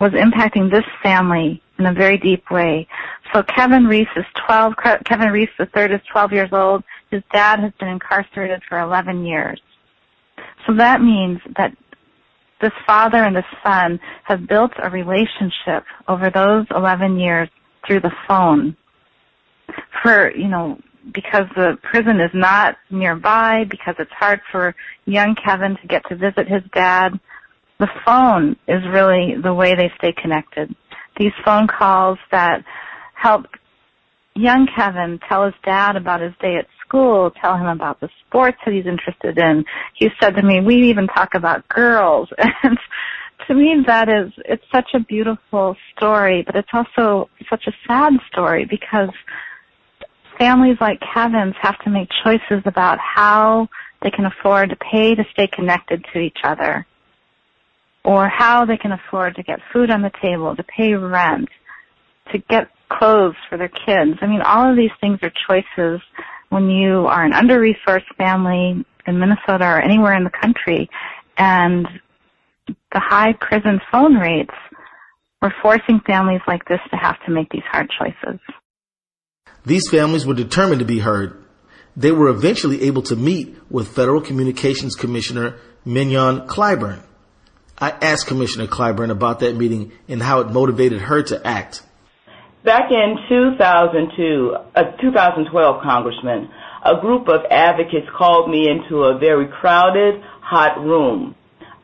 was 0.00 0.12
impacting 0.12 0.70
this 0.70 0.84
family 1.02 1.62
in 1.78 1.86
a 1.86 1.92
very 1.92 2.18
deep 2.18 2.50
way. 2.50 2.88
So 3.32 3.42
Kevin 3.42 3.84
Reese 3.84 4.08
is 4.16 4.24
12, 4.46 4.74
Kevin 5.04 5.30
Reese 5.30 5.50
the 5.58 5.66
third 5.66 5.92
is 5.92 6.00
12 6.10 6.32
years 6.32 6.48
old. 6.52 6.82
His 7.10 7.22
dad 7.32 7.60
has 7.60 7.72
been 7.78 7.88
incarcerated 7.88 8.62
for 8.68 8.80
11 8.80 9.26
years. 9.26 9.60
So 10.66 10.74
that 10.74 11.00
means 11.00 11.40
that 11.56 11.76
this 12.60 12.72
father 12.86 13.18
and 13.18 13.36
this 13.36 13.44
son 13.62 14.00
have 14.24 14.48
built 14.48 14.72
a 14.82 14.90
relationship 14.90 15.84
over 16.08 16.30
those 16.30 16.66
11 16.74 17.18
years 17.18 17.48
through 17.86 18.00
the 18.00 18.12
phone 18.26 18.76
for, 20.02 20.34
you 20.34 20.48
know, 20.48 20.78
because 21.12 21.46
the 21.56 21.78
prison 21.82 22.20
is 22.20 22.30
not 22.34 22.76
nearby, 22.90 23.64
because 23.68 23.94
it's 23.98 24.12
hard 24.12 24.40
for 24.50 24.74
young 25.06 25.34
Kevin 25.44 25.76
to 25.80 25.86
get 25.88 26.02
to 26.08 26.16
visit 26.16 26.48
his 26.48 26.62
dad, 26.74 27.18
the 27.78 27.88
phone 28.04 28.56
is 28.66 28.82
really 28.92 29.36
the 29.42 29.54
way 29.54 29.74
they 29.74 29.90
stay 29.98 30.12
connected. 30.12 30.74
These 31.18 31.32
phone 31.44 31.66
calls 31.66 32.18
that 32.30 32.64
help 33.14 33.46
young 34.34 34.68
Kevin 34.76 35.18
tell 35.28 35.44
his 35.44 35.54
dad 35.64 35.96
about 35.96 36.20
his 36.20 36.32
day 36.40 36.56
at 36.56 36.66
school, 36.86 37.30
tell 37.40 37.56
him 37.56 37.66
about 37.66 38.00
the 38.00 38.08
sports 38.26 38.58
that 38.64 38.74
he's 38.74 38.86
interested 38.86 39.38
in. 39.38 39.64
He 39.94 40.08
said 40.20 40.36
to 40.36 40.42
me, 40.42 40.60
we 40.60 40.88
even 40.90 41.06
talk 41.06 41.34
about 41.34 41.68
girls. 41.68 42.28
And 42.62 42.78
to 43.46 43.54
me 43.54 43.76
that 43.86 44.08
is, 44.08 44.32
it's 44.44 44.64
such 44.72 44.90
a 44.94 45.00
beautiful 45.00 45.76
story, 45.96 46.42
but 46.44 46.56
it's 46.56 46.68
also 46.72 47.30
such 47.48 47.66
a 47.66 47.72
sad 47.86 48.12
story 48.30 48.66
because 48.68 49.10
families 50.38 50.76
like 50.80 51.00
Kevin's 51.14 51.54
have 51.60 51.78
to 51.80 51.90
make 51.90 52.08
choices 52.24 52.62
about 52.64 52.98
how 52.98 53.68
they 54.02 54.10
can 54.10 54.26
afford 54.26 54.70
to 54.70 54.76
pay 54.76 55.14
to 55.14 55.24
stay 55.32 55.48
connected 55.48 56.04
to 56.12 56.20
each 56.20 56.38
other 56.44 56.86
or 58.04 58.28
how 58.28 58.64
they 58.64 58.76
can 58.76 58.92
afford 58.92 59.34
to 59.36 59.42
get 59.42 59.58
food 59.72 59.90
on 59.90 60.02
the 60.02 60.12
table, 60.22 60.54
to 60.56 60.62
pay 60.62 60.94
rent, 60.94 61.48
to 62.32 62.38
get 62.48 62.68
clothes 62.88 63.34
for 63.48 63.58
their 63.58 63.68
kids. 63.68 64.18
I 64.22 64.26
mean, 64.26 64.40
all 64.40 64.70
of 64.70 64.76
these 64.76 64.90
things 65.00 65.18
are 65.22 65.32
choices 65.46 66.00
when 66.48 66.70
you 66.70 67.06
are 67.06 67.24
an 67.24 67.32
under-resourced 67.34 68.08
family 68.16 68.84
in 69.06 69.18
Minnesota 69.18 69.64
or 69.64 69.80
anywhere 69.80 70.14
in 70.14 70.24
the 70.24 70.30
country 70.30 70.88
and 71.36 71.86
the 72.66 73.00
high 73.00 73.34
prison 73.40 73.80
phone 73.90 74.14
rates 74.14 74.54
We're 75.40 75.52
forcing 75.62 76.00
families 76.06 76.40
like 76.48 76.64
this 76.64 76.80
to 76.90 76.96
have 76.96 77.16
to 77.26 77.30
make 77.30 77.48
these 77.50 77.62
hard 77.70 77.88
choices. 77.98 78.40
These 79.64 79.88
families 79.90 80.26
were 80.26 80.34
determined 80.34 80.80
to 80.80 80.84
be 80.84 80.98
heard. 80.98 81.44
They 81.96 82.12
were 82.12 82.28
eventually 82.28 82.82
able 82.82 83.02
to 83.02 83.16
meet 83.16 83.56
with 83.70 83.88
Federal 83.88 84.20
Communications 84.20 84.94
Commissioner 84.94 85.56
Mignon 85.84 86.46
Clyburn. 86.46 87.02
I 87.78 87.90
asked 87.90 88.26
Commissioner 88.26 88.66
Clyburn 88.66 89.10
about 89.10 89.40
that 89.40 89.56
meeting 89.56 89.92
and 90.08 90.22
how 90.22 90.40
it 90.40 90.50
motivated 90.50 91.00
her 91.00 91.22
to 91.24 91.46
act. 91.46 91.82
Back 92.64 92.90
in 92.90 93.16
2002, 93.28 94.56
uh, 94.74 94.82
2012, 95.00 95.82
Congressman, 95.82 96.50
a 96.84 97.00
group 97.00 97.28
of 97.28 97.42
advocates 97.50 98.06
called 98.16 98.50
me 98.50 98.68
into 98.68 99.04
a 99.04 99.18
very 99.18 99.46
crowded, 99.46 100.22
hot 100.40 100.80
room. 100.80 101.34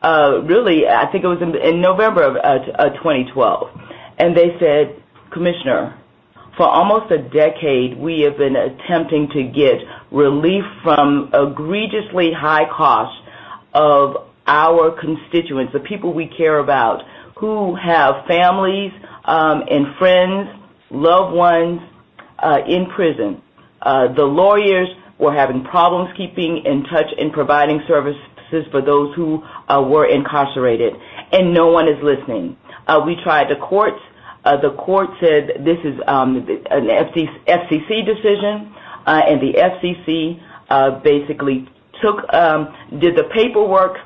Uh, 0.01 0.41
really, 0.43 0.87
I 0.87 1.11
think 1.11 1.23
it 1.23 1.27
was 1.27 1.41
in, 1.41 1.55
in 1.55 1.81
November 1.81 2.23
of 2.23 2.35
uh, 2.35 2.89
2012. 2.97 3.69
And 4.17 4.35
they 4.35 4.55
said, 4.59 5.01
Commissioner, 5.31 5.97
for 6.57 6.63
almost 6.67 7.11
a 7.11 7.17
decade, 7.17 7.97
we 7.97 8.21
have 8.21 8.37
been 8.37 8.55
attempting 8.55 9.27
to 9.33 9.43
get 9.43 9.75
relief 10.11 10.63
from 10.83 11.29
egregiously 11.33 12.31
high 12.31 12.65
costs 12.69 13.17
of 13.73 14.27
our 14.47 14.91
constituents, 14.99 15.73
the 15.73 15.79
people 15.79 16.13
we 16.13 16.27
care 16.37 16.59
about, 16.59 17.01
who 17.37 17.75
have 17.75 18.25
families 18.27 18.91
um, 19.25 19.63
and 19.69 19.95
friends, 19.97 20.47
loved 20.91 21.35
ones 21.35 21.81
uh, 22.39 22.59
in 22.67 22.85
prison. 22.95 23.41
Uh, 23.81 24.13
the 24.13 24.23
lawyers 24.23 24.87
were 25.19 25.33
having 25.33 25.63
problems 25.63 26.09
keeping 26.15 26.63
in 26.65 26.83
touch 26.83 27.07
and 27.17 27.33
providing 27.33 27.81
services 27.87 28.21
for 28.71 28.81
those 28.81 29.13
who 29.15 29.43
uh, 29.67 29.81
were 29.81 30.05
incarcerated, 30.07 30.93
and 31.31 31.53
no 31.53 31.67
one 31.67 31.87
is 31.87 31.97
listening. 32.01 32.55
Uh, 32.87 33.01
we 33.05 33.15
tried 33.23 33.49
the 33.49 33.55
courts. 33.59 33.99
Uh, 34.45 34.57
the 34.61 34.71
court 34.77 35.09
said 35.19 35.65
this 35.65 35.79
is 35.83 35.99
um, 36.07 36.37
an 36.69 36.87
FCC 36.87 38.05
decision, 38.05 38.71
uh, 39.07 39.21
and 39.27 39.41
the 39.41 39.53
FCC 39.57 40.39
uh, 40.69 40.99
basically 40.99 41.67
took 42.01 42.31
um, 42.33 42.73
did 42.99 43.15
the 43.15 43.23
paperwork 43.33 43.97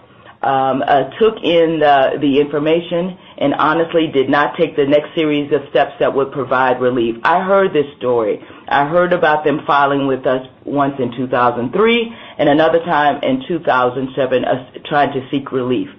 um, 0.42 0.82
took 1.20 1.36
in 1.44 1.80
the, 1.80 2.38
information 2.40 3.18
and 3.38 3.54
honestly 3.56 4.08
did 4.14 4.30
not 4.30 4.56
take 4.58 4.76
the 4.78 4.86
next 4.86 5.14
series 5.16 5.52
of 5.52 5.62
steps 5.70 5.92
that 6.00 6.14
would 6.14 6.32
provide 6.32 6.80
relief. 6.80 7.16
I 7.24 7.44
heard 7.44 7.74
this 7.74 7.86
story. 7.98 8.40
I 8.68 8.88
heard 8.88 9.12
about 9.12 9.44
them 9.44 9.60
filing 9.68 10.08
with 10.08 10.26
us 10.26 10.48
once 10.66 10.96
in 11.00 11.12
2003 11.18 12.16
and 12.38 12.48
another 12.50 12.80
time 12.80 13.20
in 13.24 13.44
2007 13.48 14.46
uh, 14.46 14.72
trying 14.86 15.12
to 15.14 15.28
seek 15.30 15.52
relief. 15.52 15.90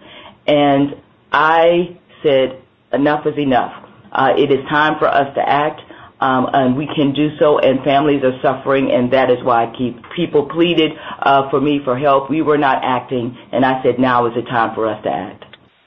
And 0.46 0.94
I 1.32 1.98
said, 2.22 2.62
enough 2.92 3.26
is 3.26 3.36
enough. 3.38 3.89
Uh, 4.12 4.32
it 4.36 4.50
is 4.50 4.58
time 4.68 4.98
for 4.98 5.06
us 5.06 5.34
to 5.34 5.40
act 5.40 5.80
um, 6.20 6.48
and 6.52 6.76
we 6.76 6.86
can 6.86 7.14
do 7.14 7.36
so, 7.38 7.58
and 7.58 7.82
families 7.82 8.22
are 8.22 8.38
suffering, 8.42 8.90
and 8.92 9.10
that 9.12 9.30
is 9.30 9.42
why 9.42 9.64
I 9.64 9.76
keep 9.76 9.96
people 10.14 10.48
pleaded 10.50 10.92
uh, 11.22 11.48
for 11.48 11.60
me 11.60 11.80
for 11.82 11.98
help. 11.98 12.28
We 12.28 12.42
were 12.42 12.58
not 12.58 12.84
acting, 12.84 13.36
and 13.52 13.64
I 13.64 13.82
said 13.82 13.98
now 13.98 14.26
is 14.26 14.34
the 14.34 14.42
time 14.42 14.74
for 14.74 14.86
us 14.86 15.02
to 15.04 15.10
act. 15.10 15.44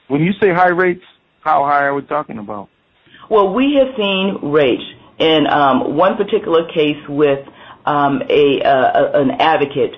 When 0.08 0.22
you 0.22 0.32
say 0.40 0.52
high 0.52 0.70
rates, 0.70 1.04
how 1.40 1.64
high 1.64 1.84
are 1.84 1.94
we 1.94 2.02
talking 2.02 2.38
about? 2.38 2.68
Well, 3.30 3.54
we 3.54 3.78
have 3.78 3.94
seen 3.96 4.50
rates 4.50 4.82
in 5.18 5.46
um, 5.46 5.96
one 5.96 6.16
particular 6.16 6.66
case 6.66 6.98
with 7.08 7.46
um, 7.86 8.20
a 8.28 8.60
uh, 8.60 9.20
an 9.20 9.30
advocate 9.38 9.94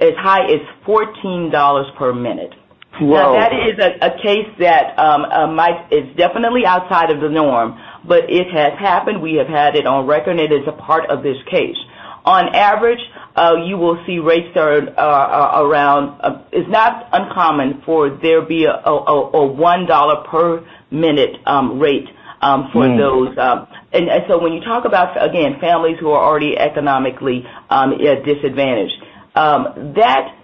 as 0.00 0.12
high 0.18 0.44
as 0.44 0.60
fourteen 0.84 1.50
dollars 1.50 1.86
per 1.98 2.12
minute. 2.12 2.52
Now 3.00 3.32
that 3.32 3.52
is 3.52 3.78
a, 3.78 4.06
a 4.06 4.22
case 4.22 4.48
that 4.58 4.98
um, 4.98 5.24
uh, 5.24 5.46
might 5.46 5.92
is 5.92 6.16
definitely 6.16 6.66
outside 6.66 7.10
of 7.10 7.20
the 7.20 7.28
norm, 7.28 7.78
but 8.06 8.30
it 8.30 8.50
has 8.52 8.78
happened. 8.78 9.22
We 9.22 9.34
have 9.34 9.48
had 9.48 9.76
it 9.76 9.86
on 9.86 10.06
record. 10.06 10.32
and 10.32 10.40
It 10.40 10.52
is 10.52 10.66
a 10.66 10.72
part 10.72 11.10
of 11.10 11.22
this 11.22 11.36
case. 11.50 11.76
On 12.24 12.54
average, 12.54 13.00
uh, 13.36 13.54
you 13.64 13.78
will 13.78 14.02
see 14.04 14.18
rates 14.18 14.54
are, 14.56 14.82
uh, 14.98 15.62
around. 15.62 16.20
Uh, 16.20 16.42
it's 16.52 16.68
not 16.68 17.08
uncommon 17.12 17.82
for 17.86 18.10
there 18.10 18.42
be 18.42 18.64
a, 18.64 18.72
a, 18.72 19.30
a 19.32 19.46
one 19.46 19.86
dollar 19.86 20.24
per 20.28 20.66
minute 20.90 21.36
um, 21.46 21.78
rate 21.78 22.08
um, 22.40 22.70
for 22.72 22.84
mm. 22.84 22.98
those. 22.98 23.38
Um, 23.38 23.68
and, 23.92 24.08
and, 24.08 24.24
so 24.28 24.38
when 24.42 24.52
you 24.52 24.60
talk 24.60 24.84
about 24.84 25.16
again 25.22 25.58
families 25.60 25.96
who 26.00 26.10
are 26.10 26.22
already 26.22 26.58
economically 26.58 27.44
um, 27.70 27.94
disadvantaged, 27.98 29.02
um, 29.34 29.94
that 29.96 30.34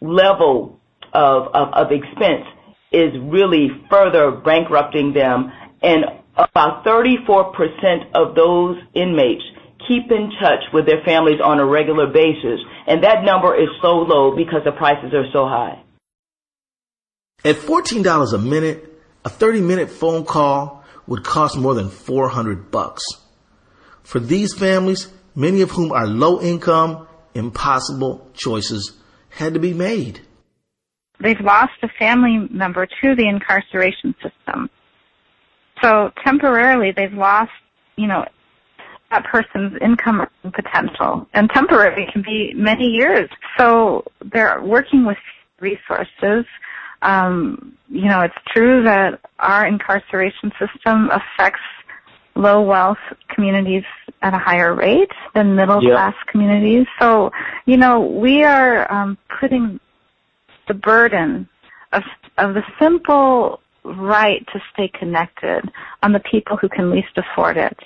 level 0.00 0.80
of, 1.12 1.90
expense 1.90 2.46
is 2.90 3.12
really 3.22 3.68
further 3.90 4.30
bankrupting 4.30 5.12
them 5.12 5.50
and 5.82 6.04
about 6.36 6.84
34% 6.84 8.14
of 8.14 8.34
those 8.34 8.78
inmates 8.94 9.42
keep 9.88 10.10
in 10.10 10.30
touch 10.40 10.62
with 10.72 10.86
their 10.86 11.02
families 11.04 11.40
on 11.42 11.58
a 11.58 11.66
regular 11.66 12.06
basis, 12.06 12.60
and 12.86 13.02
that 13.02 13.24
number 13.24 13.54
is 13.54 13.68
so 13.80 13.98
low 13.98 14.34
because 14.36 14.60
the 14.64 14.72
prices 14.72 15.12
are 15.12 15.26
so 15.32 15.46
high. 15.46 15.82
At 17.44 17.56
$14 17.56 18.34
a 18.34 18.38
minute, 18.38 18.88
a 19.24 19.28
30-minute 19.28 19.90
phone 19.90 20.24
call 20.24 20.84
would 21.06 21.24
cost 21.24 21.58
more 21.58 21.74
than 21.74 21.90
400 21.90 22.70
bucks. 22.70 23.02
For 24.04 24.20
these 24.20 24.54
families, 24.54 25.08
many 25.34 25.62
of 25.62 25.72
whom 25.72 25.92
are 25.92 26.06
low 26.06 26.40
income, 26.40 27.08
impossible 27.34 28.30
choices 28.34 28.96
had 29.30 29.54
to 29.54 29.60
be 29.60 29.74
made. 29.74 30.20
They've 31.22 31.40
lost 31.40 31.72
a 31.82 31.88
family 31.88 32.48
member 32.50 32.86
to 32.86 33.14
the 33.14 33.28
incarceration 33.28 34.14
system. 34.22 34.68
So 35.82 36.12
temporarily 36.24 36.92
they've 36.92 37.12
lost, 37.12 37.50
you 37.96 38.06
know, 38.06 38.24
that 39.10 39.24
person's 39.24 39.78
income 39.80 40.26
potential. 40.52 41.28
And 41.34 41.48
temporary 41.50 42.08
can 42.12 42.22
be 42.22 42.52
many 42.56 42.86
years. 42.86 43.28
So 43.58 44.04
they're 44.32 44.60
working 44.62 45.06
with 45.06 45.18
resources. 45.60 46.44
Um, 47.02 47.76
you 47.88 48.08
know, 48.08 48.22
it's 48.22 48.34
true 48.48 48.82
that 48.84 49.20
our 49.38 49.66
incarceration 49.66 50.50
system 50.58 51.10
affects 51.10 51.60
low 52.34 52.62
wealth 52.62 52.98
communities 53.28 53.84
at 54.22 54.32
a 54.34 54.38
higher 54.38 54.74
rate 54.74 55.10
than 55.34 55.54
middle 55.54 55.82
yep. 55.82 55.92
class 55.92 56.14
communities. 56.26 56.86
So, 56.98 57.30
you 57.66 57.76
know, 57.76 58.00
we 58.00 58.44
are 58.44 58.90
um, 58.90 59.18
putting 59.40 59.78
the 60.72 60.78
burden 60.78 61.48
of 61.92 62.02
of 62.38 62.54
the 62.54 62.62
simple 62.80 63.60
right 63.84 64.46
to 64.52 64.60
stay 64.72 64.90
connected 64.98 65.62
on 66.02 66.12
the 66.12 66.20
people 66.30 66.56
who 66.56 66.68
can 66.68 66.90
least 66.90 67.16
afford 67.16 67.56
it. 67.56 67.76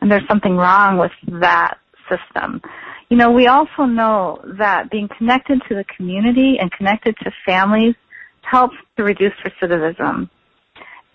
And 0.00 0.10
there's 0.10 0.26
something 0.28 0.56
wrong 0.56 0.96
with 0.96 1.12
that 1.40 1.74
system. 2.08 2.62
You 3.10 3.16
know, 3.16 3.30
we 3.30 3.46
also 3.46 3.84
know 3.84 4.40
that 4.58 4.90
being 4.90 5.08
connected 5.18 5.60
to 5.68 5.74
the 5.74 5.84
community 5.96 6.56
and 6.58 6.70
connected 6.72 7.16
to 7.24 7.30
families 7.44 7.94
helps 8.42 8.76
to 8.96 9.02
reduce 9.02 9.32
recidivism. 9.44 10.30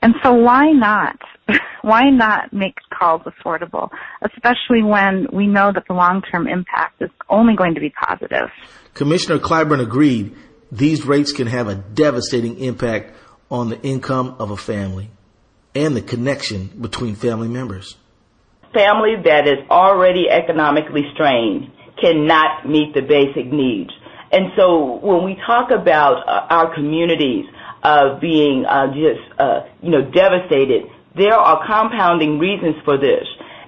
And 0.02 0.14
so 0.24 0.34
why 0.34 0.72
not? 0.72 1.18
why 1.82 2.10
not 2.10 2.54
make 2.54 2.76
calls 2.94 3.22
affordable, 3.24 3.90
especially 4.22 4.84
when 4.84 5.28
we 5.34 5.48
know 5.48 5.72
that 5.74 5.86
the 5.88 5.94
long-term 5.94 6.48
impact 6.48 7.02
is 7.02 7.10
only 7.30 7.56
going 7.56 7.74
to 7.74 7.80
be 7.80 7.90
positive? 7.90 8.50
Commissioner 8.94 9.40
Clyburn 9.40 9.82
agreed 9.82 10.36
these 10.72 11.06
rates 11.06 11.32
can 11.32 11.48
have 11.48 11.68
a 11.68 11.76
devastating 11.76 12.60
impact 12.60 13.14
on 13.50 13.70
the 13.70 13.82
income 13.82 14.36
of 14.40 14.52
a 14.52 14.58
family 14.58 15.10
and 15.74 15.96
the 15.96 16.02
connection 16.02 16.68
between 16.80 17.16
family 17.16 17.48
members. 17.48 17.98
Family 18.74 19.16
that 19.24 19.48
is 19.48 19.70
already 19.70 20.30
economically 20.30 21.04
strained 21.14 21.72
cannot 22.02 22.68
meet 22.68 22.94
the 22.94 23.02
basic 23.02 23.52
needs. 23.52 23.92
And 24.32 24.52
so 24.58 25.00
when 25.02 25.24
we 25.24 25.36
talk 25.46 25.72
about 25.72 26.28
uh, 26.28 26.48
our 26.50 26.74
communities 26.74 27.46
uh, 27.84 28.20
being 28.20 28.66
uh, 28.66 28.88
just, 28.88 29.40
uh, 29.40 29.62
you 29.82 29.92
know, 29.92 30.02
devastated, 30.12 30.90
there 31.16 31.36
are 31.36 31.66
compounding 31.66 32.40
reasons 32.40 32.76
for 32.84 32.98
this. 32.98 33.24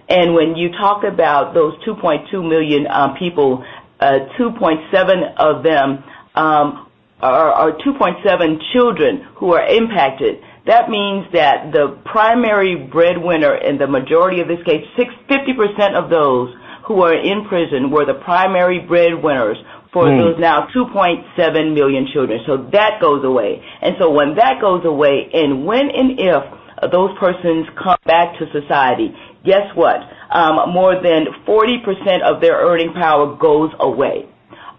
And 0.09 0.33
when 0.33 0.55
you 0.55 0.71
talk 0.71 1.03
about 1.03 1.53
those 1.53 1.73
2.2 1.85 2.33
million 2.47 2.87
uh, 2.87 3.13
people, 3.19 3.63
uh, 3.99 4.19
2.7 4.39 5.35
of 5.37 5.63
them 5.63 6.03
um, 6.35 6.86
or, 7.22 7.78
2.7 7.80 8.59
children 8.74 9.26
who 9.36 9.53
are 9.53 9.65
impacted, 9.65 10.41
that 10.65 10.89
means 10.89 11.26
that 11.34 11.72
the 11.72 11.97
primary 12.05 12.76
breadwinner 12.76 13.55
in 13.55 13.78
the 13.78 13.88
majority 13.88 14.41
of 14.41 14.47
this 14.47 14.61
case, 14.65 14.84
50% 14.99 15.95
of 15.95 16.09
those 16.09 16.53
who 16.86 17.01
are 17.01 17.15
in 17.15 17.47
prison 17.47 17.91
were 17.91 18.05
the 18.05 18.20
primary 18.24 18.80
breadwinners 18.80 19.57
for 19.91 20.05
mm. 20.05 20.18
those 20.20 20.39
now 20.39 20.68
2.7 20.76 21.74
million 21.74 22.07
children. 22.13 22.39
So 22.45 22.70
that 22.72 22.99
goes 23.01 23.24
away. 23.24 23.63
And 23.82 23.95
so 23.99 24.11
when 24.11 24.36
that 24.36 24.61
goes 24.61 24.86
away, 24.86 25.30
and 25.34 25.65
when 25.65 25.89
and 25.89 26.20
if 26.20 26.91
those 26.91 27.11
persons 27.20 27.68
come 27.82 27.97
back 28.05 28.38
to 28.39 28.45
society, 28.51 29.15
guess 29.43 29.68
what? 29.76 29.97
Um, 30.30 30.72
more 30.72 30.95
than 31.01 31.28
40% 31.47 32.22
of 32.24 32.41
their 32.41 32.55
earning 32.55 32.93
power 32.93 33.36
goes 33.36 33.72
away. 33.80 34.28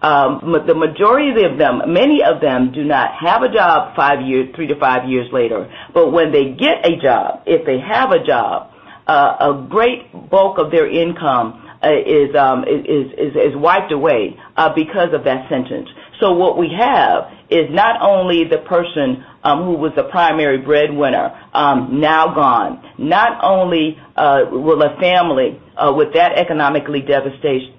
Um, 0.00 0.54
the 0.66 0.74
majority 0.74 1.42
of 1.44 1.58
them, 1.58 1.82
many 1.92 2.22
of 2.22 2.40
them, 2.40 2.70
do 2.72 2.84
not 2.84 3.10
have 3.20 3.42
a 3.42 3.48
job 3.52 3.96
five 3.96 4.20
years, 4.22 4.54
three 4.54 4.68
to 4.68 4.78
five 4.78 5.08
years 5.08 5.26
later. 5.32 5.68
But 5.92 6.12
when 6.12 6.30
they 6.30 6.50
get 6.52 6.86
a 6.86 6.96
job, 7.02 7.42
if 7.46 7.66
they 7.66 7.80
have 7.80 8.12
a 8.12 8.24
job, 8.24 8.70
uh, 9.08 9.36
a 9.40 9.66
great 9.68 10.12
bulk 10.30 10.58
of 10.58 10.70
their 10.70 10.88
income 10.88 11.64
uh, 11.82 11.88
is, 12.06 12.34
um, 12.36 12.64
is, 12.64 13.10
is 13.16 13.34
is 13.34 13.56
wiped 13.56 13.90
away 13.92 14.36
uh, 14.56 14.72
because 14.74 15.14
of 15.14 15.24
that 15.24 15.48
sentence. 15.48 15.88
So 16.20 16.32
what 16.32 16.58
we 16.58 16.68
have 16.76 17.30
is 17.50 17.70
not 17.70 18.02
only 18.02 18.44
the 18.44 18.58
person 18.58 19.24
um, 19.44 19.64
who 19.64 19.72
was 19.74 19.92
the 19.96 20.04
primary 20.04 20.58
breadwinner 20.58 21.30
um, 21.54 22.00
now 22.00 22.34
gone, 22.34 22.82
not 22.98 23.38
only 23.42 23.96
uh, 24.16 24.40
will 24.50 24.82
a 24.82 24.96
family 25.00 25.60
with 25.96 26.14
that 26.14 26.32
economically 26.38 27.00
devastation, 27.00 27.74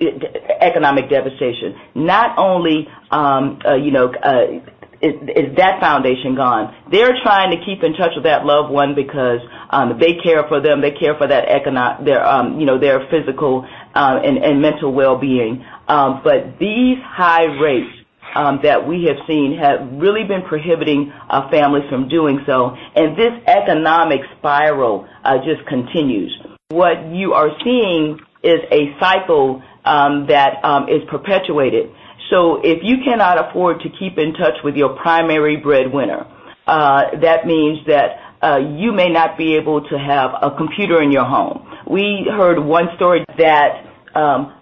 economic 0.62 1.10
devastation, 1.10 1.76
not 1.96 2.38
only 2.38 2.88
um, 3.12 3.60
uh, 3.66 3.76
you 3.76 3.92
know 3.92 4.12
uh, 4.24 4.60
is, 5.02 5.56
that 5.58 5.80
foundation 5.80 6.36
gone? 6.36 6.76
They're 6.92 7.16
trying 7.24 7.52
to 7.58 7.66
keep 7.66 7.84
in 7.84 7.94
touch 7.94 8.12
with 8.16 8.26
that 8.26 8.46
loved 8.46 8.72
one 8.72 8.96
because 8.96 9.40
um, 9.70 9.98
they 10.00 10.16
care 10.24 10.44
for 10.48 10.62
them. 10.62 10.82
They 10.82 10.92
care 10.92 11.16
for 11.18 11.28
that 11.28 11.48
economic, 11.48 12.06
their 12.06 12.26
um, 12.26 12.60
you 12.60 12.66
know 12.66 12.80
their 12.80 13.08
physical 13.10 13.66
uh, 13.96 14.20
and, 14.24 14.38
and 14.38 14.62
mental 14.62 14.94
well-being. 14.94 15.66
Um, 15.88 16.22
but 16.24 16.60
these 16.60 16.98
high 17.04 17.46
rates 17.46 17.90
um, 18.36 18.60
that 18.64 18.88
we 18.88 19.06
have 19.06 19.18
seen 19.28 19.58
have 19.58 19.80
really 20.00 20.24
been 20.24 20.44
prohibiting 20.44 21.12
uh, 21.30 21.50
families 21.50 21.84
from 21.90 22.08
doing 22.10 22.40
so, 22.46 22.76
and 22.96 23.18
this 23.18 23.34
economic 23.48 24.22
spiral 24.38 25.08
uh, 25.24 25.38
just 25.38 25.66
continues. 25.68 26.32
What 26.72 27.12
you 27.12 27.34
are 27.34 27.50
seeing 27.64 28.20
is 28.44 28.60
a 28.72 28.94
cycle 29.00 29.64
um, 29.86 30.28
that 30.28 30.64
um, 30.64 30.88
is 30.88 31.02
perpetuated. 31.10 31.90
So 32.30 32.62
if 32.64 32.84
you 32.84 32.98
cannot 33.04 33.50
afford 33.50 33.82
to 33.82 33.90
keep 33.90 34.20
in 34.20 34.34
touch 34.34 34.54
with 34.64 34.76
your 34.76 34.96
primary 35.02 35.58
breadwinner, 35.58 36.28
uh, 36.68 37.18
that 37.24 37.48
means 37.48 37.80
that 37.88 38.22
uh, 38.44 38.60
you 38.78 38.92
may 38.92 39.10
not 39.10 39.36
be 39.36 39.56
able 39.56 39.82
to 39.90 39.98
have 39.98 40.30
a 40.44 40.56
computer 40.56 41.02
in 41.02 41.12
your 41.12 41.26
home. 41.26 41.68
We 41.90 42.28
heard 42.30 42.60
one 42.60 42.90
story 42.98 43.26
that 43.40 43.90
um, 44.14 44.54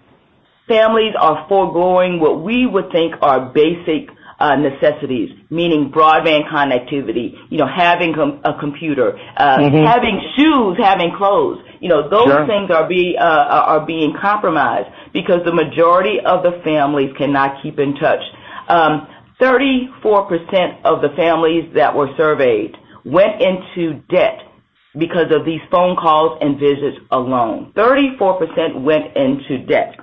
families 0.66 1.12
are 1.20 1.46
foregoing 1.46 2.20
what 2.20 2.42
we 2.42 2.64
would 2.64 2.90
think 2.90 3.16
are 3.20 3.52
basic 3.52 4.08
uh, 4.40 4.56
necessities, 4.56 5.30
meaning 5.50 5.90
broadband 5.94 6.48
connectivity, 6.48 7.34
you 7.50 7.58
know, 7.58 7.66
having 7.68 8.14
a 8.44 8.58
computer, 8.58 9.18
uh, 9.36 9.58
mm-hmm. 9.58 9.84
having 9.84 10.22
shoes, 10.36 10.78
having 10.80 11.12
clothes. 11.16 11.58
You 11.80 11.88
know, 11.88 12.08
those 12.08 12.26
sure. 12.26 12.46
things 12.46 12.70
are 12.70 12.88
be 12.88 13.16
uh, 13.18 13.24
are 13.24 13.86
being 13.86 14.14
compromised 14.20 14.88
because 15.12 15.40
the 15.44 15.54
majority 15.54 16.18
of 16.24 16.42
the 16.42 16.60
families 16.64 17.10
cannot 17.16 17.62
keep 17.62 17.78
in 17.78 17.94
touch. 17.96 18.22
Um, 18.68 19.08
34% 19.40 20.82
of 20.84 21.00
the 21.00 21.10
families 21.16 21.72
that 21.74 21.94
were 21.94 22.08
surveyed 22.16 22.76
went 23.04 23.40
into 23.40 24.00
debt 24.10 24.40
because 24.98 25.30
of 25.30 25.44
these 25.44 25.60
phone 25.70 25.96
calls 25.96 26.38
and 26.40 26.58
visits 26.58 26.98
alone. 27.10 27.72
34% 27.76 28.82
went 28.82 29.16
into 29.16 29.64
debt. 29.66 29.94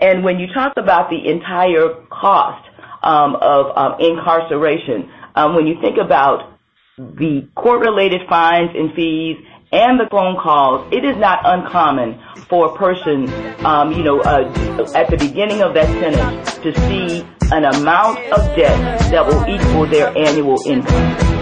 And 0.00 0.24
when 0.24 0.38
you 0.38 0.46
talk 0.54 0.74
about 0.76 1.10
the 1.10 1.28
entire 1.30 2.06
cost 2.08 2.66
um, 3.02 3.36
of 3.36 3.76
um, 3.76 4.00
incarceration, 4.00 5.10
um, 5.34 5.54
when 5.54 5.66
you 5.66 5.74
think 5.82 5.98
about 5.98 6.58
the 6.96 7.48
court-related 7.54 8.22
fines 8.28 8.70
and 8.74 8.94
fees 8.94 9.36
and 9.72 10.00
the 10.00 10.08
phone 10.10 10.36
calls, 10.40 10.86
it 10.92 11.04
is 11.04 11.16
not 11.18 11.40
uncommon 11.44 12.20
for 12.48 12.74
a 12.74 12.76
person, 12.76 13.28
um, 13.64 13.92
you 13.92 14.02
know, 14.02 14.20
uh, 14.20 14.48
at 14.94 15.10
the 15.10 15.16
beginning 15.18 15.60
of 15.60 15.74
that 15.74 15.86
sentence 16.00 16.58
to 16.58 16.72
see 16.88 17.26
an 17.52 17.64
amount 17.64 18.18
of 18.32 18.56
debt 18.56 19.00
that 19.10 19.26
will 19.26 19.44
equal 19.46 19.86
their 19.86 20.08
annual 20.16 20.58
income. 20.66 21.37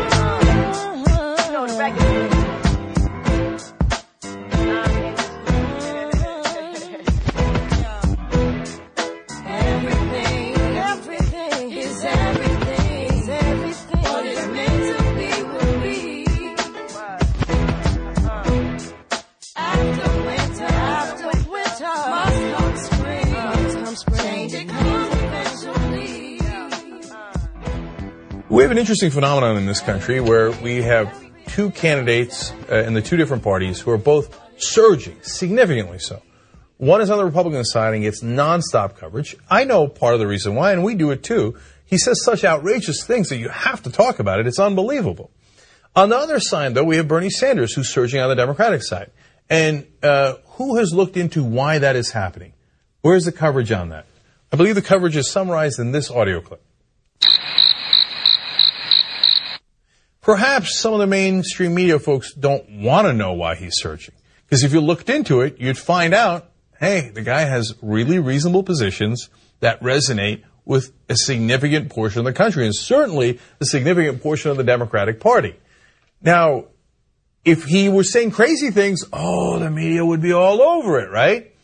We 28.57 28.63
have 28.63 28.71
an 28.71 28.79
interesting 28.79 29.11
phenomenon 29.11 29.59
in 29.59 29.67
this 29.67 29.83
country 29.83 30.19
where 30.19 30.51
we 30.51 30.81
have 30.81 31.15
two 31.49 31.71
candidates 31.73 32.55
uh, 32.73 32.77
in 32.77 32.95
the 32.95 33.03
two 33.03 33.19
different 33.19 33.43
parties 33.43 33.79
who 33.79 33.91
are 33.91 33.99
both 33.99 34.41
surging, 34.57 35.21
significantly 35.21 35.99
so. 35.99 36.23
One 36.79 37.03
is 37.03 37.11
on 37.11 37.19
the 37.19 37.27
Republican 37.27 37.67
side 37.67 37.93
and 37.93 38.03
gets 38.03 38.23
nonstop 38.23 38.97
coverage. 38.97 39.37
I 39.51 39.65
know 39.65 39.89
part 39.89 40.15
of 40.15 40.21
the 40.21 40.27
reason 40.27 40.55
why, 40.55 40.73
and 40.73 40.83
we 40.83 40.95
do 40.95 41.11
it 41.11 41.23
too. 41.23 41.59
He 41.85 41.99
says 41.99 42.25
such 42.25 42.45
outrageous 42.45 43.05
things 43.05 43.29
that 43.29 43.37
you 43.37 43.51
have 43.51 43.83
to 43.83 43.91
talk 43.91 44.21
about 44.21 44.41
it. 44.41 44.47
It's 44.47 44.59
unbelievable. 44.59 45.31
On 45.95 46.09
the 46.09 46.17
other 46.17 46.41
side, 46.41 46.73
though, 46.73 46.83
we 46.83 46.97
have 46.97 47.07
Bernie 47.07 47.29
Sanders, 47.29 47.75
who's 47.75 47.91
surging 47.91 48.23
on 48.23 48.31
the 48.31 48.37
Democratic 48.37 48.83
side. 48.83 49.11
And 49.51 49.87
uh, 50.03 50.37
who 50.53 50.79
has 50.79 50.95
looked 50.95 51.19
into 51.19 51.45
why 51.45 51.77
that 51.81 51.95
is 51.95 52.13
happening? 52.13 52.55
Where's 53.03 53.27
the 53.27 53.33
coverage 53.33 53.71
on 53.71 53.91
that? 53.91 54.07
I 54.51 54.57
believe 54.57 54.77
the 54.77 54.81
coverage 54.81 55.15
is 55.15 55.31
summarized 55.31 55.79
in 55.79 55.93
this 55.93 56.11
audio 56.11 56.41
clip. 56.41 56.63
Perhaps 60.27 60.81
some 60.81 60.93
of 60.93 60.99
the 60.99 61.07
mainstream 61.07 61.73
media 61.73 62.01
folks 62.01 62.35
don't 62.35 62.69
want 62.69 63.07
to 63.07 63.13
know 63.13 63.33
why 63.35 63.55
he's 63.55 63.77
searching. 63.77 64.13
Because 64.45 64.65
if 64.65 64.73
you 64.73 64.81
looked 64.81 65.09
into 65.09 65.41
it, 65.41 65.61
you'd 65.61 65.79
find 65.79 66.13
out, 66.13 66.51
hey, 66.81 67.11
the 67.11 67.23
guy 67.23 67.43
has 67.43 67.77
really 67.81 68.19
reasonable 68.19 68.65
positions 68.65 69.31
that 69.61 69.81
resonate 69.81 70.43
with 70.65 70.91
a 71.09 71.15
significant 71.15 71.91
portion 71.91 72.19
of 72.19 72.25
the 72.25 72.33
country, 72.33 72.65
and 72.65 72.75
certainly 72.75 73.39
a 73.61 73.65
significant 73.65 74.21
portion 74.21 74.51
of 74.51 74.57
the 74.57 74.65
Democratic 74.65 75.21
Party. 75.21 75.55
Now, 76.21 76.65
if 77.45 77.63
he 77.63 77.89
were 77.89 78.03
saying 78.03 78.33
crazy 78.33 78.73
things, 78.73 79.05
oh, 79.13 79.61
the 79.61 79.71
media 79.71 80.05
would 80.05 80.23
be 80.23 80.33
all 80.33 80.61
over 80.61 80.99
it, 80.99 81.09
right? 81.09 81.55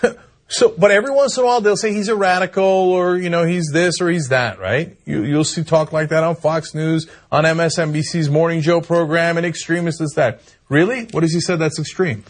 So, 0.50 0.74
but 0.76 0.90
every 0.90 1.10
once 1.10 1.36
in 1.36 1.44
a 1.44 1.46
while 1.46 1.60
they'll 1.60 1.76
say 1.76 1.92
he's 1.92 2.08
a 2.08 2.16
radical 2.16 2.64
or, 2.64 3.18
you 3.18 3.28
know, 3.28 3.44
he's 3.44 3.70
this 3.70 4.00
or 4.00 4.08
he's 4.08 4.28
that, 4.28 4.58
right? 4.58 4.96
You, 5.04 5.22
you'll 5.22 5.44
see 5.44 5.62
talk 5.62 5.92
like 5.92 6.08
that 6.08 6.24
on 6.24 6.36
Fox 6.36 6.74
News, 6.74 7.06
on 7.30 7.44
MSNBC's 7.44 8.30
Morning 8.30 8.62
Joe 8.62 8.80
program, 8.80 9.36
and 9.36 9.44
extremist 9.44 10.00
is 10.00 10.14
that. 10.16 10.40
Really? 10.70 11.04
What 11.10 11.22
has 11.22 11.34
he 11.34 11.40
said 11.40 11.58
that's 11.58 11.78
extreme? 11.78 12.24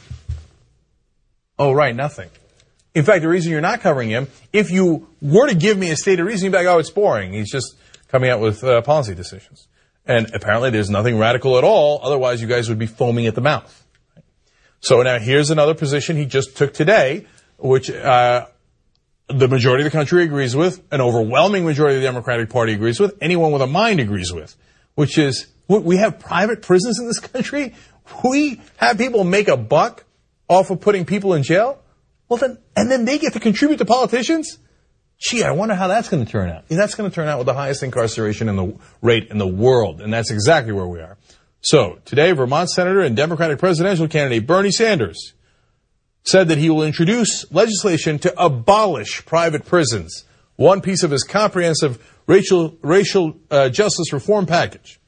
Oh, 1.60 1.72
right, 1.72 1.94
nothing. 1.94 2.28
In 2.92 3.04
fact, 3.04 3.22
the 3.22 3.28
reason 3.28 3.52
you're 3.52 3.60
not 3.60 3.80
covering 3.80 4.08
him, 4.08 4.26
if 4.52 4.72
you 4.72 5.08
were 5.22 5.48
to 5.48 5.54
give 5.54 5.78
me 5.78 5.90
a 5.90 5.96
stated 5.96 6.24
reason, 6.24 6.46
you'd 6.46 6.52
be 6.52 6.58
like, 6.58 6.66
oh, 6.66 6.78
it's 6.78 6.90
boring. 6.90 7.32
He's 7.32 7.50
just 7.50 7.76
coming 8.08 8.30
out 8.30 8.40
with 8.40 8.64
uh, 8.64 8.82
policy 8.82 9.14
decisions. 9.14 9.68
And 10.06 10.34
apparently 10.34 10.70
there's 10.70 10.90
nothing 10.90 11.18
radical 11.18 11.56
at 11.56 11.62
all. 11.62 12.00
Otherwise, 12.02 12.42
you 12.42 12.48
guys 12.48 12.68
would 12.68 12.78
be 12.78 12.86
foaming 12.86 13.28
at 13.28 13.36
the 13.36 13.40
mouth. 13.40 13.84
So 14.80 15.02
now 15.02 15.20
here's 15.20 15.50
another 15.50 15.74
position 15.74 16.16
he 16.16 16.24
just 16.26 16.56
took 16.56 16.74
today 16.74 17.26
which 17.58 17.90
uh, 17.90 18.46
the 19.28 19.48
majority 19.48 19.84
of 19.84 19.92
the 19.92 19.96
country 19.96 20.24
agrees 20.24 20.56
with, 20.56 20.82
an 20.90 21.00
overwhelming 21.00 21.64
majority 21.64 21.96
of 21.96 22.02
the 22.02 22.06
Democratic 22.06 22.48
Party 22.48 22.72
agrees 22.72 22.98
with, 22.98 23.16
anyone 23.20 23.52
with 23.52 23.62
a 23.62 23.66
mind 23.66 24.00
agrees 24.00 24.32
with, 24.32 24.56
which 24.94 25.18
is 25.18 25.46
we 25.68 25.96
have 25.98 26.18
private 26.18 26.62
prisons 26.62 26.98
in 26.98 27.06
this 27.06 27.20
country. 27.20 27.74
We 28.24 28.60
have 28.78 28.96
people 28.96 29.22
make 29.24 29.48
a 29.48 29.56
buck 29.56 30.04
off 30.48 30.70
of 30.70 30.80
putting 30.80 31.04
people 31.04 31.34
in 31.34 31.42
jail. 31.42 31.78
Well, 32.28 32.38
then, 32.38 32.58
and 32.74 32.90
then 32.90 33.04
they 33.04 33.18
get 33.18 33.34
to 33.34 33.40
contribute 33.40 33.76
to 33.78 33.84
politicians. 33.84 34.58
Gee, 35.18 35.42
I 35.42 35.50
wonder 35.50 35.74
how 35.74 35.88
that's 35.88 36.08
going 36.08 36.24
to 36.24 36.30
turn 36.30 36.48
out. 36.48 36.68
That's 36.68 36.94
going 36.94 37.10
to 37.10 37.14
turn 37.14 37.28
out 37.28 37.38
with 37.38 37.46
the 37.46 37.54
highest 37.54 37.82
incarceration 37.82 38.48
in 38.48 38.56
the 38.56 38.78
rate 39.02 39.28
in 39.30 39.38
the 39.38 39.46
world, 39.46 40.00
and 40.00 40.12
that's 40.12 40.30
exactly 40.30 40.72
where 40.72 40.86
we 40.86 41.00
are. 41.00 41.18
So 41.60 41.98
today, 42.04 42.32
Vermont 42.32 42.70
Senator 42.70 43.00
and 43.00 43.16
Democratic 43.16 43.58
presidential 43.58 44.06
candidate 44.08 44.46
Bernie 44.46 44.70
Sanders 44.70 45.34
said 46.24 46.48
that 46.48 46.58
he 46.58 46.70
will 46.70 46.82
introduce 46.82 47.50
legislation 47.50 48.18
to 48.20 48.42
abolish 48.42 49.24
private 49.24 49.64
prisons, 49.64 50.24
one 50.56 50.80
piece 50.80 51.02
of 51.02 51.10
his 51.10 51.24
comprehensive 51.24 52.04
racial, 52.26 52.76
racial 52.82 53.36
uh, 53.50 53.68
justice 53.68 54.12
reform 54.12 54.46
package. 54.46 55.00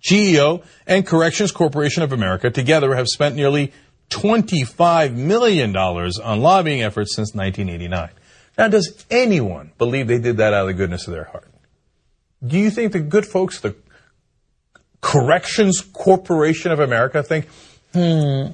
GEO 0.00 0.62
and 0.86 1.06
Corrections 1.06 1.52
Corporation 1.52 2.02
of 2.02 2.12
America 2.12 2.50
together 2.50 2.94
have 2.94 3.08
spent 3.08 3.34
nearly 3.34 3.72
$25 4.10 5.14
million 5.14 5.76
on 5.76 6.40
lobbying 6.40 6.82
efforts 6.82 7.14
since 7.14 7.34
1989. 7.34 8.10
Now, 8.56 8.68
does 8.68 9.04
anyone 9.10 9.72
believe 9.78 10.08
they 10.08 10.18
did 10.18 10.38
that 10.38 10.52
out 10.52 10.62
of 10.62 10.66
the 10.68 10.74
goodness 10.74 11.06
of 11.06 11.12
their 11.12 11.24
heart? 11.24 11.48
Do 12.44 12.58
you 12.58 12.70
think 12.70 12.92
the 12.92 13.00
good 13.00 13.26
folks, 13.26 13.60
the 13.60 13.76
Corrections 15.00 15.80
Corporation 15.80 16.72
of 16.72 16.80
America, 16.80 17.22
think, 17.22 17.46
hmm, 17.92 18.48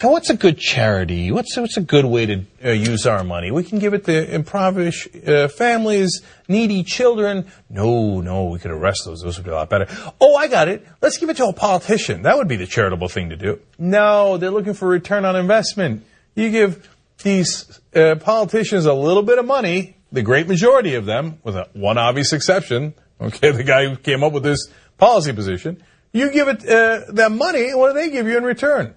what's 0.00 0.30
a 0.30 0.36
good 0.36 0.58
charity? 0.58 1.30
What's 1.30 1.56
what's 1.56 1.76
a 1.76 1.80
good 1.80 2.04
way 2.04 2.26
to 2.26 2.44
uh, 2.64 2.70
use 2.70 3.06
our 3.06 3.24
money? 3.24 3.50
We 3.50 3.64
can 3.64 3.78
give 3.78 3.94
it 3.94 4.04
to 4.04 4.34
impoverished 4.34 5.08
uh, 5.26 5.48
families, 5.48 6.22
needy 6.48 6.82
children. 6.82 7.46
No, 7.70 8.20
no, 8.20 8.44
we 8.44 8.58
could 8.58 8.70
arrest 8.70 9.02
those. 9.04 9.22
Those 9.22 9.38
would 9.38 9.44
be 9.44 9.50
a 9.50 9.54
lot 9.54 9.70
better. 9.70 9.86
Oh, 10.20 10.36
I 10.36 10.48
got 10.48 10.68
it. 10.68 10.86
Let's 11.00 11.18
give 11.18 11.30
it 11.30 11.36
to 11.38 11.46
a 11.46 11.52
politician. 11.52 12.22
That 12.22 12.36
would 12.36 12.48
be 12.48 12.56
the 12.56 12.66
charitable 12.66 13.08
thing 13.08 13.30
to 13.30 13.36
do. 13.36 13.60
No, 13.78 14.36
they're 14.36 14.50
looking 14.50 14.74
for 14.74 14.88
return 14.88 15.24
on 15.24 15.36
investment. 15.36 16.04
You 16.34 16.50
give 16.50 16.88
these 17.22 17.80
uh, 17.94 18.16
politicians 18.16 18.86
a 18.86 18.94
little 18.94 19.22
bit 19.22 19.38
of 19.38 19.46
money, 19.46 19.96
the 20.12 20.22
great 20.22 20.48
majority 20.48 20.94
of 20.94 21.06
them, 21.06 21.38
with 21.44 21.56
one 21.72 21.98
obvious 21.98 22.32
exception. 22.32 22.94
Okay, 23.20 23.52
the 23.52 23.64
guy 23.64 23.88
who 23.88 23.96
came 23.96 24.24
up 24.24 24.32
with 24.32 24.42
this 24.42 24.68
policy 24.98 25.32
position. 25.32 25.82
You 26.12 26.30
give 26.30 26.48
it 26.48 26.68
uh, 26.68 27.12
them 27.12 27.38
money, 27.38 27.70
and 27.70 27.78
what 27.78 27.92
do 27.92 27.94
they 27.94 28.10
give 28.10 28.26
you 28.26 28.36
in 28.36 28.44
return? 28.44 28.94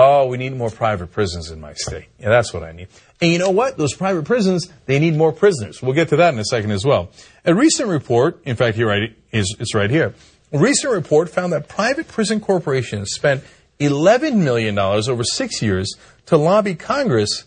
Oh, 0.00 0.28
we 0.28 0.36
need 0.36 0.56
more 0.56 0.70
private 0.70 1.10
prisons 1.10 1.50
in 1.50 1.60
my 1.60 1.74
state. 1.74 2.06
Yeah, 2.20 2.28
that's 2.28 2.54
what 2.54 2.62
I 2.62 2.70
need. 2.70 2.86
And 3.20 3.32
you 3.32 3.38
know 3.40 3.50
what? 3.50 3.76
Those 3.76 3.94
private 3.94 4.24
prisons, 4.24 4.72
they 4.86 5.00
need 5.00 5.16
more 5.16 5.32
prisoners. 5.32 5.82
We'll 5.82 5.92
get 5.92 6.10
to 6.10 6.16
that 6.16 6.32
in 6.32 6.38
a 6.38 6.44
second 6.44 6.70
as 6.70 6.84
well. 6.84 7.10
A 7.44 7.52
recent 7.52 7.88
report, 7.88 8.40
in 8.44 8.54
fact, 8.54 8.76
here 8.76 8.86
right, 8.86 9.16
is, 9.32 9.56
it's 9.58 9.74
right 9.74 9.90
here. 9.90 10.14
A 10.52 10.58
recent 10.58 10.92
report 10.92 11.28
found 11.28 11.52
that 11.52 11.68
private 11.68 12.06
prison 12.06 12.40
corporations 12.40 13.10
spent 13.10 13.42
$11 13.80 14.36
million 14.36 14.78
over 14.78 15.24
six 15.24 15.60
years 15.60 15.92
to 16.26 16.36
lobby 16.36 16.76
Congress 16.76 17.44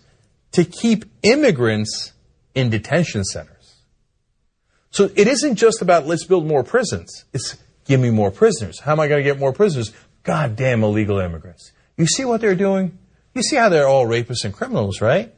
to 0.51 0.65
keep 0.65 1.05
immigrants 1.23 2.11
in 2.53 2.69
detention 2.69 3.23
centers. 3.23 3.75
So 4.89 5.09
it 5.15 5.29
isn't 5.29 5.55
just 5.55 5.81
about 5.81 6.05
let's 6.05 6.25
build 6.25 6.45
more 6.45 6.65
prisons. 6.65 7.23
It's 7.31 7.57
give 7.85 8.01
me 8.01 8.09
more 8.09 8.29
prisoners. 8.29 8.81
How 8.81 8.91
am 8.91 8.99
I 8.99 9.07
going 9.07 9.23
to 9.23 9.29
get 9.29 9.39
more 9.39 9.53
prisoners? 9.53 9.93
Goddamn 10.23 10.83
illegal 10.83 11.19
immigrants. 11.19 11.71
You 12.01 12.07
see 12.07 12.25
what 12.25 12.41
they're 12.41 12.55
doing? 12.55 12.97
You 13.35 13.43
see 13.43 13.57
how 13.57 13.69
they're 13.69 13.87
all 13.87 14.07
rapists 14.07 14.43
and 14.43 14.51
criminals, 14.51 15.01
right? 15.01 15.31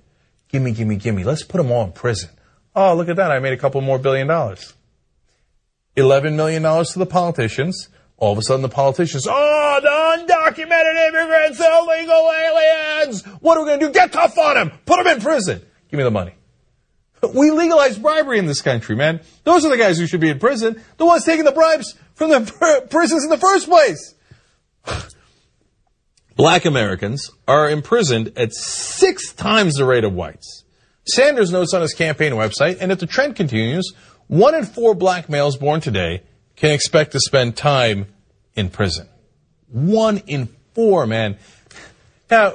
Gimme, 0.47 0.71
gimme, 0.71 0.95
gimme. 0.95 1.25
Let's 1.25 1.43
put 1.43 1.57
them 1.57 1.69
all 1.73 1.83
in 1.83 1.91
prison. 1.91 2.29
Oh, 2.73 2.95
look 2.95 3.09
at 3.09 3.17
that. 3.17 3.31
I 3.31 3.39
made 3.39 3.51
a 3.51 3.57
couple 3.57 3.81
more 3.81 3.99
billion 3.99 4.27
dollars. 4.27 4.73
$11 5.97 6.35
million 6.35 6.63
to 6.63 6.99
the 6.99 7.05
politicians. 7.05 7.89
All 8.15 8.31
of 8.31 8.37
a 8.37 8.41
sudden, 8.43 8.61
the 8.61 8.69
politicians, 8.69 9.27
oh, 9.29 9.79
the 9.81 10.23
undocumented 10.23 11.09
immigrants, 11.09 11.59
illegal 11.59 12.31
aliens. 12.31 13.25
What 13.41 13.57
are 13.57 13.63
we 13.63 13.67
going 13.67 13.79
to 13.81 13.85
do? 13.87 13.91
Get 13.91 14.13
tough 14.13 14.37
on 14.37 14.55
them. 14.55 14.71
Put 14.85 15.03
them 15.03 15.07
in 15.07 15.21
prison. 15.21 15.61
Give 15.89 15.97
me 15.97 16.05
the 16.05 16.11
money. 16.11 16.33
We 17.33 17.51
legalize 17.51 17.97
bribery 17.97 18.39
in 18.39 18.45
this 18.45 18.61
country, 18.61 18.95
man. 18.95 19.19
Those 19.43 19.65
are 19.65 19.69
the 19.69 19.77
guys 19.77 19.97
who 19.97 20.07
should 20.07 20.21
be 20.21 20.29
in 20.29 20.39
prison. 20.39 20.81
The 20.95 21.05
ones 21.05 21.25
taking 21.25 21.43
the 21.43 21.51
bribes 21.51 21.95
from 22.13 22.29
the 22.29 22.39
pr- 22.39 22.87
prisons 22.89 23.25
in 23.25 23.29
the 23.29 23.37
first 23.37 23.67
place. 23.67 24.15
Black 26.35 26.65
Americans 26.65 27.29
are 27.47 27.69
imprisoned 27.69 28.33
at 28.35 28.53
six 28.53 29.33
times 29.33 29.75
the 29.75 29.85
rate 29.85 30.03
of 30.03 30.13
whites. 30.13 30.63
Sanders 31.05 31.51
notes 31.51 31.73
on 31.73 31.81
his 31.81 31.93
campaign 31.93 32.33
website, 32.33 32.77
and 32.79 32.91
if 32.91 32.99
the 32.99 33.05
trend 33.05 33.35
continues, 33.35 33.93
one 34.27 34.55
in 34.55 34.65
four 34.65 34.95
black 34.95 35.29
males 35.29 35.57
born 35.57 35.81
today 35.81 36.23
can 36.55 36.71
expect 36.71 37.11
to 37.11 37.19
spend 37.19 37.55
time 37.55 38.07
in 38.55 38.69
prison. 38.69 39.07
One 39.69 40.19
in 40.27 40.49
four, 40.73 41.05
man. 41.05 41.37
Now, 42.31 42.53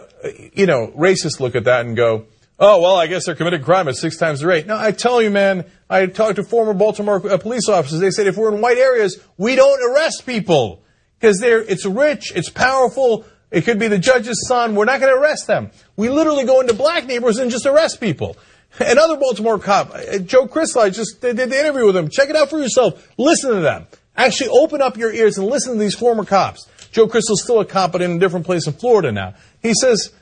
you 0.55 0.67
know, 0.67 0.89
racists 0.97 1.41
look 1.41 1.55
at 1.55 1.65
that 1.65 1.87
and 1.87 1.97
go, 1.97 2.27
oh, 2.59 2.81
well, 2.81 2.97
I 2.97 3.07
guess 3.07 3.27
they're 3.27 3.35
committing 3.35 3.63
crime 3.63 3.87
at 3.87 3.97
six 3.97 4.17
times 4.17 4.41
the 4.41 4.47
rate. 4.47 4.67
No, 4.67 4.77
I 4.77 4.93
tell 4.93 5.23
you, 5.23 5.31
man, 5.31 5.65
I 5.89 6.07
talked 6.07 6.37
to 6.37 6.43
former 6.43 6.75
Baltimore 6.75 7.25
uh, 7.31 7.39
police 7.39 7.69
officers. 7.69 8.01
They 8.01 8.11
said 8.11 8.27
if 8.27 8.37
we're 8.37 8.53
in 8.55 8.61
white 8.61 8.79
areas, 8.79 9.21
we 9.37 9.55
don't 9.55 9.93
arrest 9.93 10.25
people 10.27 10.83
because 11.19 11.43
it's 11.43 11.85
rich, 11.85 12.33
it's 12.35 12.49
powerful, 12.49 13.25
it 13.51 13.63
could 13.63 13.79
be 13.79 13.89
the 13.89 13.99
judge's 13.99 14.47
son. 14.47 14.75
We're 14.75 14.85
not 14.85 15.01
going 15.01 15.13
to 15.13 15.21
arrest 15.21 15.47
them. 15.47 15.71
We 15.97 16.09
literally 16.09 16.45
go 16.45 16.61
into 16.61 16.75
black 16.75 17.07
neighborhoods 17.07 17.39
and 17.39 17.51
just 17.51 17.67
arrest 17.67 18.01
people. 18.01 18.37
Another 18.79 19.17
Baltimore 19.17 19.59
cop, 19.59 19.95
uh, 19.95 20.19
Joe 20.19 20.49
I 20.79 20.91
just 20.91 21.21
did 21.21 21.37
the 21.37 21.45
interview 21.45 21.87
with 21.87 21.97
him. 21.97 22.09
Check 22.11 22.29
it 22.29 22.37
out 22.37 22.51
for 22.51 22.59
yourself. 22.59 23.09
Listen 23.17 23.55
to 23.55 23.61
them. 23.61 23.87
Actually 24.17 24.51
open 24.51 24.83
up 24.83 24.97
your 24.97 25.13
ears 25.13 25.39
and 25.39 25.47
listen 25.47 25.75
to 25.75 25.79
these 25.79 25.95
former 25.95 26.25
cops. 26.25 26.67
Joe 26.91 27.07
Crystal's 27.07 27.43
still 27.43 27.61
a 27.61 27.65
cop, 27.65 27.93
but 27.93 28.03
in 28.03 28.13
a 28.13 28.19
different 28.19 28.47
place 28.47 28.67
in 28.67 28.73
Florida 28.73 29.13
now. 29.13 29.35
He 29.63 29.75
says, 29.75 30.13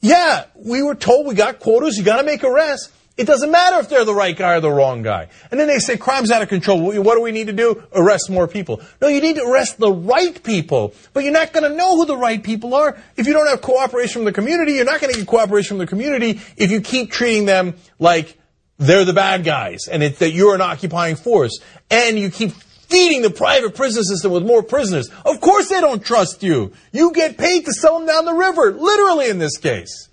yeah, 0.00 0.44
we 0.54 0.82
were 0.82 0.94
told 0.94 1.26
we 1.26 1.34
got 1.34 1.60
quotas. 1.60 1.96
You 1.96 2.04
got 2.04 2.18
to 2.18 2.22
make 2.22 2.44
arrests. 2.44 2.92
It 3.20 3.26
doesn't 3.26 3.50
matter 3.50 3.78
if 3.80 3.90
they're 3.90 4.06
the 4.06 4.14
right 4.14 4.34
guy 4.34 4.54
or 4.54 4.60
the 4.60 4.70
wrong 4.70 5.02
guy. 5.02 5.28
And 5.50 5.60
then 5.60 5.68
they 5.68 5.78
say 5.78 5.98
crime's 5.98 6.30
out 6.30 6.40
of 6.40 6.48
control. 6.48 6.80
What 6.80 7.16
do 7.16 7.20
we 7.20 7.32
need 7.32 7.48
to 7.48 7.52
do? 7.52 7.84
Arrest 7.92 8.30
more 8.30 8.48
people. 8.48 8.80
No, 9.02 9.08
you 9.08 9.20
need 9.20 9.36
to 9.36 9.44
arrest 9.44 9.78
the 9.78 9.92
right 9.92 10.42
people. 10.42 10.94
But 11.12 11.24
you're 11.24 11.32
not 11.34 11.52
going 11.52 11.70
to 11.70 11.76
know 11.76 11.98
who 11.98 12.06
the 12.06 12.16
right 12.16 12.42
people 12.42 12.74
are 12.74 12.98
if 13.18 13.26
you 13.26 13.34
don't 13.34 13.46
have 13.46 13.60
cooperation 13.60 14.20
from 14.20 14.24
the 14.24 14.32
community. 14.32 14.72
You're 14.72 14.86
not 14.86 15.02
going 15.02 15.12
to 15.12 15.18
get 15.18 15.28
cooperation 15.28 15.76
from 15.76 15.78
the 15.78 15.86
community 15.86 16.40
if 16.56 16.70
you 16.70 16.80
keep 16.80 17.12
treating 17.12 17.44
them 17.44 17.74
like 17.98 18.38
they're 18.78 19.04
the 19.04 19.12
bad 19.12 19.44
guys 19.44 19.86
and 19.86 20.02
it, 20.02 20.18
that 20.20 20.30
you're 20.30 20.54
an 20.54 20.62
occupying 20.62 21.16
force. 21.16 21.60
And 21.90 22.18
you 22.18 22.30
keep 22.30 22.52
feeding 22.52 23.20
the 23.20 23.28
private 23.28 23.74
prison 23.74 24.02
system 24.02 24.32
with 24.32 24.46
more 24.46 24.62
prisoners. 24.62 25.10
Of 25.26 25.42
course 25.42 25.68
they 25.68 25.82
don't 25.82 26.02
trust 26.02 26.42
you. 26.42 26.72
You 26.90 27.12
get 27.12 27.36
paid 27.36 27.66
to 27.66 27.72
sell 27.72 27.98
them 27.98 28.08
down 28.08 28.24
the 28.24 28.32
river, 28.32 28.72
literally 28.72 29.28
in 29.28 29.38
this 29.38 29.58
case. 29.58 30.08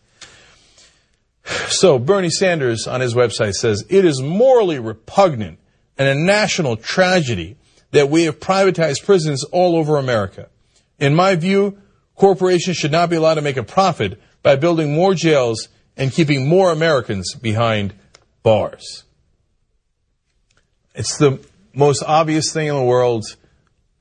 So 1.69 1.97
Bernie 1.97 2.29
Sanders 2.29 2.87
on 2.87 3.01
his 3.01 3.13
website 3.13 3.53
says 3.53 3.85
it 3.89 4.05
is 4.05 4.21
morally 4.21 4.79
repugnant 4.79 5.59
and 5.97 6.07
a 6.07 6.15
national 6.15 6.77
tragedy 6.77 7.57
that 7.91 8.09
we 8.09 8.23
have 8.23 8.39
privatized 8.39 9.05
prisons 9.05 9.43
all 9.45 9.75
over 9.75 9.97
America. 9.97 10.49
In 10.99 11.15
my 11.15 11.35
view, 11.35 11.77
corporations 12.15 12.77
should 12.77 12.91
not 12.91 13.09
be 13.09 13.15
allowed 13.15 13.35
to 13.35 13.41
make 13.41 13.57
a 13.57 13.63
profit 13.63 14.21
by 14.43 14.55
building 14.55 14.93
more 14.93 15.13
jails 15.13 15.69
and 15.95 16.11
keeping 16.11 16.47
more 16.47 16.71
Americans 16.71 17.33
behind 17.35 17.93
bars. 18.43 19.03
It's 20.95 21.17
the 21.17 21.39
most 21.73 22.03
obvious 22.05 22.51
thing 22.51 22.67
in 22.67 22.75
the 22.75 22.83
world. 22.83 23.23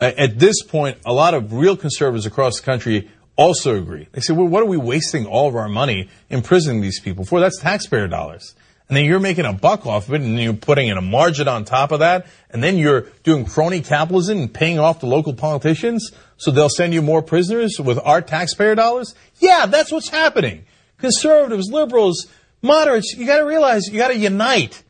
At 0.00 0.38
this 0.38 0.62
point, 0.62 0.98
a 1.06 1.12
lot 1.12 1.34
of 1.34 1.52
real 1.52 1.76
conservatives 1.76 2.26
across 2.26 2.58
the 2.58 2.64
country 2.64 3.10
also 3.36 3.76
agree. 3.76 4.08
They 4.12 4.20
say, 4.20 4.32
well, 4.32 4.46
what 4.46 4.62
are 4.62 4.66
we 4.66 4.76
wasting 4.76 5.26
all 5.26 5.48
of 5.48 5.56
our 5.56 5.68
money 5.68 6.08
imprisoning 6.30 6.80
these 6.80 7.00
people 7.00 7.24
for? 7.24 7.40
That's 7.40 7.60
taxpayer 7.60 8.08
dollars. 8.08 8.54
And 8.88 8.96
then 8.96 9.04
you're 9.04 9.20
making 9.20 9.46
a 9.46 9.52
buck 9.52 9.84
off 9.84 10.08
of 10.08 10.14
it 10.14 10.20
and 10.20 10.38
you're 10.38 10.54
putting 10.54 10.88
in 10.88 10.96
a 10.96 11.02
margin 11.02 11.48
on 11.48 11.64
top 11.64 11.90
of 11.90 12.00
that. 12.00 12.26
And 12.50 12.62
then 12.62 12.78
you're 12.78 13.02
doing 13.24 13.44
crony 13.44 13.80
capitalism 13.80 14.38
and 14.38 14.54
paying 14.54 14.78
off 14.78 15.00
the 15.00 15.06
local 15.06 15.34
politicians 15.34 16.12
so 16.36 16.50
they'll 16.50 16.68
send 16.68 16.94
you 16.94 17.02
more 17.02 17.20
prisoners 17.20 17.80
with 17.80 17.98
our 18.04 18.22
taxpayer 18.22 18.76
dollars. 18.76 19.14
Yeah, 19.40 19.66
that's 19.66 19.90
what's 19.90 20.08
happening. 20.08 20.66
Conservatives, 20.98 21.68
liberals, 21.70 22.26
moderates, 22.62 23.14
you 23.16 23.26
gotta 23.26 23.44
realize 23.44 23.88
you 23.88 23.98
gotta 23.98 24.16
unite. 24.16 24.82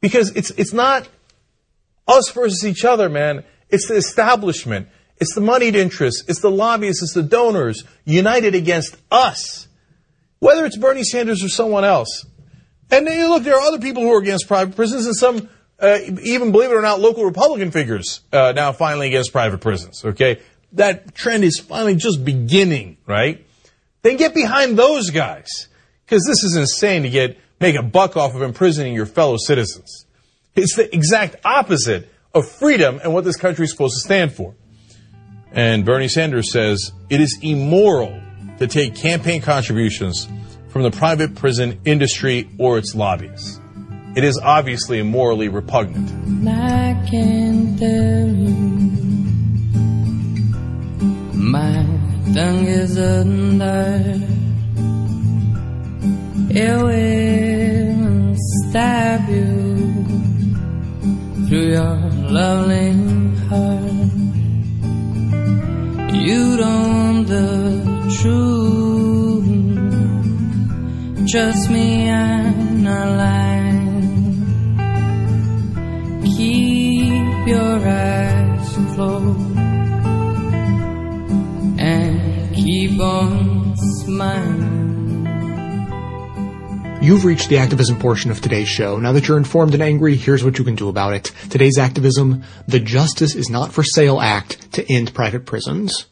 Because 0.00 0.30
it's, 0.36 0.50
it's 0.52 0.72
not 0.72 1.08
us 2.06 2.30
versus 2.30 2.64
each 2.64 2.84
other, 2.84 3.08
man. 3.08 3.44
It's 3.68 3.88
the 3.88 3.96
establishment. 3.96 4.88
It's 5.20 5.34
the 5.34 5.40
moneyed 5.40 5.74
interests. 5.74 6.24
It's 6.28 6.40
the 6.40 6.50
lobbyists. 6.50 7.02
It's 7.02 7.14
the 7.14 7.22
donors 7.22 7.84
united 8.04 8.54
against 8.54 8.96
us. 9.10 9.68
Whether 10.38 10.64
it's 10.64 10.76
Bernie 10.76 11.02
Sanders 11.02 11.42
or 11.42 11.48
someone 11.48 11.84
else. 11.84 12.24
And 12.90 13.06
then, 13.06 13.28
look, 13.28 13.42
there 13.42 13.56
are 13.56 13.60
other 13.60 13.80
people 13.80 14.02
who 14.02 14.12
are 14.12 14.20
against 14.20 14.46
private 14.46 14.76
prisons 14.76 15.06
and 15.06 15.16
some, 15.16 15.48
uh, 15.80 15.98
even 16.22 16.52
believe 16.52 16.70
it 16.70 16.74
or 16.74 16.82
not, 16.82 17.00
local 17.00 17.24
Republican 17.24 17.70
figures 17.70 18.20
uh, 18.32 18.52
now 18.54 18.72
finally 18.72 19.08
against 19.08 19.32
private 19.32 19.60
prisons. 19.60 20.04
Okay? 20.04 20.40
That 20.72 21.14
trend 21.14 21.44
is 21.44 21.58
finally 21.58 21.96
just 21.96 22.24
beginning, 22.24 22.98
right? 23.06 23.44
Then 24.02 24.16
get 24.16 24.34
behind 24.34 24.78
those 24.78 25.10
guys. 25.10 25.68
Because 26.04 26.24
this 26.24 26.42
is 26.42 26.56
insane 26.56 27.02
to 27.02 27.10
get, 27.10 27.38
make 27.60 27.76
a 27.76 27.82
buck 27.82 28.16
off 28.16 28.34
of 28.34 28.42
imprisoning 28.42 28.94
your 28.94 29.04
fellow 29.04 29.36
citizens. 29.36 30.06
It's 30.56 30.74
the 30.74 30.92
exact 30.94 31.36
opposite 31.44 32.08
of 32.32 32.48
freedom 32.48 33.00
and 33.02 33.12
what 33.12 33.24
this 33.24 33.36
country 33.36 33.64
is 33.64 33.70
supposed 33.70 33.94
to 33.94 34.00
stand 34.00 34.32
for. 34.32 34.54
And 35.52 35.84
Bernie 35.84 36.08
Sanders 36.08 36.52
says 36.52 36.92
it 37.08 37.20
is 37.20 37.38
immoral 37.42 38.20
to 38.58 38.66
take 38.66 38.94
campaign 38.94 39.40
contributions 39.40 40.28
from 40.68 40.82
the 40.82 40.90
private 40.90 41.34
prison 41.34 41.80
industry 41.84 42.48
or 42.58 42.78
its 42.78 42.94
lobbyists. 42.94 43.60
It 44.16 44.24
is 44.24 44.38
obviously 44.42 45.02
morally 45.02 45.48
repugnant. 45.48 46.10
I 46.48 47.06
can 47.10 47.76
tell 47.76 48.28
you 48.28 48.78
my 51.34 51.74
tongue 52.34 52.66
is 52.66 52.98
under 52.98 54.38
it 56.50 56.82
will 56.82 58.36
stab 58.68 59.28
you 59.28 60.04
through 61.46 61.68
your 61.72 61.96
lovely 62.30 62.92
heart 63.48 64.27
you 66.18 66.56
don't 66.56 67.24
the 67.26 67.82
truth. 68.20 69.48
Trust 71.30 71.70
me, 71.70 72.10
I'm 72.10 72.82
not 72.82 73.08
lying. 73.16 74.08
Keep 76.22 77.48
your 77.48 77.78
eyes 77.86 78.76
closed 78.94 79.58
and 81.78 82.54
keep 82.54 82.98
on 83.00 83.76
smiling. 83.76 84.77
You've 87.00 87.24
reached 87.24 87.48
the 87.48 87.58
activism 87.58 87.96
portion 88.00 88.32
of 88.32 88.40
today's 88.40 88.68
show. 88.68 88.98
Now 88.98 89.12
that 89.12 89.28
you're 89.28 89.38
informed 89.38 89.72
and 89.72 89.82
angry, 89.82 90.16
here's 90.16 90.42
what 90.42 90.58
you 90.58 90.64
can 90.64 90.74
do 90.74 90.88
about 90.88 91.14
it. 91.14 91.32
Today's 91.48 91.78
activism, 91.78 92.42
the 92.66 92.80
Justice 92.80 93.36
is 93.36 93.48
Not 93.48 93.72
for 93.72 93.84
Sale 93.84 94.20
Act 94.20 94.72
to 94.72 94.92
end 94.92 95.14
private 95.14 95.46
prisons. 95.46 96.06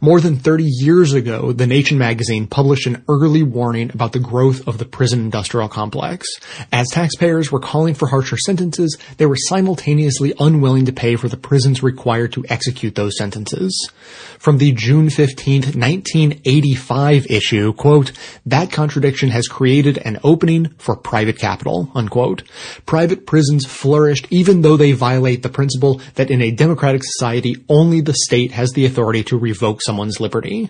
More 0.00 0.20
than 0.20 0.36
30 0.36 0.64
years 0.64 1.12
ago, 1.12 1.52
The 1.52 1.66
Nation 1.66 1.98
magazine 1.98 2.46
published 2.46 2.86
an 2.86 3.04
early 3.08 3.42
warning 3.42 3.90
about 3.92 4.12
the 4.12 4.18
growth 4.18 4.66
of 4.66 4.78
the 4.78 4.84
prison 4.84 5.20
industrial 5.20 5.68
complex. 5.68 6.26
As 6.72 6.88
taxpayers 6.88 7.50
were 7.50 7.60
calling 7.60 7.94
for 7.94 8.08
harsher 8.08 8.36
sentences, 8.36 8.96
they 9.16 9.26
were 9.26 9.36
simultaneously 9.36 10.34
unwilling 10.38 10.86
to 10.86 10.92
pay 10.92 11.16
for 11.16 11.28
the 11.28 11.36
prisons 11.36 11.82
required 11.82 12.32
to 12.32 12.44
execute 12.48 12.94
those 12.94 13.16
sentences. 13.16 13.90
From 14.38 14.58
the 14.58 14.72
June 14.72 15.08
15, 15.10 15.62
1985 15.62 17.26
issue, 17.30 17.72
quote, 17.72 18.12
that 18.46 18.72
contradiction 18.72 19.30
has 19.30 19.46
created 19.48 19.98
an 19.98 20.18
opening 20.24 20.68
for 20.78 20.96
private 20.96 21.38
capital, 21.38 21.90
unquote. 21.94 22.42
Private 22.86 23.26
prisons 23.26 23.64
flourished 23.66 24.26
even 24.30 24.62
though 24.62 24.76
they 24.76 24.92
violate 24.92 25.42
the 25.42 25.48
principle 25.48 26.00
that 26.14 26.30
in 26.30 26.42
a 26.42 26.50
democratic 26.50 27.02
society, 27.04 27.56
only 27.68 28.00
the 28.00 28.14
state 28.14 28.52
has 28.52 28.72
the 28.72 28.84
authority 28.84 29.22
to 29.24 29.38
revoke 29.38 29.71
someone's 29.80 30.20
liberty. 30.20 30.68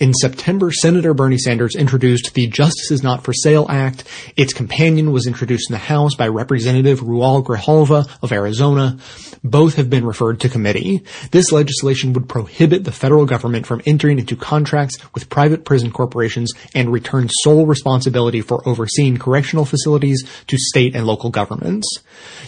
In 0.00 0.12
September, 0.14 0.72
Senator 0.72 1.14
Bernie 1.14 1.38
Sanders 1.38 1.76
introduced 1.76 2.34
the 2.34 2.46
Justice 2.46 2.90
is 2.90 3.02
Not 3.02 3.22
for 3.22 3.32
Sale 3.32 3.66
Act. 3.68 4.04
Its 4.36 4.52
companion 4.52 5.12
was 5.12 5.26
introduced 5.26 5.70
in 5.70 5.74
the 5.74 5.78
House 5.78 6.14
by 6.14 6.28
Representative 6.28 7.00
Raul 7.00 7.44
Grijalva 7.44 8.08
of 8.22 8.32
Arizona. 8.32 8.98
Both 9.44 9.76
have 9.76 9.90
been 9.90 10.04
referred 10.04 10.40
to 10.40 10.48
committee. 10.48 11.02
This 11.30 11.52
legislation 11.52 12.12
would 12.12 12.28
prohibit 12.28 12.84
the 12.84 12.92
federal 12.92 13.26
government 13.26 13.66
from 13.66 13.82
entering 13.86 14.18
into 14.18 14.36
contracts 14.36 14.98
with 15.14 15.28
private 15.28 15.64
prison 15.64 15.90
corporations 15.90 16.52
and 16.74 16.92
return 16.92 17.28
sole 17.28 17.66
responsibility 17.66 18.40
for 18.40 18.66
overseeing 18.68 19.16
correctional 19.16 19.64
facilities 19.64 20.22
to 20.46 20.56
state 20.58 20.94
and 20.94 21.06
local 21.06 21.30
governments. 21.30 21.88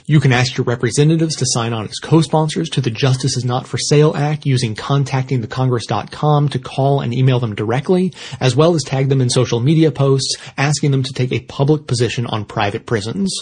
You 0.06 0.20
can 0.20 0.32
ask 0.32 0.56
your 0.56 0.64
representatives 0.64 1.36
to 1.36 1.46
sign 1.48 1.72
on 1.72 1.88
as 1.88 1.98
co-sponsors 1.98 2.68
to 2.70 2.80
the 2.80 2.90
Justice 2.90 3.36
is 3.36 3.44
Not 3.44 3.66
for 3.66 3.78
Sale 3.78 4.14
Act 4.16 4.46
using 4.46 4.74
contactingthecongress.com 5.74 6.48
to 6.50 6.58
call 6.58 7.00
and 7.00 7.14
email 7.14 7.40
them 7.40 7.54
directly, 7.54 8.12
as 8.40 8.56
well 8.56 8.74
as 8.74 8.82
tag 8.82 9.08
them 9.08 9.20
in 9.20 9.30
social 9.30 9.60
media 9.60 9.90
posts 9.90 10.36
asking 10.56 10.90
them 10.90 11.02
to 11.02 11.12
take 11.12 11.32
a 11.32 11.40
public 11.40 11.86
position 11.86 12.26
on 12.26 12.44
private 12.44 12.86
prisons. 12.86 13.32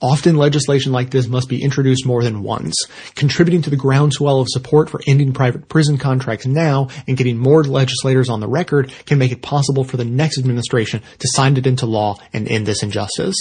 Often 0.00 0.36
legislation 0.36 0.92
like 0.92 1.10
this 1.10 1.28
must 1.28 1.48
be 1.48 1.62
introduced 1.62 2.06
more 2.06 2.22
than 2.22 2.42
once, 2.42 2.76
contributing 3.14 3.62
to 3.62 3.70
the 3.70 3.76
groundswell 3.76 4.40
of 4.40 4.48
support 4.48 4.90
for 4.90 5.00
ending 5.06 5.32
private 5.32 5.68
prison 5.68 5.98
contracts 5.98 6.46
now 6.46 6.88
and 7.06 7.16
getting 7.16 7.38
more 7.38 7.64
legislators 7.64 8.28
on 8.28 8.40
the 8.40 8.48
record 8.48 8.92
can 9.06 9.18
make 9.18 9.32
it 9.32 9.42
possible 9.42 9.84
for 9.84 9.96
the 9.96 10.04
next 10.04 10.38
administration 10.38 11.02
to 11.18 11.28
sign 11.32 11.56
it 11.56 11.66
into 11.66 11.86
law 11.86 12.16
and 12.32 12.48
end 12.48 12.66
this 12.66 12.82
injustice. 12.82 13.36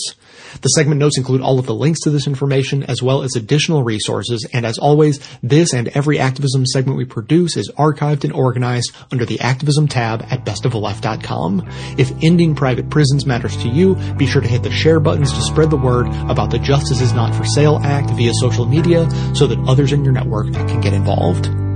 The 0.62 0.70
segment 0.70 1.00
notes 1.00 1.18
include 1.18 1.42
all 1.42 1.60
of 1.60 1.66
the 1.66 1.76
links 1.76 2.02
to 2.02 2.10
this 2.10 2.28
information 2.28 2.84
as 2.84 3.02
well 3.02 3.24
as 3.24 3.36
additional 3.36 3.84
resources. 3.84 4.48
And 4.54 4.66
as 4.66 4.78
always, 4.78 5.20
this 5.42 5.74
and 5.74 5.88
every 5.90 6.20
activism 6.20 6.66
segment 6.66 6.98
we 6.98 7.06
produce 7.06 7.58
is 7.58 7.72
archived 7.78 8.24
and 8.24 8.34
organized 8.34 8.92
under 9.12 9.26
the 9.26 9.40
activism 9.40 9.88
tab 9.88 10.26
at 10.30 10.46
bestoftheleft.com. 10.46 11.68
If 11.98 12.12
ending 12.24 12.56
private 12.56 12.90
prisons 12.90 13.26
matters 13.26 13.56
to 13.58 13.70
you, 13.70 13.96
be 14.18 14.28
sure 14.28 14.42
to 14.42 14.48
hit 14.48 14.64
the 14.64 14.72
share 14.72 15.00
buttons 15.00 15.34
to 15.34 15.42
spread 15.42 15.70
the 15.70 15.78
word 15.78 16.08
about 16.30 16.52
the 16.52 16.60
Justice 16.60 17.02
is 17.02 17.14
Not 17.14 17.36
for 17.36 17.46
Sale 17.46 17.80
Act 17.84 18.12
via 18.12 18.32
social 18.36 18.66
media 18.66 19.10
so 19.34 19.48
that 19.48 19.60
others 19.68 19.94
in 19.94 20.04
your 20.04 20.14
network 20.14 20.54
can 20.54 20.82
get 20.82 20.94
involved. 20.94 21.69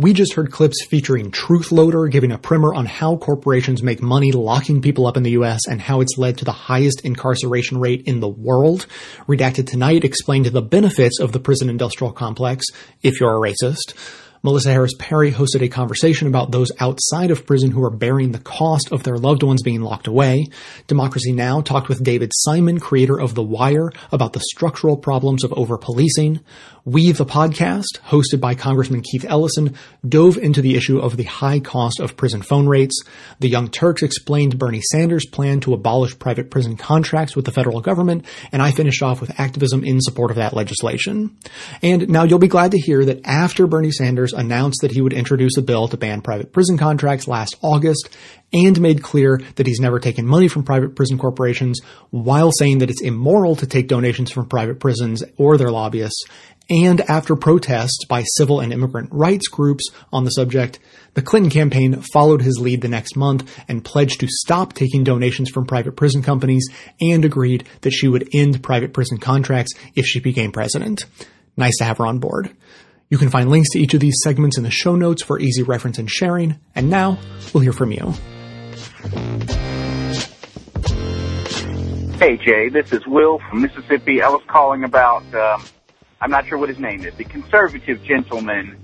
We 0.00 0.12
just 0.12 0.34
heard 0.34 0.52
clips 0.52 0.86
featuring 0.88 1.32
Truthloader 1.32 2.08
giving 2.08 2.30
a 2.30 2.38
primer 2.38 2.72
on 2.72 2.86
how 2.86 3.16
corporations 3.16 3.82
make 3.82 4.00
money 4.00 4.30
locking 4.30 4.80
people 4.80 5.08
up 5.08 5.16
in 5.16 5.24
the 5.24 5.32
US 5.32 5.66
and 5.68 5.80
how 5.80 6.00
it's 6.00 6.16
led 6.16 6.38
to 6.38 6.44
the 6.44 6.52
highest 6.52 7.00
incarceration 7.00 7.80
rate 7.80 8.04
in 8.06 8.20
the 8.20 8.28
world. 8.28 8.86
Redacted 9.26 9.66
Tonight 9.66 10.04
explained 10.04 10.46
the 10.46 10.62
benefits 10.62 11.18
of 11.18 11.32
the 11.32 11.40
prison 11.40 11.68
industrial 11.68 12.12
complex 12.12 12.64
if 13.02 13.18
you're 13.18 13.44
a 13.44 13.50
racist. 13.50 13.94
Melissa 14.42 14.70
Harris 14.70 14.94
Perry 14.98 15.32
hosted 15.32 15.62
a 15.62 15.68
conversation 15.68 16.28
about 16.28 16.52
those 16.52 16.70
outside 16.80 17.30
of 17.30 17.46
prison 17.46 17.70
who 17.70 17.84
are 17.84 17.90
bearing 17.90 18.32
the 18.32 18.38
cost 18.38 18.92
of 18.92 19.02
their 19.02 19.16
loved 19.16 19.42
ones 19.42 19.62
being 19.62 19.80
locked 19.80 20.06
away. 20.06 20.46
Democracy 20.86 21.32
Now! 21.32 21.60
talked 21.60 21.88
with 21.88 22.04
David 22.04 22.30
Simon, 22.34 22.78
creator 22.78 23.18
of 23.18 23.34
The 23.34 23.42
Wire, 23.42 23.90
about 24.12 24.32
the 24.32 24.40
structural 24.40 24.96
problems 24.96 25.44
of 25.44 25.52
over-policing. 25.52 26.40
We, 26.84 27.12
the 27.12 27.26
podcast, 27.26 28.00
hosted 28.06 28.40
by 28.40 28.54
Congressman 28.54 29.02
Keith 29.02 29.26
Ellison, 29.28 29.74
dove 30.08 30.38
into 30.38 30.62
the 30.62 30.74
issue 30.74 30.98
of 30.98 31.16
the 31.16 31.24
high 31.24 31.60
cost 31.60 32.00
of 32.00 32.16
prison 32.16 32.40
phone 32.40 32.66
rates. 32.66 33.02
The 33.40 33.48
Young 33.48 33.68
Turks 33.68 34.02
explained 34.02 34.58
Bernie 34.58 34.80
Sanders' 34.92 35.26
plan 35.26 35.60
to 35.60 35.74
abolish 35.74 36.18
private 36.18 36.50
prison 36.50 36.78
contracts 36.78 37.36
with 37.36 37.44
the 37.44 37.52
federal 37.52 37.82
government, 37.82 38.24
and 38.52 38.62
I 38.62 38.70
finished 38.70 39.02
off 39.02 39.20
with 39.20 39.38
activism 39.38 39.84
in 39.84 40.00
support 40.00 40.30
of 40.30 40.36
that 40.36 40.54
legislation. 40.54 41.36
And 41.82 42.08
now 42.08 42.22
you'll 42.22 42.38
be 42.38 42.48
glad 42.48 42.70
to 42.70 42.78
hear 42.78 43.04
that 43.04 43.20
after 43.26 43.66
Bernie 43.66 43.90
Sanders 43.90 44.27
announced 44.32 44.80
that 44.82 44.92
he 44.92 45.00
would 45.00 45.12
introduce 45.12 45.56
a 45.56 45.62
bill 45.62 45.88
to 45.88 45.96
ban 45.96 46.22
private 46.22 46.52
prison 46.52 46.78
contracts 46.78 47.28
last 47.28 47.56
August, 47.62 48.16
and 48.52 48.80
made 48.80 49.02
clear 49.02 49.40
that 49.56 49.66
he's 49.66 49.80
never 49.80 49.98
taken 49.98 50.26
money 50.26 50.48
from 50.48 50.62
private 50.62 50.96
prison 50.96 51.18
corporations 51.18 51.80
while 52.10 52.50
saying 52.50 52.78
that 52.78 52.90
it's 52.90 53.02
immoral 53.02 53.56
to 53.56 53.66
take 53.66 53.88
donations 53.88 54.30
from 54.30 54.48
private 54.48 54.80
prisons 54.80 55.22
or 55.36 55.56
their 55.58 55.70
lobbyists 55.70 56.24
and 56.70 57.00
after 57.02 57.34
protests 57.34 58.04
by 58.04 58.24
civil 58.36 58.60
and 58.60 58.72
immigrant 58.72 59.08
rights 59.10 59.48
groups 59.48 59.88
on 60.12 60.24
the 60.24 60.30
subject, 60.30 60.78
the 61.14 61.22
Clinton 61.22 61.50
campaign 61.50 62.02
followed 62.12 62.42
his 62.42 62.60
lead 62.60 62.82
the 62.82 62.88
next 62.88 63.16
month 63.16 63.58
and 63.68 63.84
pledged 63.84 64.20
to 64.20 64.28
stop 64.28 64.74
taking 64.74 65.02
donations 65.02 65.48
from 65.48 65.66
private 65.66 65.96
prison 65.96 66.22
companies 66.22 66.68
and 67.00 67.24
agreed 67.24 67.66
that 67.80 67.92
she 67.92 68.06
would 68.06 68.28
end 68.34 68.62
private 68.62 68.92
prison 68.92 69.18
contracts 69.18 69.72
if 69.94 70.04
she 70.04 70.20
became 70.20 70.52
president. 70.52 71.06
Nice 71.56 71.78
to 71.78 71.84
have 71.84 71.98
her 71.98 72.06
on 72.06 72.18
board. 72.18 72.54
You 73.10 73.16
can 73.16 73.30
find 73.30 73.48
links 73.48 73.70
to 73.70 73.78
each 73.78 73.94
of 73.94 74.00
these 74.00 74.16
segments 74.22 74.58
in 74.58 74.64
the 74.64 74.70
show 74.70 74.94
notes 74.94 75.22
for 75.22 75.40
easy 75.40 75.62
reference 75.62 75.98
and 75.98 76.10
sharing. 76.10 76.60
And 76.74 76.90
now 76.90 77.18
we'll 77.54 77.62
hear 77.62 77.72
from 77.72 77.90
you. 77.90 78.12
Hey 82.18 82.36
Jay, 82.36 82.68
this 82.68 82.92
is 82.92 83.06
Will 83.06 83.38
from 83.48 83.62
Mississippi. 83.62 84.20
I 84.20 84.28
was 84.28 84.42
calling 84.46 84.84
about 84.84 85.22
um, 85.34 85.64
I'm 86.20 86.30
not 86.30 86.46
sure 86.46 86.58
what 86.58 86.68
his 86.68 86.78
name 86.78 87.02
is, 87.02 87.14
the 87.14 87.24
conservative 87.24 88.02
gentleman 88.02 88.76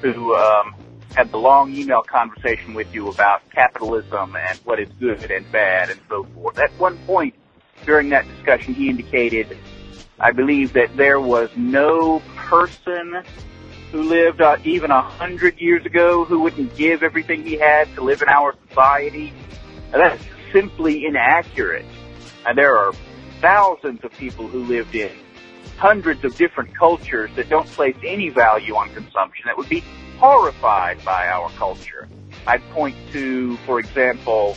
who 0.00 0.34
um, 0.34 0.74
had 1.14 1.30
the 1.30 1.36
long 1.36 1.72
email 1.72 2.02
conversation 2.02 2.74
with 2.74 2.92
you 2.92 3.08
about 3.08 3.48
capitalism 3.50 4.34
and 4.34 4.58
what 4.64 4.80
is 4.80 4.88
good 4.98 5.30
and 5.30 5.50
bad 5.52 5.90
and 5.90 6.00
so 6.08 6.24
forth. 6.34 6.58
At 6.58 6.72
one 6.80 6.98
point 7.06 7.34
during 7.84 8.08
that 8.08 8.26
discussion, 8.26 8.74
he 8.74 8.88
indicated, 8.88 9.56
I 10.18 10.32
believe, 10.32 10.72
that 10.72 10.96
there 10.96 11.20
was 11.20 11.50
no 11.56 12.20
person 12.34 13.22
who 13.92 14.02
lived 14.02 14.40
uh, 14.40 14.56
even 14.64 14.90
a 14.90 15.02
hundred 15.02 15.58
years 15.58 15.84
ago 15.86 16.24
who 16.24 16.40
wouldn't 16.40 16.76
give 16.76 17.02
everything 17.02 17.44
he 17.44 17.56
had 17.56 17.92
to 17.94 18.02
live 18.02 18.22
in 18.22 18.28
our 18.28 18.54
society. 18.68 19.32
That's 19.90 20.22
simply 20.52 21.06
inaccurate. 21.06 21.86
And 22.46 22.56
there 22.56 22.76
are 22.76 22.92
thousands 23.40 24.04
of 24.04 24.12
people 24.12 24.46
who 24.46 24.64
lived 24.64 24.94
in 24.94 25.10
hundreds 25.76 26.24
of 26.24 26.36
different 26.36 26.76
cultures 26.76 27.30
that 27.36 27.48
don't 27.48 27.68
place 27.68 27.96
any 28.04 28.28
value 28.28 28.74
on 28.74 28.92
consumption 28.94 29.44
that 29.46 29.56
would 29.56 29.68
be 29.68 29.82
horrified 30.18 31.02
by 31.04 31.28
our 31.28 31.48
culture. 31.50 32.08
I'd 32.46 32.62
point 32.70 32.96
to, 33.12 33.56
for 33.58 33.78
example, 33.78 34.56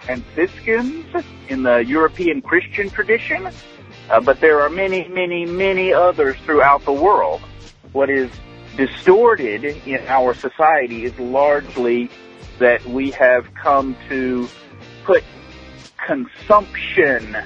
Franciscans 0.00 1.24
in 1.48 1.62
the 1.62 1.78
European 1.78 2.40
Christian 2.42 2.88
tradition, 2.90 3.50
uh, 4.10 4.20
but 4.20 4.40
there 4.40 4.60
are 4.60 4.70
many, 4.70 5.06
many, 5.08 5.44
many 5.44 5.92
others 5.92 6.36
throughout 6.44 6.84
the 6.84 6.92
world. 6.92 7.40
What 7.92 8.10
is 8.10 8.30
distorted 8.76 9.64
in 9.64 10.00
our 10.06 10.34
society 10.34 11.04
is 11.04 11.18
largely 11.18 12.10
that 12.58 12.84
we 12.86 13.10
have 13.10 13.52
come 13.54 13.96
to 14.08 14.48
put 15.04 15.24
consumption 16.06 17.36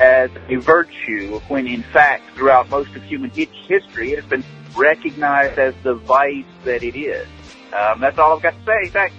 as 0.00 0.30
a 0.48 0.56
virtue 0.56 1.38
when 1.48 1.66
in 1.66 1.82
fact 1.82 2.24
throughout 2.34 2.68
most 2.70 2.94
of 2.96 3.02
human 3.04 3.30
history 3.30 4.12
it 4.12 4.20
has 4.20 4.24
been 4.28 4.44
recognized 4.76 5.58
as 5.58 5.74
the 5.82 5.94
vice 5.94 6.44
that 6.64 6.82
it 6.82 6.96
is. 6.96 7.26
Um, 7.72 8.00
that's 8.00 8.18
all 8.18 8.36
I've 8.36 8.42
got 8.42 8.54
to 8.54 8.64
say. 8.64 8.88
Thanks. 8.88 9.14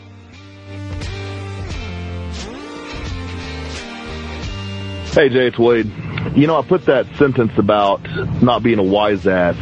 Hey 5.16 5.30
Jay, 5.30 5.48
it's 5.48 5.60
Wade. 5.60 5.92
You 6.36 6.48
know, 6.48 6.58
I 6.58 6.64
put 6.64 6.86
that 6.86 7.06
sentence 7.18 7.52
about 7.58 8.02
not 8.42 8.64
being 8.64 8.80
a 8.80 8.84
wise 8.84 9.28
ass 9.28 9.56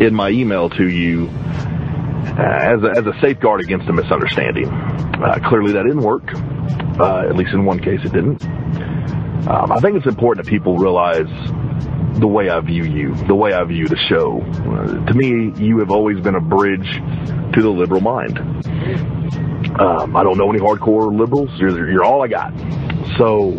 in 0.00 0.14
my 0.14 0.30
email 0.30 0.70
to 0.70 0.88
you 0.88 1.28
uh, 1.28 2.42
as, 2.42 2.82
a, 2.82 2.90
as 2.90 3.06
a 3.06 3.18
safeguard 3.20 3.60
against 3.60 3.88
a 3.88 3.92
misunderstanding. 3.92 4.68
Uh, 4.68 5.38
clearly 5.48 5.72
that 5.72 5.82
didn't 5.82 6.02
work. 6.02 6.32
Uh, 7.00 7.28
at 7.28 7.36
least 7.36 7.52
in 7.52 7.64
one 7.64 7.78
case 7.78 8.00
it 8.04 8.12
didn't. 8.12 8.44
Um, 9.48 9.72
I 9.72 9.80
think 9.80 9.96
it's 9.96 10.06
important 10.06 10.44
that 10.44 10.50
people 10.50 10.76
realize 10.76 11.28
the 12.18 12.26
way 12.26 12.48
I 12.48 12.60
view 12.60 12.84
you, 12.84 13.14
the 13.26 13.34
way 13.34 13.52
I 13.52 13.64
view 13.64 13.86
the 13.86 13.96
show. 14.08 14.40
Uh, 14.42 15.06
to 15.06 15.14
me, 15.14 15.52
you 15.64 15.78
have 15.78 15.90
always 15.90 16.20
been 16.20 16.34
a 16.34 16.40
bridge 16.40 16.88
to 17.54 17.62
the 17.62 17.70
liberal 17.70 18.00
mind. 18.00 18.38
Um, 19.80 20.16
I 20.16 20.22
don't 20.22 20.38
know 20.38 20.50
any 20.50 20.58
hardcore 20.58 21.16
liberals. 21.16 21.50
You're, 21.58 21.90
you're 21.90 22.04
all 22.04 22.22
I 22.22 22.28
got. 22.28 22.52
So 23.16 23.52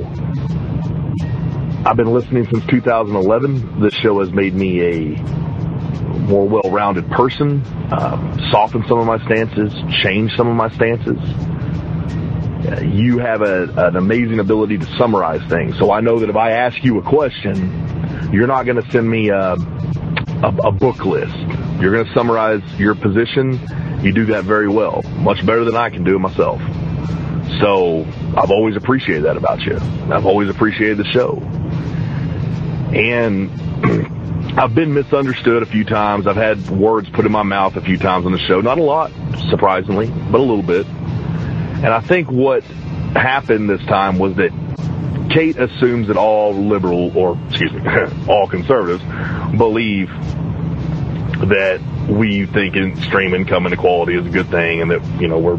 I've 1.86 1.96
been 1.96 2.14
listening 2.14 2.46
since 2.52 2.66
2011. 2.68 3.82
This 3.82 3.94
show 3.94 4.20
has 4.20 4.32
made 4.32 4.54
me 4.54 4.82
a 4.82 5.49
more 6.20 6.48
well-rounded 6.48 7.10
person, 7.12 7.62
uh, 7.92 8.52
softened 8.52 8.86
some 8.88 9.00
of 9.00 9.06
my 9.06 9.24
stances, 9.26 9.74
change 10.04 10.36
some 10.36 10.48
of 10.48 10.56
my 10.56 10.70
stances 10.76 11.18
you 12.84 13.20
have 13.20 13.42
a, 13.42 13.64
an 13.88 13.96
amazing 13.96 14.40
ability 14.40 14.78
to 14.78 14.86
summarize 14.98 15.42
things. 15.50 15.78
So 15.78 15.92
I 15.92 16.02
know 16.02 16.20
that 16.20 16.30
if 16.30 16.36
I 16.36 16.52
ask 16.52 16.84
you 16.84 17.00
a 17.00 17.02
question, 17.02 18.32
you're 18.34 18.48
not 18.48 18.64
going 18.64 18.82
to 18.82 18.92
send 18.92 19.10
me 19.10 19.30
a, 19.30 19.54
a, 19.54 20.56
a 20.66 20.72
book 20.72 21.06
list. 21.06 21.36
You're 21.80 21.92
going 21.92 22.06
to 22.06 22.14
summarize 22.14 22.62
your 22.78 22.96
position. 22.96 23.60
You 24.04 24.14
do 24.14 24.26
that 24.28 24.44
very 24.44 24.68
well, 24.68 25.02
much 25.18 25.46
better 25.46 25.64
than 25.64 25.76
I 25.76 25.90
can 25.90 26.04
do 26.04 26.16
it 26.16 26.20
myself. 26.20 26.62
So 27.62 28.06
I've 28.38 28.52
always 28.52 28.76
appreciated 28.76 29.24
that 29.24 29.38
about 29.38 29.62
you. 29.62 29.78
I've 30.12 30.26
always 30.26 30.50
appreciated 30.50 30.98
the 30.98 31.06
show. 31.06 31.38
And 32.94 33.50
I've 34.58 34.76
been 34.76 34.94
misunderstood 34.94 35.64
a 35.64 35.66
few 35.66 35.86
times. 35.86 36.28
I've 36.28 36.36
had 36.36 36.70
words 36.70 37.10
put 37.10 37.26
in 37.26 37.32
my 37.32 37.44
mouth 37.44 37.76
a 37.76 37.82
few 37.82 37.98
times 37.98 38.26
on 38.26 38.32
the 38.32 38.40
show. 38.40 38.62
Not 38.62 38.78
a 38.78 38.84
lot, 38.84 39.12
surprisingly, 39.50 40.08
but 40.08 40.40
a 40.40 40.44
little 40.44 40.64
bit. 40.64 40.86
And 40.88 41.88
I 41.88 42.02
think 42.02 42.30
what 42.30 42.64
happened 42.64 43.70
this 43.70 43.84
time 43.86 44.20
was 44.20 44.36
that 44.36 44.52
Kate 45.30 45.58
assumes 45.58 46.08
that 46.08 46.18
all 46.18 46.54
liberal, 46.54 47.16
or 47.16 47.40
excuse 47.48 47.72
me, 47.72 47.82
all 48.28 48.48
conservatives 48.48 49.04
believe 49.58 50.10
that 51.48 51.80
we 52.10 52.46
think 52.48 52.76
extreme 52.76 53.34
income 53.34 53.66
inequality 53.66 54.16
is 54.16 54.26
a 54.26 54.30
good 54.30 54.48
thing 54.48 54.82
and 54.82 54.92
that, 54.92 55.22
you 55.22 55.28
know, 55.28 55.38
we're 55.38 55.58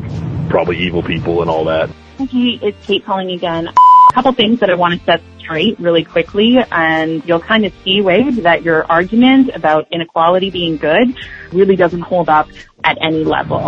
probably 0.51 0.76
evil 0.78 1.03
people 1.03 1.41
and 1.41 1.51
all 1.51 1.64
that. 1.64 1.88
Hey, 2.18 2.59
it's 2.61 2.86
Kate 2.86 3.05
calling 3.05 3.30
again. 3.30 3.68
A 3.68 4.12
couple 4.12 4.32
things 4.32 4.61
that 4.61 4.68
I 4.68 4.74
want 4.74 4.99
to 4.99 5.05
set 5.07 5.22
straight 5.51 5.78
really 5.80 6.05
quickly, 6.05 6.59
and 6.70 7.24
you'll 7.26 7.40
kind 7.40 7.64
of 7.64 7.72
see, 7.82 8.01
Wade, 8.01 8.36
that 8.36 8.62
your 8.62 8.84
argument 8.90 9.51
about 9.53 9.90
inequality 9.90 10.48
being 10.48 10.76
good 10.76 11.09
really 11.53 11.74
doesn't 11.74 12.03
hold 12.03 12.28
up 12.28 12.48
at 12.84 12.96
any 13.03 13.24
level. 13.24 13.59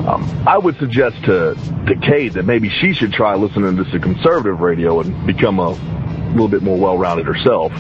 I 0.47 0.59
would 0.59 0.79
suggest 0.79 1.17
to, 1.25 1.57
to 1.89 1.97
Kate 2.01 2.35
that 2.35 2.45
maybe 2.45 2.69
she 2.69 2.95
should 2.95 3.13
try 3.13 3.35
listening 3.35 3.77
to 3.77 3.91
some 3.91 4.01
conservative 4.01 4.61
radio 4.61 5.01
and 5.01 5.27
become 5.27 5.59
a 5.59 5.71
little 6.31 6.49
bit 6.49 6.63
more 6.63 6.79
well-rounded 6.79 7.27
herself. 7.27 7.73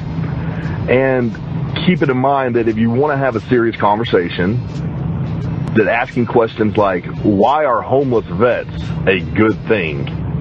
And 0.90 1.32
keep 1.86 2.03
it 2.03 2.11
in 2.11 2.16
mind 2.16 2.57
that 2.57 2.66
if 2.66 2.76
you 2.76 2.90
want 2.90 3.12
to 3.12 3.16
have 3.16 3.36
a 3.36 3.40
serious 3.48 3.76
conversation, 3.76 4.57
that 5.76 5.86
asking 5.88 6.26
questions 6.26 6.76
like, 6.76 7.07
why 7.22 7.64
are 7.64 7.80
homeless 7.80 8.26
vets 8.26 8.68
a 9.07 9.20
good 9.20 9.57
thing? 9.68 10.32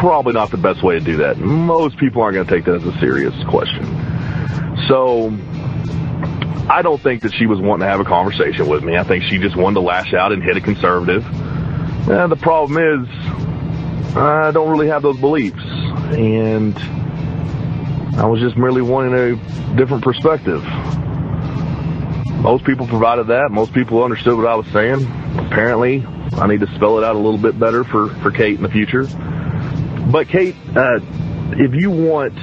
Probably 0.00 0.32
not 0.32 0.50
the 0.50 0.56
best 0.56 0.82
way 0.82 0.98
to 0.98 1.04
do 1.04 1.16
that. 1.18 1.38
Most 1.38 1.96
people 1.98 2.22
aren't 2.22 2.34
going 2.34 2.46
to 2.46 2.52
take 2.52 2.64
that 2.64 2.76
as 2.76 2.86
a 2.86 2.98
serious 3.00 3.34
question. 3.44 3.84
So, 4.88 5.30
I 6.70 6.82
don't 6.82 7.00
think 7.00 7.22
that 7.22 7.34
she 7.34 7.46
was 7.46 7.58
wanting 7.60 7.84
to 7.84 7.90
have 7.90 8.00
a 8.00 8.04
conversation 8.04 8.68
with 8.68 8.84
me. 8.84 8.96
I 8.96 9.02
think 9.02 9.24
she 9.24 9.38
just 9.38 9.56
wanted 9.56 9.74
to 9.74 9.80
lash 9.80 10.14
out 10.14 10.32
and 10.32 10.42
hit 10.42 10.56
a 10.56 10.60
conservative. 10.60 11.26
And 12.08 12.30
the 12.30 12.36
problem 12.36 12.78
is, 12.78 13.08
I 14.16 14.50
don't 14.52 14.70
really 14.70 14.88
have 14.88 15.02
those 15.02 15.18
beliefs. 15.18 15.62
And 15.64 16.76
I 18.16 18.26
was 18.26 18.40
just 18.40 18.56
merely 18.56 18.82
wanting 18.82 19.14
a 19.14 19.76
different 19.76 20.04
perspective. 20.04 20.62
Most 22.40 22.64
people 22.64 22.86
provided 22.86 23.26
that. 23.28 23.50
Most 23.50 23.72
people 23.72 24.02
understood 24.02 24.36
what 24.36 24.46
I 24.46 24.54
was 24.54 24.66
saying. 24.68 25.04
Apparently, 25.38 26.06
I 26.32 26.46
need 26.46 26.60
to 26.60 26.74
spell 26.76 26.98
it 26.98 27.04
out 27.04 27.16
a 27.16 27.18
little 27.18 27.38
bit 27.38 27.58
better 27.58 27.84
for, 27.84 28.08
for 28.22 28.30
Kate 28.30 28.56
in 28.56 28.62
the 28.62 28.70
future. 28.70 29.06
But 30.08 30.28
Kate, 30.28 30.56
uh, 30.76 31.00
if 31.52 31.74
you 31.74 31.90
want 31.90 32.36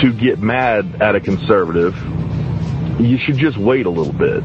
to 0.00 0.12
get 0.12 0.38
mad 0.40 1.00
at 1.00 1.14
a 1.14 1.20
conservative, 1.20 1.96
you 3.00 3.18
should 3.18 3.38
just 3.38 3.56
wait 3.56 3.86
a 3.86 3.90
little 3.90 4.12
bit 4.12 4.44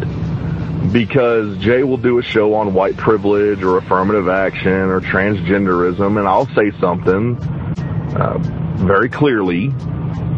because 0.91 1.57
Jay 1.59 1.84
will 1.84 1.97
do 1.97 2.17
a 2.19 2.23
show 2.23 2.55
on 2.55 2.73
white 2.73 2.97
privilege 2.97 3.61
or 3.63 3.77
affirmative 3.77 4.27
action 4.27 4.71
or 4.71 4.99
transgenderism, 4.99 6.17
and 6.17 6.27
I'll 6.27 6.47
say 6.55 6.71
something 6.79 7.38
uh, 8.15 8.38
very 8.77 9.09
clearly 9.09 9.67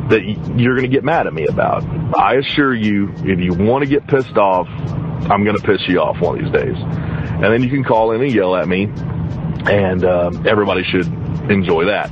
that 0.09 0.21
you're 0.57 0.75
going 0.75 0.89
to 0.89 0.95
get 0.95 1.03
mad 1.03 1.27
at 1.27 1.33
me 1.33 1.47
about. 1.47 1.83
I 2.17 2.35
assure 2.35 2.73
you, 2.73 3.13
if 3.19 3.39
you 3.39 3.53
want 3.53 3.83
to 3.83 3.89
get 3.89 4.05
pissed 4.07 4.37
off, 4.37 4.67
I'm 4.67 5.45
going 5.45 5.55
to 5.55 5.63
piss 5.63 5.81
you 5.87 5.99
off 6.01 6.19
one 6.19 6.37
of 6.37 6.43
these 6.43 6.53
days. 6.53 6.75
And 6.77 7.45
then 7.45 7.63
you 7.63 7.69
can 7.69 7.83
call 7.83 8.11
in 8.11 8.21
and 8.21 8.31
yell 8.31 8.55
at 8.55 8.67
me, 8.67 8.83
and 8.83 10.03
uh, 10.03 10.31
everybody 10.45 10.83
should 10.83 11.05
enjoy 11.49 11.85
that. 11.85 12.09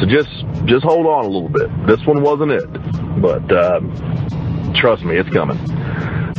So 0.00 0.06
just 0.06 0.28
just 0.66 0.84
hold 0.84 1.06
on 1.06 1.24
a 1.24 1.28
little 1.28 1.48
bit. 1.48 1.68
This 1.86 2.04
one 2.06 2.22
wasn't 2.22 2.52
it, 2.52 3.20
but 3.20 3.50
uh, 3.50 3.80
Trust 4.74 5.02
me, 5.04 5.16
it's 5.16 5.28
coming. 5.30 5.58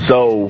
So 0.08 0.50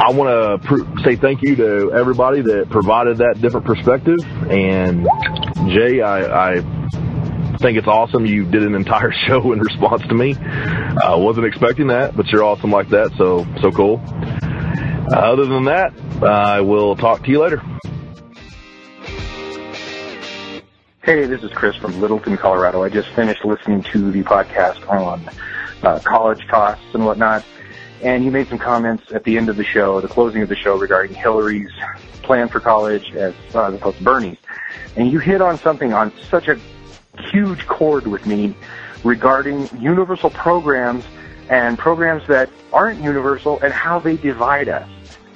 I 0.00 0.10
want 0.12 0.28
to 0.62 0.68
pr- 0.68 1.02
say 1.04 1.16
thank 1.16 1.42
you 1.42 1.56
to 1.56 1.92
everybody 1.94 2.42
that 2.42 2.68
provided 2.70 3.18
that 3.18 3.40
different 3.40 3.64
perspective. 3.64 4.18
And 4.50 5.06
Jay, 5.70 6.02
I, 6.02 6.56
I 6.56 6.60
think 7.58 7.78
it's 7.78 7.86
awesome 7.86 8.26
you 8.26 8.44
did 8.44 8.62
an 8.64 8.74
entire 8.74 9.12
show 9.26 9.52
in 9.52 9.60
response 9.60 10.02
to 10.02 10.14
me. 10.14 10.34
I 10.36 11.14
wasn't 11.14 11.46
expecting 11.46 11.86
that, 11.88 12.16
but 12.16 12.26
you're 12.26 12.44
awesome 12.44 12.70
like 12.70 12.90
that. 12.90 13.12
So, 13.16 13.46
so 13.62 13.70
cool. 13.70 14.02
Uh, 15.10 15.16
other 15.18 15.46
than 15.46 15.64
that, 15.64 15.94
I 16.22 16.60
will 16.60 16.96
talk 16.96 17.24
to 17.24 17.30
you 17.30 17.40
later. 17.40 17.62
Hey, 21.06 21.24
this 21.24 21.40
is 21.44 21.52
Chris 21.52 21.76
from 21.76 22.00
Littleton, 22.00 22.36
Colorado. 22.36 22.82
I 22.82 22.88
just 22.88 23.08
finished 23.10 23.44
listening 23.44 23.84
to 23.92 24.10
the 24.10 24.24
podcast 24.24 24.90
on 24.90 25.22
uh, 25.84 26.00
college 26.00 26.44
costs 26.48 26.84
and 26.94 27.06
whatnot. 27.06 27.44
And 28.02 28.24
you 28.24 28.32
made 28.32 28.48
some 28.48 28.58
comments 28.58 29.12
at 29.12 29.22
the 29.22 29.38
end 29.38 29.48
of 29.48 29.56
the 29.56 29.62
show, 29.62 30.00
the 30.00 30.08
closing 30.08 30.42
of 30.42 30.48
the 30.48 30.56
show, 30.56 30.76
regarding 30.76 31.14
Hillary's 31.14 31.70
plan 32.22 32.48
for 32.48 32.58
college 32.58 33.14
as, 33.14 33.34
uh, 33.54 33.68
as 33.68 33.74
opposed 33.74 33.98
to 33.98 34.02
Bernie's. 34.02 34.38
And 34.96 35.12
you 35.12 35.20
hit 35.20 35.40
on 35.40 35.58
something 35.58 35.92
on 35.92 36.12
such 36.28 36.48
a 36.48 36.58
huge 37.30 37.68
chord 37.68 38.08
with 38.08 38.26
me 38.26 38.56
regarding 39.04 39.68
universal 39.80 40.30
programs 40.30 41.04
and 41.48 41.78
programs 41.78 42.26
that 42.26 42.50
aren't 42.72 43.00
universal 43.00 43.60
and 43.60 43.72
how 43.72 44.00
they 44.00 44.16
divide 44.16 44.68
us. 44.68 44.88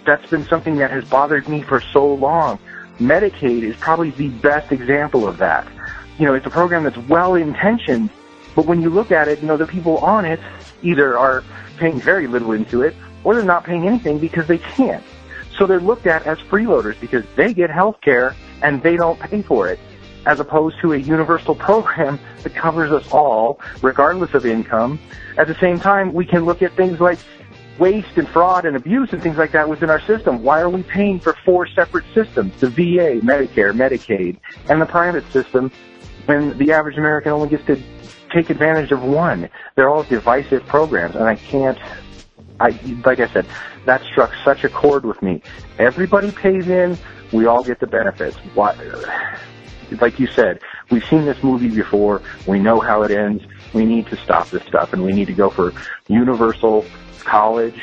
That's 0.04 0.28
been 0.28 0.44
something 0.46 0.78
that 0.78 0.90
has 0.90 1.04
bothered 1.04 1.48
me 1.48 1.62
for 1.62 1.80
so 1.80 2.12
long. 2.12 2.58
Medicaid 3.00 3.62
is 3.62 3.74
probably 3.76 4.10
the 4.10 4.28
best 4.28 4.70
example 4.72 5.26
of 5.26 5.38
that. 5.38 5.66
You 6.18 6.26
know, 6.26 6.34
it's 6.34 6.46
a 6.46 6.50
program 6.50 6.84
that's 6.84 6.98
well 7.08 7.34
intentioned, 7.34 8.10
but 8.54 8.66
when 8.66 8.82
you 8.82 8.90
look 8.90 9.10
at 9.10 9.26
it, 9.26 9.40
you 9.40 9.46
know, 9.48 9.56
the 9.56 9.66
people 9.66 9.98
on 9.98 10.24
it 10.24 10.38
either 10.82 11.18
are 11.18 11.42
paying 11.78 11.98
very 11.98 12.26
little 12.26 12.52
into 12.52 12.82
it 12.82 12.94
or 13.24 13.34
they're 13.34 13.42
not 13.42 13.64
paying 13.64 13.86
anything 13.86 14.18
because 14.18 14.46
they 14.46 14.58
can't. 14.58 15.02
So 15.56 15.66
they're 15.66 15.80
looked 15.80 16.06
at 16.06 16.26
as 16.26 16.38
freeloaders 16.38 16.98
because 17.00 17.24
they 17.36 17.52
get 17.54 17.70
health 17.70 18.00
care 18.02 18.34
and 18.62 18.82
they 18.82 18.96
don't 18.96 19.18
pay 19.18 19.42
for 19.42 19.68
it, 19.68 19.78
as 20.26 20.40
opposed 20.40 20.80
to 20.80 20.92
a 20.92 20.96
universal 20.98 21.54
program 21.66 22.18
that 22.42 22.54
covers 22.54 22.92
us 22.92 23.10
all, 23.12 23.60
regardless 23.82 24.34
of 24.34 24.44
income. 24.44 24.98
At 25.38 25.46
the 25.46 25.54
same 25.54 25.80
time, 25.80 26.12
we 26.12 26.26
can 26.26 26.44
look 26.44 26.62
at 26.62 26.72
things 26.72 27.00
like 27.00 27.18
waste 27.80 28.16
and 28.16 28.28
fraud 28.28 28.66
and 28.66 28.76
abuse 28.76 29.12
and 29.12 29.22
things 29.22 29.38
like 29.38 29.52
that 29.52 29.68
within 29.68 29.90
our 29.90 30.00
system. 30.02 30.42
Why 30.42 30.60
are 30.60 30.68
we 30.68 30.82
paying 30.82 31.18
for 31.18 31.34
four 31.44 31.66
separate 31.66 32.04
systems? 32.14 32.54
The 32.60 32.68
VA, 32.68 33.20
Medicare, 33.24 33.72
Medicaid, 33.72 34.38
and 34.68 34.80
the 34.80 34.86
private 34.86 35.24
system 35.32 35.72
when 36.26 36.56
the 36.58 36.72
average 36.72 36.98
American 36.98 37.32
only 37.32 37.48
gets 37.48 37.64
to 37.66 37.82
take 38.32 38.50
advantage 38.50 38.92
of 38.92 39.02
one. 39.02 39.48
They're 39.74 39.88
all 39.88 40.04
divisive 40.04 40.64
programs 40.66 41.16
and 41.16 41.24
I 41.24 41.34
can't 41.34 41.78
I, 42.60 42.78
like 43.06 43.20
I 43.20 43.28
said, 43.32 43.46
that 43.86 44.02
struck 44.04 44.32
such 44.44 44.64
a 44.64 44.68
chord 44.68 45.06
with 45.06 45.22
me. 45.22 45.40
Everybody 45.78 46.30
pays 46.30 46.68
in, 46.68 46.98
we 47.32 47.46
all 47.46 47.64
get 47.64 47.80
the 47.80 47.86
benefits. 47.86 48.36
Why, 48.54 48.74
like 49.98 50.20
you 50.20 50.26
said, 50.26 50.60
we've 50.90 51.04
seen 51.06 51.24
this 51.24 51.42
movie 51.42 51.70
before, 51.70 52.20
we 52.46 52.58
know 52.58 52.78
how 52.78 53.02
it 53.02 53.10
ends, 53.10 53.42
we 53.72 53.86
need 53.86 54.08
to 54.08 54.16
stop 54.18 54.50
this 54.50 54.62
stuff, 54.64 54.92
and 54.92 55.02
we 55.02 55.12
need 55.12 55.28
to 55.28 55.32
go 55.32 55.48
for 55.48 55.72
universal 56.08 56.84
college 57.24 57.80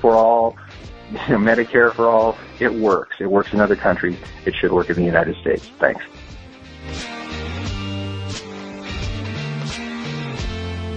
for 0.00 0.14
all, 0.14 0.56
you 1.10 1.18
know, 1.18 1.38
Medicare 1.38 1.92
for 1.94 2.08
all. 2.08 2.36
It 2.60 2.72
works. 2.72 3.16
It 3.20 3.26
works 3.26 3.52
in 3.52 3.60
other 3.60 3.76
countries. 3.76 4.18
It 4.44 4.54
should 4.54 4.72
work 4.72 4.90
in 4.90 4.96
the 4.96 5.04
United 5.04 5.36
States. 5.36 5.68
Thanks. 5.78 6.04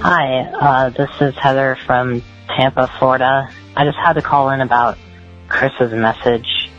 Hi, 0.02 0.42
uh, 0.62 0.90
this 0.90 1.10
is 1.20 1.36
Heather 1.36 1.78
from 1.88 2.22
Tampa, 2.48 2.88
Florida. 3.00 3.50
I 3.76 3.86
just 3.86 3.98
had 3.98 4.14
to 4.14 4.22
call 4.22 4.52
in 4.52 4.62
about 4.62 5.00
Chris's 5.48 5.92
message 5.94 6.70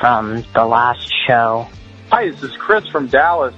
from 0.00 0.44
the 0.52 0.64
last 0.64 1.08
show. 1.26 1.68
Hi, 2.10 2.28
this 2.28 2.42
is 2.42 2.56
Chris 2.56 2.88
from 2.88 3.06
Dallas. 3.06 3.54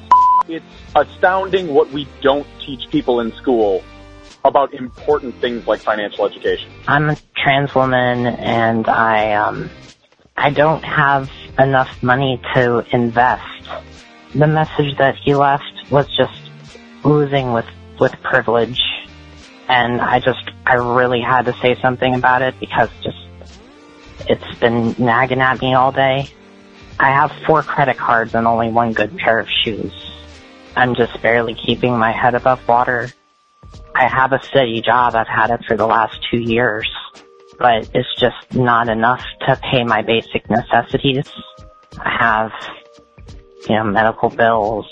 It's 0.47 0.65
astounding 0.95 1.73
what 1.73 1.91
we 1.91 2.07
don't 2.21 2.47
teach 2.61 2.91
people 2.91 3.21
in 3.21 3.33
school 3.37 3.83
about 4.45 4.75
important 4.75 5.35
things 5.41 5.67
like 5.67 5.81
financial 5.81 6.27
education. 6.27 6.71
I'm 6.87 7.11
a 7.11 7.17
trans 7.35 7.75
woman 7.75 8.27
and 8.27 8.87
I 8.87 9.33
um 9.33 9.71
I 10.37 10.51
don't 10.51 10.83
have 10.83 11.31
enough 11.59 12.03
money 12.03 12.41
to 12.55 12.85
invest. 12.93 13.43
The 14.35 14.47
message 14.47 14.99
that 14.99 15.17
he 15.17 15.35
left 15.35 15.65
was 15.91 16.07
just 16.15 16.39
oozing 17.07 17.53
with 17.53 17.67
with 17.99 18.13
privilege 18.23 18.83
and 19.69 20.01
I 20.01 20.21
just 20.21 20.51
I 20.67 20.75
really 20.75 21.23
had 21.23 21.47
to 21.47 21.55
say 21.63 21.81
something 21.81 22.15
about 22.15 22.43
it 22.43 22.55
because 22.61 22.91
just 23.03 23.17
it's 24.29 24.59
been 24.59 24.95
nagging 24.99 25.41
at 25.41 25.61
me 25.61 25.75
all 25.75 25.93
day. 25.93 26.29
I 27.01 27.11
have 27.11 27.33
four 27.47 27.63
credit 27.63 27.97
cards 27.97 28.35
and 28.35 28.47
only 28.47 28.71
one 28.71 28.93
good 28.93 29.17
pair 29.17 29.39
of 29.39 29.49
shoes. 29.49 29.93
I'm 30.77 30.95
just 30.95 31.21
barely 31.23 31.55
keeping 31.55 31.97
my 31.99 32.13
head 32.13 32.35
above 32.35 32.67
water. 32.69 33.11
I 33.95 34.09
have 34.09 34.33
a 34.33 34.43
steady 34.43 34.81
job. 34.81 35.15
I've 35.15 35.29
had 35.29 35.51
it 35.51 35.65
for 35.67 35.77
the 35.77 35.87
last 35.87 36.19
two 36.31 36.39
years, 36.39 36.91
but 37.59 37.89
it's 37.95 38.09
just 38.19 38.53
not 38.53 38.89
enough 38.89 39.25
to 39.47 39.57
pay 39.71 39.85
my 39.85 40.03
basic 40.03 40.51
necessities. 40.51 41.31
I 41.99 42.17
have, 42.19 42.53
you 43.69 43.77
know, 43.77 43.85
medical 43.85 44.31
bills. 44.31 44.87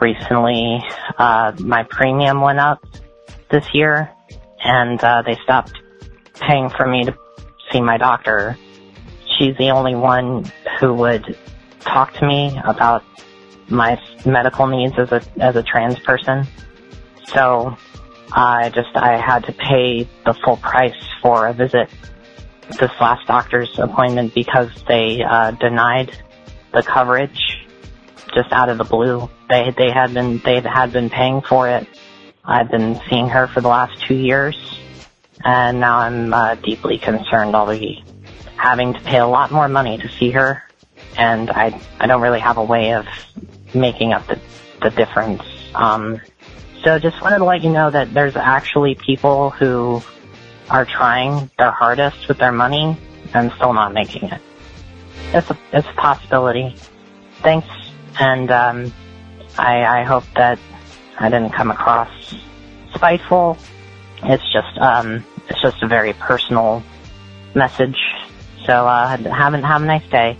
Recently, 0.00 0.80
uh, 1.18 1.52
my 1.58 1.82
premium 1.84 2.40
went 2.40 2.60
up 2.60 2.84
this 3.50 3.66
year 3.74 4.10
and, 4.62 5.02
uh, 5.02 5.22
they 5.22 5.36
stopped 5.42 5.72
paying 6.40 6.68
for 6.68 6.86
me 6.86 7.04
to 7.04 7.16
see 7.72 7.80
my 7.80 7.96
doctor. 7.96 8.56
She's 9.38 9.56
the 9.56 9.70
only 9.70 9.94
one 9.94 10.50
who 10.78 10.94
would 10.94 11.36
talk 11.80 12.12
to 12.14 12.26
me 12.26 12.58
about 12.64 13.02
my 13.68 14.00
medical 14.24 14.66
needs 14.66 14.94
as 14.98 15.10
a, 15.10 15.22
as 15.40 15.56
a 15.56 15.62
trans 15.62 15.98
person. 16.00 16.46
So 17.26 17.76
I 18.32 18.70
just, 18.70 18.94
I 18.94 19.18
had 19.18 19.44
to 19.44 19.52
pay 19.52 20.08
the 20.24 20.34
full 20.34 20.56
price 20.56 20.96
for 21.22 21.46
a 21.46 21.52
visit 21.52 21.88
this 22.68 22.90
last 23.00 23.26
doctor's 23.26 23.78
appointment 23.78 24.34
because 24.34 24.70
they, 24.88 25.22
uh, 25.22 25.52
denied 25.52 26.16
the 26.72 26.82
coverage 26.82 27.66
just 28.34 28.50
out 28.52 28.68
of 28.68 28.78
the 28.78 28.84
blue. 28.84 29.30
They, 29.48 29.72
they 29.76 29.90
had 29.90 30.14
been, 30.14 30.38
they 30.44 30.60
had 30.60 30.92
been 30.92 31.10
paying 31.10 31.42
for 31.42 31.68
it. 31.68 31.86
I've 32.44 32.70
been 32.70 33.00
seeing 33.08 33.28
her 33.28 33.46
for 33.48 33.60
the 33.60 33.68
last 33.68 34.02
two 34.06 34.16
years 34.16 34.56
and 35.44 35.80
now 35.80 35.98
I'm, 35.98 36.32
uh, 36.32 36.54
deeply 36.56 36.98
concerned 36.98 37.54
I'll 37.54 37.70
be 37.70 38.02
having 38.56 38.94
to 38.94 39.00
pay 39.00 39.18
a 39.18 39.26
lot 39.26 39.52
more 39.52 39.68
money 39.68 39.98
to 39.98 40.08
see 40.08 40.30
her 40.30 40.62
and 41.16 41.50
I, 41.50 41.80
I 42.00 42.06
don't 42.06 42.22
really 42.22 42.40
have 42.40 42.56
a 42.56 42.64
way 42.64 42.94
of 42.94 43.06
making 43.74 44.12
up 44.12 44.26
the, 44.26 44.40
the 44.82 44.90
difference. 44.90 45.42
Um, 45.74 46.20
so 46.84 46.98
just 46.98 47.20
wanted 47.22 47.38
to 47.38 47.44
let 47.44 47.62
you 47.62 47.70
know 47.70 47.90
that 47.90 48.12
there's 48.12 48.36
actually 48.36 48.94
people 48.94 49.50
who 49.50 50.02
are 50.68 50.84
trying 50.84 51.50
their 51.58 51.70
hardest 51.70 52.28
with 52.28 52.38
their 52.38 52.52
money 52.52 52.98
and 53.32 53.50
still 53.52 53.72
not 53.72 53.92
making 53.92 54.28
it. 54.28 54.40
It's 55.32 55.50
a, 55.50 55.58
it's 55.72 55.88
a 55.88 55.94
possibility. 55.94 56.76
Thanks, 57.42 57.66
and 58.20 58.50
um, 58.50 58.92
I, 59.56 60.00
I 60.00 60.04
hope 60.04 60.24
that 60.36 60.58
I 61.18 61.28
didn't 61.30 61.52
come 61.52 61.70
across 61.70 62.10
spiteful. 62.94 63.58
It's 64.22 64.52
just 64.52 64.78
um, 64.78 65.24
it's 65.48 65.60
just 65.60 65.82
a 65.82 65.88
very 65.88 66.12
personal 66.12 66.82
message. 67.54 67.98
So 68.66 68.86
uh, 68.86 69.16
have, 69.16 69.54
have 69.54 69.82
a 69.82 69.86
nice 69.86 70.08
day. 70.10 70.38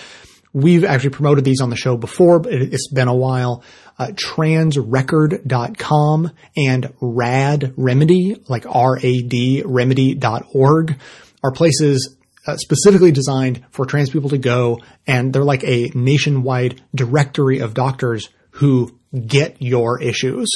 We've 0.51 0.83
actually 0.83 1.11
promoted 1.11 1.45
these 1.45 1.61
on 1.61 1.69
the 1.69 1.75
show 1.75 1.95
before, 1.95 2.39
but 2.39 2.53
it's 2.53 2.91
been 2.91 3.07
a 3.07 3.15
while. 3.15 3.63
Uh, 3.97 4.07
transrecord.com 4.07 6.31
and 6.55 6.93
rad 7.01 7.73
remedy, 7.77 8.41
like 8.47 8.65
R-A-D 8.65 9.63
remedy.org 9.65 10.99
are 11.43 11.51
places 11.51 12.15
uh, 12.47 12.57
specifically 12.57 13.11
designed 13.11 13.65
for 13.71 13.85
trans 13.85 14.09
people 14.09 14.29
to 14.29 14.37
go 14.37 14.79
and 15.05 15.33
they're 15.33 15.43
like 15.43 15.63
a 15.63 15.91
nationwide 15.93 16.81
directory 16.95 17.59
of 17.59 17.73
doctors 17.73 18.29
who 18.51 18.97
get 19.13 19.61
your 19.61 20.01
issues. 20.01 20.49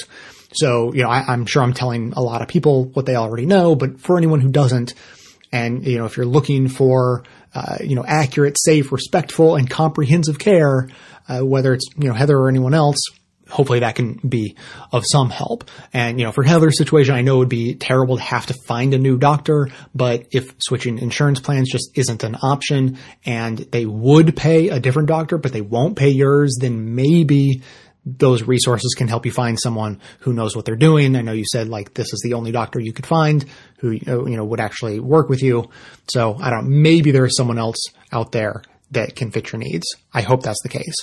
So, 0.54 0.94
you 0.94 1.04
know, 1.04 1.10
I, 1.10 1.24
I'm 1.28 1.46
sure 1.46 1.62
I'm 1.62 1.74
telling 1.74 2.14
a 2.14 2.22
lot 2.22 2.42
of 2.42 2.48
people 2.48 2.86
what 2.86 3.06
they 3.06 3.16
already 3.16 3.46
know, 3.46 3.76
but 3.76 4.00
for 4.00 4.18
anyone 4.18 4.40
who 4.40 4.50
doesn't, 4.50 4.94
and, 5.52 5.86
you 5.86 6.00
know, 6.00 6.06
if 6.06 6.18
you're 6.18 6.26
looking 6.26 6.68
for, 6.68 7.24
uh, 7.56 7.78
you 7.82 7.96
know, 7.96 8.06
accurate, 8.06 8.58
safe, 8.60 8.92
respectful, 8.92 9.56
and 9.56 9.70
comprehensive 9.70 10.40
care, 10.40 10.90
uh, 11.28 11.40
whether 11.40 11.74
it's, 11.74 11.88
you 11.98 12.08
know, 12.08 12.14
Heather 12.14 12.38
or 12.38 12.50
anyone 12.50 12.74
else, 12.74 12.98
hopefully 13.50 13.80
that 13.80 13.96
can 13.96 14.20
be 14.28 14.56
of 14.92 15.04
some 15.06 15.30
help. 15.30 15.70
And, 15.94 16.20
you 16.20 16.26
know, 16.26 16.32
for 16.32 16.44
Heather's 16.44 16.78
situation, 16.78 17.14
I 17.14 17.22
know 17.22 17.36
it 17.36 17.40
would 17.40 17.50
be 17.50 17.76
terrible 17.76 18.18
to 18.18 18.24
have 18.24 18.48
to 18.48 18.56
find 18.68 18.94
a 18.94 18.98
new 18.98 19.18
doctor, 19.18 19.70
but 19.94 20.28
if 20.32 20.56
switching 20.60 20.98
insurance 20.98 21.40
plans 21.40 21.72
just 21.72 21.92
isn't 21.96 22.24
an 22.24 22.38
option 22.42 22.98
and 23.26 23.58
they 23.58 23.86
would 23.86 24.36
pay 24.36 24.70
a 24.70 24.80
different 24.80 25.08
doctor, 25.08 25.38
but 25.38 25.54
they 25.54 25.62
won't 25.62 25.98
pay 25.98 26.10
yours, 26.10 26.58
then 26.60 26.96
maybe 26.96 27.62
those 28.06 28.44
resources 28.44 28.96
can 28.98 29.08
help 29.08 29.26
you 29.26 29.32
find 29.32 29.60
someone 29.60 30.02
who 30.20 30.34
knows 30.34 30.56
what 30.56 30.66
they're 30.66 30.76
doing. 30.76 31.16
I 31.16 31.22
know 31.22 31.32
you 31.32 31.46
said 31.46 31.70
like 31.70 31.94
this 31.94 32.12
is 32.12 32.22
the 32.24 32.34
only 32.34 32.52
doctor 32.52 32.80
you 32.80 32.92
could 32.92 33.06
find 33.06 33.46
who 33.84 34.00
uh, 34.08 34.24
you 34.26 34.38
know 34.38 34.46
would 34.46 34.62
actually 34.62 35.00
work 35.00 35.28
with 35.30 35.44
you. 35.44 35.70
So 36.08 36.36
I 36.40 36.50
don't 36.50 36.82
maybe 36.82 37.12
there 37.12 37.26
is 37.26 37.36
someone 37.36 37.60
else 37.60 37.78
out 38.12 38.32
there 38.32 38.64
that 38.92 39.16
can 39.16 39.30
fit 39.30 39.52
your 39.52 39.60
needs. 39.60 39.86
I 40.14 40.22
hope 40.22 40.42
that's 40.42 40.62
the 40.64 40.70
case. 40.70 40.96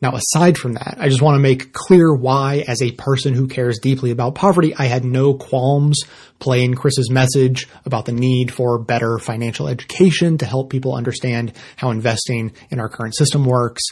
Now, 0.00 0.16
aside 0.16 0.58
from 0.58 0.72
that, 0.74 0.96
I 0.98 1.08
just 1.08 1.22
want 1.22 1.36
to 1.36 1.40
make 1.40 1.72
clear 1.72 2.12
why, 2.12 2.64
as 2.66 2.82
a 2.82 2.92
person 2.92 3.34
who 3.34 3.46
cares 3.46 3.78
deeply 3.78 4.10
about 4.10 4.34
poverty, 4.34 4.74
I 4.74 4.86
had 4.86 5.04
no 5.04 5.34
qualms 5.34 6.00
playing 6.40 6.74
Chris's 6.74 7.10
message 7.10 7.68
about 7.84 8.04
the 8.04 8.12
need 8.12 8.52
for 8.52 8.78
better 8.78 9.18
financial 9.18 9.68
education 9.68 10.38
to 10.38 10.46
help 10.46 10.70
people 10.70 10.96
understand 10.96 11.52
how 11.76 11.90
investing 11.90 12.52
in 12.70 12.80
our 12.80 12.88
current 12.88 13.14
system 13.14 13.44
works. 13.44 13.82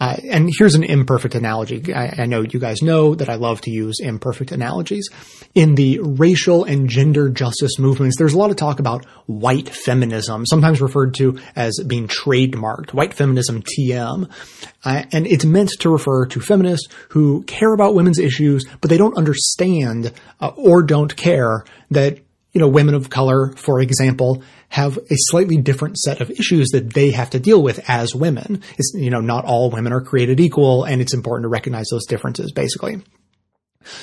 Uh, 0.00 0.16
and 0.30 0.50
here's 0.58 0.74
an 0.74 0.82
imperfect 0.82 1.34
analogy. 1.34 1.92
I, 1.92 2.22
I, 2.22 2.26
know 2.26 2.40
you 2.40 2.58
guys 2.58 2.80
know 2.80 3.14
that 3.14 3.28
I 3.28 3.34
love 3.34 3.60
to 3.62 3.70
use 3.70 4.00
imperfect 4.00 4.50
analogies. 4.50 5.06
In 5.54 5.74
the 5.74 6.00
racial 6.00 6.64
and 6.64 6.88
gender 6.88 7.28
justice 7.28 7.78
movements, 7.78 8.16
there's 8.16 8.32
a 8.32 8.38
lot 8.38 8.48
of 8.48 8.56
talk 8.56 8.80
about 8.80 9.04
white 9.26 9.68
feminism, 9.68 10.46
sometimes 10.46 10.80
referred 10.80 11.12
to 11.16 11.38
as 11.54 11.78
being 11.86 12.08
trademarked, 12.08 12.94
white 12.94 13.12
feminism 13.12 13.62
TM. 13.62 14.30
Uh, 14.84 15.02
and 15.12 15.26
it's 15.26 15.44
meant 15.44 15.70
to 15.80 15.90
refer 15.90 16.24
to 16.26 16.40
feminists 16.40 16.88
who 17.10 17.42
care 17.42 17.74
about 17.74 17.94
women's 17.94 18.18
issues, 18.18 18.64
but 18.80 18.88
they 18.88 18.96
don't 18.96 19.18
understand 19.18 20.14
uh, 20.40 20.48
or 20.56 20.82
don't 20.82 21.14
care 21.14 21.66
that 21.90 22.20
you 22.52 22.60
know, 22.60 22.68
women 22.68 22.94
of 22.94 23.10
color, 23.10 23.52
for 23.56 23.80
example, 23.80 24.42
have 24.68 24.96
a 24.96 25.16
slightly 25.28 25.56
different 25.56 25.98
set 25.98 26.20
of 26.20 26.30
issues 26.30 26.68
that 26.70 26.94
they 26.94 27.10
have 27.10 27.30
to 27.30 27.40
deal 27.40 27.62
with 27.62 27.80
as 27.88 28.14
women. 28.14 28.62
It's, 28.78 28.92
you 28.94 29.10
know, 29.10 29.20
not 29.20 29.44
all 29.44 29.70
women 29.70 29.92
are 29.92 30.00
created 30.00 30.40
equal 30.40 30.84
and 30.84 31.00
it's 31.00 31.14
important 31.14 31.44
to 31.44 31.48
recognize 31.48 31.86
those 31.90 32.06
differences, 32.06 32.52
basically. 32.52 33.02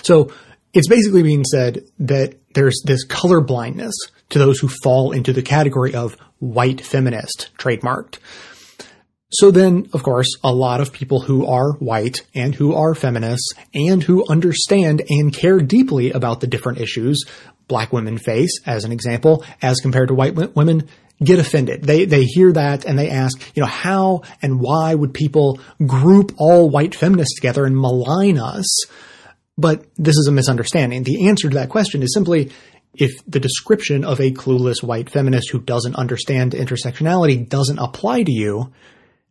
So 0.01 0.31
it's 0.73 0.87
basically 0.87 1.23
being 1.23 1.43
said 1.43 1.85
that 1.99 2.35
there's 2.53 2.81
this 2.85 3.03
color 3.03 3.41
blindness 3.41 3.95
to 4.29 4.39
those 4.39 4.59
who 4.59 4.67
fall 4.67 5.11
into 5.11 5.33
the 5.33 5.41
category 5.41 5.93
of 5.93 6.17
white 6.39 6.81
feminist 6.81 7.49
trademarked. 7.57 8.19
So 9.29 9.51
then, 9.51 9.89
of 9.91 10.03
course, 10.03 10.37
a 10.41 10.53
lot 10.53 10.79
of 10.79 10.93
people 10.93 11.19
who 11.19 11.45
are 11.45 11.73
white 11.73 12.21
and 12.33 12.55
who 12.55 12.73
are 12.73 12.95
feminists 12.95 13.53
and 13.73 14.01
who 14.01 14.25
understand 14.29 15.03
and 15.09 15.33
care 15.33 15.59
deeply 15.59 16.11
about 16.11 16.39
the 16.39 16.47
different 16.47 16.79
issues 16.79 17.25
black 17.67 17.91
women 17.93 18.17
face, 18.17 18.61
as 18.65 18.83
an 18.83 18.91
example, 18.91 19.43
as 19.61 19.79
compared 19.79 20.09
to 20.09 20.13
white 20.13 20.35
women, 20.55 20.87
get 21.23 21.39
offended. 21.39 21.83
They, 21.83 22.05
they 22.05 22.23
hear 22.23 22.51
that 22.53 22.85
and 22.85 22.97
they 22.97 23.09
ask, 23.09 23.39
you 23.55 23.61
know, 23.61 23.67
how 23.67 24.21
and 24.41 24.59
why 24.59 24.93
would 24.93 25.13
people 25.13 25.59
group 25.85 26.33
all 26.37 26.69
white 26.69 26.95
feminists 26.95 27.35
together 27.35 27.65
and 27.65 27.75
malign 27.75 28.37
us? 28.37 28.85
But 29.57 29.85
this 29.95 30.17
is 30.17 30.27
a 30.27 30.31
misunderstanding. 30.31 31.03
The 31.03 31.27
answer 31.27 31.49
to 31.49 31.55
that 31.55 31.69
question 31.69 32.03
is 32.03 32.13
simply, 32.13 32.51
if 32.93 33.11
the 33.27 33.39
description 33.39 34.03
of 34.03 34.19
a 34.19 34.31
clueless 34.31 34.83
white 34.83 35.09
feminist 35.09 35.51
who 35.51 35.59
doesn't 35.59 35.95
understand 35.95 36.53
intersectionality 36.53 37.47
doesn't 37.47 37.79
apply 37.79 38.23
to 38.23 38.31
you, 38.31 38.71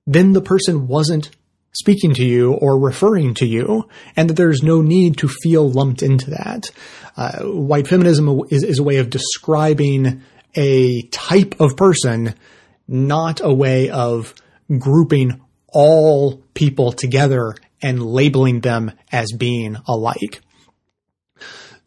then 0.07 0.33
the 0.33 0.43
person 0.43 0.87
wasn't 0.87 1.31
speaking 1.79 2.15
to 2.15 2.25
you 2.25 2.53
or 2.53 2.79
referring 2.79 3.35
to 3.35 3.47
you, 3.47 3.89
and 4.17 4.31
that 4.31 4.35
there's 4.35 4.63
no 4.63 4.81
need 4.81 5.19
to 5.19 5.29
feel 5.29 5.69
lumped 5.71 6.03
into 6.03 6.31
that. 6.31 6.71
Uh, 7.17 7.45
white 7.45 7.89
feminism 7.89 8.43
is, 8.51 8.63
is 8.63 8.79
a 8.79 8.83
way 8.83 8.97
of 8.97 9.11
describing 9.11 10.23
a 10.55 11.03
type 11.09 11.61
of 11.61 11.77
person, 11.77 12.35
not 12.89 13.41
a 13.43 13.53
way 13.53 13.91
of 13.91 14.35
grouping 14.79 15.41
all 15.69 16.43
people 16.55 16.93
together 16.93 17.55
and 17.83 18.05
labeling 18.05 18.61
them 18.61 18.93
as 19.13 19.33
being 19.33 19.77
alike. 19.87 20.41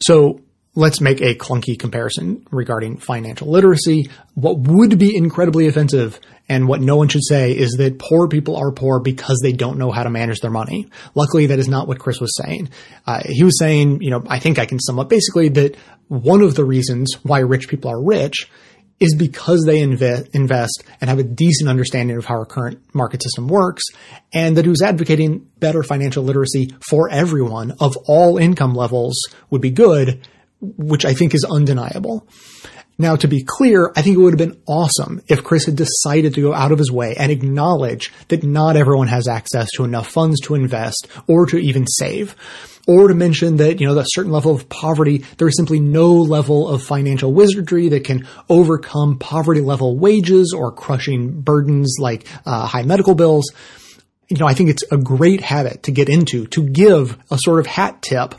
So 0.02 0.42
let's 0.80 1.02
make 1.02 1.20
a 1.20 1.36
clunky 1.36 1.78
comparison 1.78 2.46
regarding 2.52 2.98
financial 2.98 3.52
literacy. 3.52 4.10
What 4.36 4.60
would 4.60 4.98
be 4.98 5.16
incredibly 5.16 5.68
offensive 5.68 6.20
and 6.48 6.70
what 6.70 6.80
no 6.80 6.96
one 6.96 7.10
should 7.10 7.26
say 7.28 7.52
is 7.52 7.72
that 7.80 8.00
poor 8.00 8.30
people 8.30 8.56
are 8.56 8.72
poor 8.72 9.02
because 9.02 9.42
they 9.44 9.52
don't 9.52 9.78
know 9.78 9.92
how 9.92 10.04
to 10.04 10.10
manage 10.10 10.40
their 10.40 10.50
money. 10.50 10.88
Luckily, 11.16 11.48
that 11.48 11.60
is 11.60 11.68
not 11.68 11.90
what 11.90 12.00
Chris 12.00 12.22
was 12.22 12.34
saying. 12.42 12.70
Uh, 13.06 13.22
he 13.26 13.44
was 13.44 13.60
saying, 13.60 14.02
you 14.02 14.10
know, 14.10 14.24
I 14.28 14.40
think 14.40 14.58
I 14.58 14.66
can 14.66 14.80
sum 14.80 15.00
up 15.00 15.10
basically 15.10 15.50
that 15.50 15.76
one 16.08 16.42
of 16.42 16.56
the 16.56 16.64
reasons 16.64 17.14
why 17.24 17.40
rich 17.40 17.68
people 17.68 17.92
are 17.92 18.02
rich 18.02 18.50
is 19.02 19.16
because 19.16 19.66
they 19.66 19.80
inve- 19.80 20.34
invest 20.34 20.84
and 21.02 21.10
have 21.10 21.20
a 21.20 21.24
decent 21.24 21.70
understanding 21.70 22.18
of 22.18 22.26
how 22.26 22.36
our 22.36 22.46
current 22.46 22.80
market 22.94 23.22
system 23.22 23.48
works, 23.48 23.84
and 24.34 24.56
that 24.58 24.66
who's 24.66 24.82
advocating 24.82 25.46
better 25.60 25.84
financial 25.84 26.24
literacy 26.24 26.74
for 26.90 27.10
everyone 27.10 27.74
of 27.80 27.98
all 28.08 28.38
income 28.38 28.74
levels 28.74 29.18
would 29.50 29.62
be 29.62 29.72
good, 29.72 30.26
which 30.62 31.06
I 31.06 31.14
think 31.14 31.34
is 31.34 31.46
undeniable. 31.50 32.28
Now, 33.02 33.16
to 33.16 33.30
be 33.30 33.44
clear, 33.44 33.94
I 33.96 34.02
think 34.02 34.18
it 34.18 34.20
would 34.20 34.38
have 34.38 34.50
been 34.50 34.62
awesome 34.68 35.22
if 35.30 35.42
Chris 35.42 35.66
had 35.66 35.78
decided 35.78 36.34
to 36.34 36.42
go 36.42 36.54
out 36.54 36.74
of 36.74 36.78
his 36.80 36.92
way 36.92 37.16
and 37.18 37.32
acknowledge 37.32 38.12
that 38.28 38.44
not 38.44 38.76
everyone 38.76 39.08
has 39.08 39.26
access 39.26 39.70
to 39.76 39.86
enough 39.86 40.10
funds 40.10 40.42
to 40.42 40.56
invest 40.56 41.08
or 41.26 41.46
to 41.46 41.58
even 41.58 41.88
save. 41.88 42.36
Or 42.88 43.08
to 43.08 43.14
mention 43.14 43.58
that, 43.58 43.80
you 43.80 43.88
know, 43.88 43.98
a 43.98 44.04
certain 44.06 44.34
level 44.34 44.54
of 44.54 44.68
poverty, 44.68 45.20
there 45.38 45.48
is 45.48 45.56
simply 45.56 45.80
no 45.80 46.12
level 46.12 46.68
of 46.68 46.84
financial 46.84 47.32
wizardry 47.32 47.88
that 47.90 48.04
can 48.04 48.28
overcome 48.50 49.18
poverty 49.18 49.62
level 49.62 49.98
wages 49.98 50.54
or 50.58 50.74
crushing 50.74 51.40
burdens 51.40 51.98
like 52.00 52.28
uh, 52.46 52.66
high 52.66 52.82
medical 52.82 53.16
bills. 53.16 53.54
You 54.28 54.38
know, 54.38 54.48
I 54.48 54.56
think 54.56 54.72
it's 54.72 54.84
a 54.92 54.98
great 54.98 55.40
habit 55.40 55.84
to 55.84 55.92
get 55.92 56.10
into, 56.10 56.48
to 56.48 56.64
give 56.64 57.18
a 57.32 57.38
sort 57.38 57.60
of 57.60 57.68
hat 57.68 58.02
tip 58.02 58.36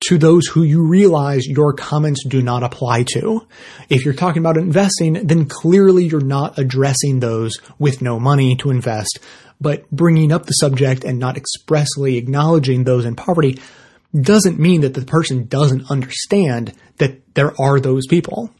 to 0.00 0.18
those 0.18 0.46
who 0.46 0.62
you 0.62 0.86
realize 0.86 1.46
your 1.46 1.72
comments 1.72 2.24
do 2.26 2.42
not 2.42 2.62
apply 2.62 3.04
to. 3.14 3.46
If 3.88 4.04
you're 4.04 4.14
talking 4.14 4.40
about 4.40 4.58
investing, 4.58 5.14
then 5.14 5.46
clearly 5.46 6.04
you're 6.04 6.20
not 6.20 6.58
addressing 6.58 7.20
those 7.20 7.60
with 7.78 8.02
no 8.02 8.20
money 8.20 8.56
to 8.56 8.70
invest, 8.70 9.18
but 9.60 9.90
bringing 9.90 10.32
up 10.32 10.46
the 10.46 10.52
subject 10.52 11.04
and 11.04 11.18
not 11.18 11.36
expressly 11.36 12.16
acknowledging 12.16 12.84
those 12.84 13.04
in 13.04 13.16
poverty 13.16 13.58
doesn't 14.18 14.58
mean 14.58 14.82
that 14.82 14.94
the 14.94 15.04
person 15.04 15.46
doesn't 15.46 15.90
understand 15.90 16.72
that 16.98 17.34
there 17.34 17.58
are 17.60 17.80
those 17.80 18.06
people. 18.06 18.50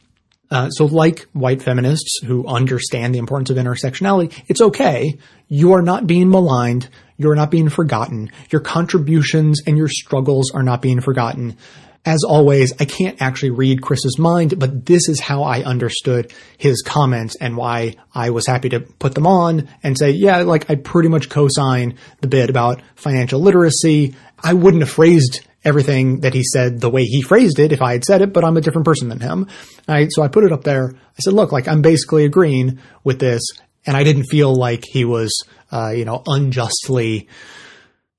Uh, 0.49 0.69
so 0.69 0.85
like 0.85 1.27
white 1.33 1.61
feminists 1.61 2.19
who 2.25 2.47
understand 2.47 3.13
the 3.13 3.19
importance 3.19 3.49
of 3.49 3.57
intersectionality, 3.57 4.33
it's 4.47 4.61
okay. 4.61 5.17
You 5.47 5.73
are 5.73 5.81
not 5.81 6.07
being 6.07 6.29
maligned. 6.29 6.89
You're 7.17 7.35
not 7.35 7.51
being 7.51 7.69
forgotten. 7.69 8.31
Your 8.51 8.61
contributions 8.61 9.61
and 9.65 9.77
your 9.77 9.89
struggles 9.89 10.51
are 10.51 10.63
not 10.63 10.81
being 10.81 11.01
forgotten. 11.01 11.57
As 12.05 12.23
always, 12.23 12.73
I 12.79 12.85
can't 12.85 13.21
actually 13.21 13.49
read 13.49 13.81
Chris's 13.81 14.17
mind, 14.17 14.57
but 14.57 14.85
this 14.85 15.09
is 15.09 15.19
how 15.19 15.43
I 15.43 15.63
understood 15.63 16.31
his 16.57 16.81
comments 16.81 17.35
and 17.41 17.57
why 17.57 17.95
I 18.13 18.29
was 18.29 18.47
happy 18.47 18.69
to 18.69 18.79
put 18.79 19.13
them 19.13 19.27
on 19.27 19.67
and 19.83 19.97
say, 19.97 20.11
yeah, 20.11 20.37
like 20.43 20.69
I 20.69 20.75
pretty 20.75 21.09
much 21.09 21.27
co-sign 21.27 21.97
the 22.21 22.27
bit 22.27 22.49
about 22.49 22.81
financial 22.95 23.41
literacy. 23.41 24.15
I 24.41 24.53
wouldn't 24.53 24.83
have 24.83 24.91
phrased 24.91 25.45
everything 25.67 26.21
that 26.21 26.33
he 26.33 26.43
said 26.43 26.79
the 26.79 26.89
way 26.89 27.03
he 27.03 27.21
phrased 27.21 27.59
it 27.59 27.73
if 27.73 27.81
I 27.81 27.91
had 27.91 28.05
said 28.05 28.21
it, 28.21 28.31
but 28.31 28.45
I'm 28.45 28.55
a 28.55 28.61
different 28.61 28.85
person 28.85 29.09
than 29.09 29.19
him. 29.19 29.47
I, 29.85 30.07
so 30.09 30.21
I 30.21 30.29
put 30.29 30.45
it 30.45 30.53
up 30.53 30.63
there. 30.63 30.93
I 30.95 31.19
said, 31.19 31.33
look, 31.33 31.51
like 31.51 31.67
I'm 31.67 31.81
basically 31.81 32.23
agreeing 32.23 32.79
with 33.03 33.19
this. 33.19 33.41
And 33.85 33.95
I 33.97 34.03
didn't 34.03 34.25
feel 34.25 34.55
like 34.55 34.85
he 34.85 35.03
was, 35.03 35.43
uh, 35.71 35.89
you 35.89 36.05
know, 36.05 36.23
unjustly 36.25 37.27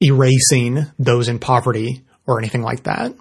erasing 0.02 0.86
those 0.98 1.28
in 1.28 1.38
poverty 1.38 2.04
or 2.26 2.38
anything 2.38 2.62
like 2.62 2.84
that. 2.84 3.14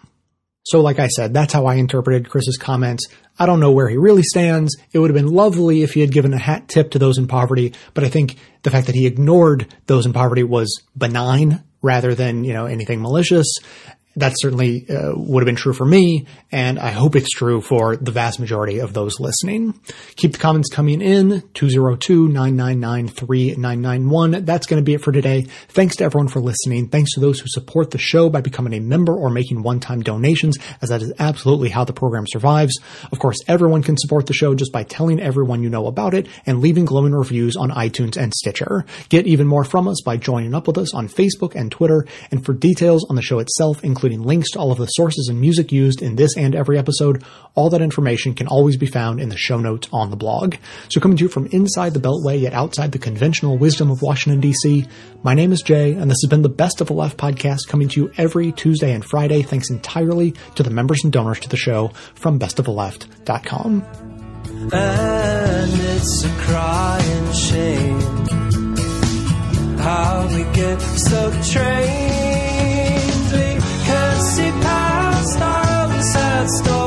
So, 0.63 0.81
like 0.81 0.99
I 0.99 1.07
said, 1.07 1.33
that's 1.33 1.53
how 1.53 1.65
I 1.65 1.75
interpreted 1.75 2.29
Chris's 2.29 2.57
comments. 2.57 3.07
I 3.39 3.45
don't 3.45 3.61
know 3.61 3.71
where 3.71 3.87
he 3.87 3.95
really 3.95 4.23
stands. 4.23 4.75
It 4.91 4.99
would 4.99 5.09
have 5.09 5.15
been 5.15 5.33
lovely 5.33 5.83
if 5.83 5.93
he 5.93 6.01
had 6.01 6.11
given 6.11 6.33
a 6.33 6.37
hat 6.37 6.67
tip 6.67 6.91
to 6.91 6.99
those 6.99 7.17
in 7.17 7.27
poverty, 7.27 7.73
but 7.93 8.03
I 8.03 8.09
think 8.09 8.35
the 8.63 8.71
fact 8.71 8.87
that 8.87 8.95
he 8.95 9.05
ignored 9.05 9.73
those 9.85 10.05
in 10.05 10.11
poverty 10.11 10.43
was 10.43 10.83
benign 10.97 11.63
rather 11.81 12.15
than, 12.15 12.43
you 12.43 12.53
know, 12.53 12.65
anything 12.65 13.01
malicious 13.01 13.47
that 14.17 14.33
certainly 14.37 14.89
uh, 14.89 15.13
would 15.15 15.41
have 15.41 15.45
been 15.45 15.55
true 15.55 15.73
for 15.73 15.85
me, 15.85 16.25
and 16.51 16.79
I 16.79 16.89
hope 16.89 17.15
it's 17.15 17.29
true 17.29 17.61
for 17.61 17.95
the 17.95 18.11
vast 18.11 18.39
majority 18.39 18.79
of 18.79 18.93
those 18.93 19.19
listening. 19.19 19.79
Keep 20.15 20.33
the 20.33 20.39
comments 20.39 20.69
coming 20.69 21.01
in, 21.01 21.41
202-999-3991. 21.53 24.45
That's 24.45 24.67
going 24.67 24.81
to 24.81 24.85
be 24.85 24.95
it 24.95 25.01
for 25.01 25.11
today. 25.11 25.43
Thanks 25.69 25.95
to 25.97 26.03
everyone 26.03 26.27
for 26.27 26.39
listening. 26.39 26.89
Thanks 26.89 27.13
to 27.13 27.19
those 27.19 27.39
who 27.39 27.47
support 27.47 27.91
the 27.91 27.97
show 27.97 28.29
by 28.29 28.41
becoming 28.41 28.73
a 28.73 28.79
member 28.79 29.15
or 29.15 29.29
making 29.29 29.61
one-time 29.61 30.01
donations, 30.01 30.57
as 30.81 30.89
that 30.89 31.01
is 31.01 31.13
absolutely 31.19 31.69
how 31.69 31.83
the 31.83 31.93
program 31.93 32.25
survives. 32.27 32.77
Of 33.11 33.19
course, 33.19 33.37
everyone 33.47 33.83
can 33.83 33.97
support 33.97 34.25
the 34.25 34.33
show 34.33 34.55
just 34.55 34.73
by 34.73 34.83
telling 34.83 35.19
everyone 35.19 35.61
you 35.61 35.69
know 35.69 35.87
about 35.87 36.13
it 36.13 36.27
and 36.45 36.59
leaving 36.59 36.85
glowing 36.85 37.13
reviews 37.13 37.55
on 37.55 37.69
iTunes 37.69 38.17
and 38.17 38.33
Stitcher. 38.33 38.85
Get 39.09 39.27
even 39.27 39.45
more 39.45 39.63
from 39.63 39.87
us 39.87 40.01
by 40.03 40.17
joining 40.17 40.55
up 40.55 40.67
with 40.67 40.77
us 40.77 40.93
on 40.93 41.07
Facebook 41.07 41.55
and 41.55 41.71
Twitter, 41.71 42.05
and 42.31 42.43
for 42.43 42.53
details 42.53 43.05
on 43.09 43.15
the 43.15 43.21
show 43.21 43.39
itself, 43.39 43.83
including 43.83 44.06
including 44.07 44.25
links 44.25 44.51
to 44.51 44.59
all 44.59 44.71
of 44.71 44.77
the 44.77 44.85
sources 44.85 45.27
and 45.27 45.41
music 45.41 45.69
used 45.71 46.01
in 46.01 46.15
this 46.15 46.37
and 46.37 46.55
every 46.55 46.77
episode. 46.77 47.23
All 47.55 47.69
that 47.71 47.81
information 47.81 48.33
can 48.33 48.47
always 48.47 48.77
be 48.77 48.85
found 48.85 49.19
in 49.19 49.27
the 49.27 49.37
show 49.37 49.57
notes 49.57 49.89
on 49.91 50.11
the 50.11 50.15
blog. 50.15 50.55
So 50.87 51.01
coming 51.01 51.17
to 51.17 51.23
you 51.23 51.29
from 51.29 51.47
inside 51.47 51.93
the 51.93 51.99
Beltway 51.99 52.39
yet 52.39 52.53
outside 52.53 52.93
the 52.93 52.99
conventional 52.99 53.57
wisdom 53.57 53.91
of 53.91 54.01
Washington 54.01 54.41
DC, 54.41 54.89
my 55.23 55.33
name 55.33 55.51
is 55.51 55.61
Jay 55.61 55.91
and 55.91 56.09
this 56.09 56.19
has 56.23 56.29
been 56.29 56.41
the 56.41 56.47
Best 56.47 56.79
of 56.79 56.87
the 56.87 56.93
Left 56.93 57.17
podcast 57.17 57.67
coming 57.67 57.89
to 57.89 58.01
you 58.01 58.11
every 58.17 58.53
Tuesday 58.53 58.93
and 58.93 59.03
Friday 59.03 59.41
thanks 59.41 59.69
entirely 59.69 60.33
to 60.55 60.63
the 60.63 60.69
members 60.69 61.03
and 61.03 61.11
donors 61.11 61.41
to 61.41 61.49
the 61.49 61.57
show 61.57 61.89
from 62.15 62.39
bestoftheleft.com. 62.39 63.83
And 64.71 65.71
it's 65.73 66.23
a 66.23 66.29
crying 66.39 67.33
shame 67.33 68.17
how 69.77 70.27
we 70.27 70.43
get 70.53 70.79
so 70.79 71.31
trained. 71.43 72.26
Own 76.47 76.63
sad 76.63 76.86